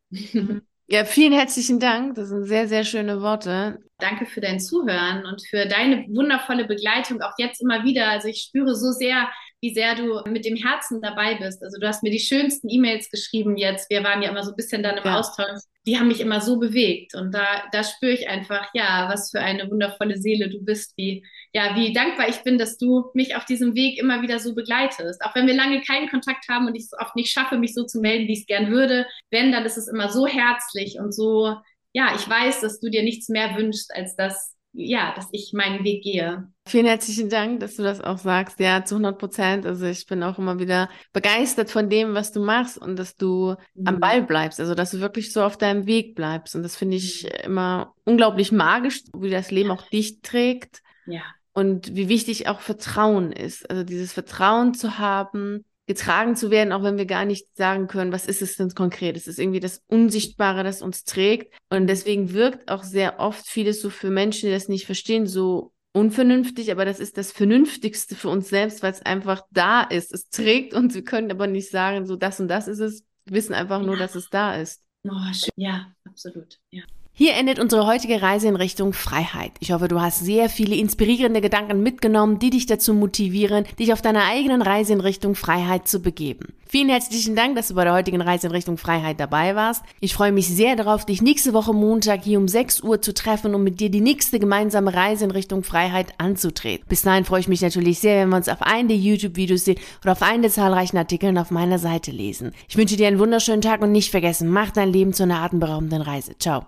Ja, 0.89 1.05
vielen 1.05 1.33
herzlichen 1.33 1.81
Dank. 1.81 2.15
Das 2.15 2.29
sind 2.29 2.45
sehr, 2.45 2.69
sehr 2.69 2.85
schöne 2.85 3.21
Worte. 3.21 3.81
Danke 3.99 4.25
für 4.25 4.41
dein 4.41 4.61
Zuhören 4.61 5.27
und 5.27 5.43
für 5.45 5.67
deine 5.67 6.07
wundervolle 6.09 6.65
Begleitung, 6.65 7.21
auch 7.23 7.33
jetzt 7.39 7.61
immer 7.61 7.83
wieder. 7.83 8.09
Also 8.09 8.29
ich 8.29 8.43
spüre 8.43 8.75
so 8.77 8.93
sehr, 8.93 9.29
wie 9.61 9.73
sehr 9.73 9.95
du 9.95 10.21
mit 10.31 10.45
dem 10.45 10.57
Herzen 10.57 11.01
dabei 11.01 11.35
bist. 11.37 11.63
Also 11.63 11.79
du 11.81 11.87
hast 11.87 12.03
mir 12.03 12.11
die 12.11 12.21
schönsten 12.21 12.69
E-Mails 12.69 13.11
geschrieben 13.11 13.57
jetzt. 13.57 13.89
Wir 13.91 14.05
waren 14.05 14.23
ja 14.23 14.31
immer 14.31 14.43
so 14.43 14.51
ein 14.51 14.57
bisschen 14.57 14.83
dann 14.83 14.99
im 14.99 15.05
ja. 15.05 15.19
Austausch. 15.19 15.61
Die 15.87 15.99
haben 15.99 16.09
mich 16.09 16.21
immer 16.21 16.41
so 16.41 16.59
bewegt. 16.59 17.15
Und 17.15 17.33
da, 17.33 17.65
da 17.73 17.83
spüre 17.83 18.13
ich 18.13 18.29
einfach, 18.29 18.69
ja, 18.75 19.09
was 19.11 19.31
für 19.31 19.41
eine 19.41 19.71
wundervolle 19.71 20.19
Seele 20.19 20.51
du 20.51 20.63
bist, 20.63 20.93
wie, 20.97 21.25
ja, 21.53 21.75
wie 21.75 21.93
dankbar 21.93 22.29
ich 22.29 22.43
bin, 22.43 22.59
dass 22.59 22.77
du 22.77 23.11
mich 23.15 23.35
auf 23.35 23.45
diesem 23.45 23.75
Weg 23.75 23.99
immer 23.99 24.21
wieder 24.23 24.39
so 24.39 24.55
begleitest. 24.55 25.23
Auch 25.25 25.35
wenn 25.35 25.47
wir 25.47 25.55
lange 25.55 25.81
keinen 25.81 26.09
Kontakt 26.09 26.49
haben 26.49 26.67
und 26.67 26.75
ich 26.75 26.85
es 26.85 26.93
oft 26.99 27.17
nicht 27.17 27.33
schaffe, 27.33 27.57
mich 27.57 27.75
so 27.75 27.85
zu 27.85 28.01
melden, 28.01 28.29
wie 28.29 28.33
ich 28.33 28.41
es 28.41 28.47
gern 28.47 28.71
würde. 28.71 29.07
Wenn, 29.31 29.53
dann 29.53 29.65
ist 29.65 29.79
es 29.79 29.89
immer 29.89 30.11
so 30.11 30.27
herzlich 30.27 30.99
und 30.99 31.15
so, 31.15 31.55
ja, 31.93 32.15
ich 32.15 32.29
weiß, 32.29 32.61
dass 32.61 32.79
du 32.79 32.91
dir 32.91 33.03
nichts 33.03 33.29
mehr 33.29 33.57
wünschst, 33.57 33.95
als 33.95 34.17
dass 34.17 34.57
ja, 34.77 35.15
dass 35.15 35.29
ich 35.33 35.53
meinen 35.55 35.85
Weg 35.85 36.03
gehe. 36.03 36.53
Vielen 36.69 36.87
herzlichen 36.87 37.29
Dank, 37.29 37.61
dass 37.61 37.77
du 37.77 37.85
das 37.85 38.01
auch 38.01 38.19
sagst. 38.19 38.59
Ja, 38.59 38.85
zu 38.85 38.97
100 38.97 39.19
Prozent. 39.19 39.67
Also 39.67 39.87
ich 39.87 40.05
bin 40.07 40.25
auch 40.25 40.37
immer 40.37 40.59
wieder 40.59 40.91
begeistert 41.13 41.71
von 41.71 41.89
dem, 41.89 42.15
was 42.15 42.33
du 42.33 42.45
machst 42.45 42.77
und 42.77 42.97
dass 42.97 43.17
du 43.17 43.55
mhm. 43.75 43.87
am 43.87 44.01
Ball 44.01 44.23
bleibst. 44.23 44.59
Also 44.59 44.75
dass 44.75 44.91
du 44.91 45.01
wirklich 45.01 45.33
so 45.33 45.45
auf 45.45 45.57
deinem 45.57 45.87
Weg 45.87 46.17
bleibst. 46.17 46.57
Und 46.57 46.65
das 46.65 46.75
finde 46.75 46.97
ich 46.97 47.23
mhm. 47.23 47.31
immer 47.45 47.95
unglaublich 48.05 48.51
magisch, 48.51 49.05
wie 49.17 49.31
das 49.31 49.53
Leben 49.53 49.71
auch 49.71 49.89
dich 49.89 50.23
trägt. 50.23 50.83
Ja. 51.07 51.23
Und 51.53 51.95
wie 51.95 52.09
wichtig 52.09 52.49
auch 52.49 52.59
Vertrauen 52.59 53.31
ist. 53.31 53.71
Also 53.71 53.85
dieses 53.85 54.13
Vertrauen 54.13 54.75
zu 54.75 54.99
haben, 54.99 55.65
getragen 55.87 56.35
zu 56.35 56.51
werden, 56.51 56.73
auch 56.73 56.83
wenn 56.83 56.99
wir 56.99 57.07
gar 57.07 57.25
nicht 57.25 57.57
sagen 57.57 57.87
können, 57.87 58.11
was 58.11 58.27
ist 58.27 58.43
es 58.43 58.57
denn 58.57 58.71
konkret. 58.71 59.17
Es 59.17 59.29
ist 59.29 59.39
irgendwie 59.39 59.61
das 59.61 59.83
Unsichtbare, 59.87 60.65
das 60.65 60.83
uns 60.83 61.05
trägt. 61.05 61.55
Und 61.71 61.87
deswegen 61.87 62.33
wirkt 62.33 62.69
auch 62.69 62.83
sehr 62.83 63.21
oft 63.21 63.47
vieles 63.47 63.81
so 63.81 63.89
für 63.89 64.11
Menschen, 64.11 64.47
die 64.47 64.53
das 64.53 64.69
nicht 64.69 64.85
verstehen, 64.85 65.29
so 65.29 65.73
unvernünftig, 65.97 66.71
aber 66.71 66.85
das 66.85 67.01
ist 67.01 67.17
das 67.17 67.33
Vernünftigste 67.33 68.15
für 68.15 68.29
uns 68.29 68.51
selbst, 68.51 68.83
weil 68.83 68.93
es 68.93 69.01
einfach 69.01 69.43
da 69.51 69.83
ist. 69.83 70.13
Es 70.13 70.29
trägt 70.29 70.75
uns, 70.75 70.95
wir 70.95 71.05
können 71.05 71.31
aber 71.31 71.47
nicht 71.47 71.71
sagen, 71.71 72.05
so 72.05 72.17
das 72.17 72.39
und 72.39 72.49
das 72.49 72.69
ist 72.69 72.81
es. 72.81 73.05
Wir 73.25 73.37
wissen 73.37 73.55
einfach 73.55 73.81
nur, 73.81 73.97
dass 73.97 74.15
es 74.15 74.29
da 74.29 74.57
ist. 74.57 74.83
Oh, 75.05 75.33
schön. 75.33 75.51
Ja, 75.57 75.87
absolut. 76.05 76.59
Ja. 76.71 76.83
Hier 77.19 77.33
endet 77.33 77.59
unsere 77.59 77.87
heutige 77.87 78.21
Reise 78.21 78.47
in 78.47 78.57
Richtung 78.57 78.93
Freiheit. 78.93 79.53
Ich 79.61 79.73
hoffe, 79.73 79.89
du 79.89 80.03
hast 80.03 80.23
sehr 80.23 80.51
viele 80.51 80.77
inspirierende 80.77 81.41
Gedanken 81.41 81.83
mitgenommen, 81.83 82.39
die 82.39 82.51
dich 82.51 82.67
dazu 82.67 82.93
motivieren, 82.93 83.65
dich 83.79 83.95
auf 83.95 84.03
deiner 84.03 84.27
eigenen 84.27 84.61
Reise 84.61 84.93
in 84.93 85.01
Richtung 85.01 85.35
Freiheit 85.35 85.89
zu 85.89 86.01
begeben. 86.01 86.53
Vielen 86.69 86.91
herzlichen 86.91 87.35
Dank, 87.35 87.57
dass 87.57 87.69
du 87.69 87.75
bei 87.75 87.85
der 87.85 87.95
heutigen 87.95 88.21
Reise 88.21 88.49
in 88.49 88.53
Richtung 88.53 88.77
Freiheit 88.77 89.19
dabei 89.19 89.55
warst. 89.57 89.83
Ich 90.01 90.13
freue 90.13 90.31
mich 90.31 90.49
sehr 90.49 90.77
darauf, 90.77 91.07
dich 91.07 91.23
nächste 91.23 91.55
Woche 91.55 91.73
Montag 91.73 92.23
hier 92.23 92.39
um 92.39 92.49
6 92.49 92.83
Uhr 92.83 93.01
zu 93.01 93.15
treffen, 93.15 93.55
um 93.55 93.65
mit 93.65 93.81
dir 93.81 93.89
die 93.89 94.03
nächste 94.03 94.39
gemeinsame 94.39 94.93
Reise 94.93 95.25
in 95.25 95.31
Richtung 95.31 95.63
Freiheit 95.63 96.09
anzutreten. 96.19 96.85
Bis 96.87 97.01
dahin 97.01 97.25
freue 97.25 97.41
ich 97.41 97.49
mich 97.49 97.63
natürlich 97.63 97.99
sehr, 97.99 98.21
wenn 98.21 98.29
wir 98.29 98.37
uns 98.37 98.51
auf 98.51 98.61
einen 98.61 98.89
der 98.89 98.99
YouTube-Videos 98.99 99.65
sehen 99.65 99.79
oder 100.03 100.13
auf 100.13 100.23
einen 100.23 100.43
der 100.43 100.51
zahlreichen 100.51 100.99
Artikeln 100.99 101.39
auf 101.39 101.51
meiner 101.51 101.79
Seite 101.79 102.11
lesen. 102.11 102.53
Ich 102.69 102.77
wünsche 102.77 102.99
dir 102.99 103.07
einen 103.07 103.21
wunderschönen 103.21 103.63
Tag 103.63 103.81
und 103.81 103.93
nicht 103.93 104.11
vergessen, 104.11 104.51
mach 104.51 104.71
dein 104.71 104.93
Leben 104.93 105.15
zu 105.15 105.23
einer 105.23 105.41
atemberaubenden 105.41 106.03
Reise. 106.03 106.37
Ciao. 106.39 106.65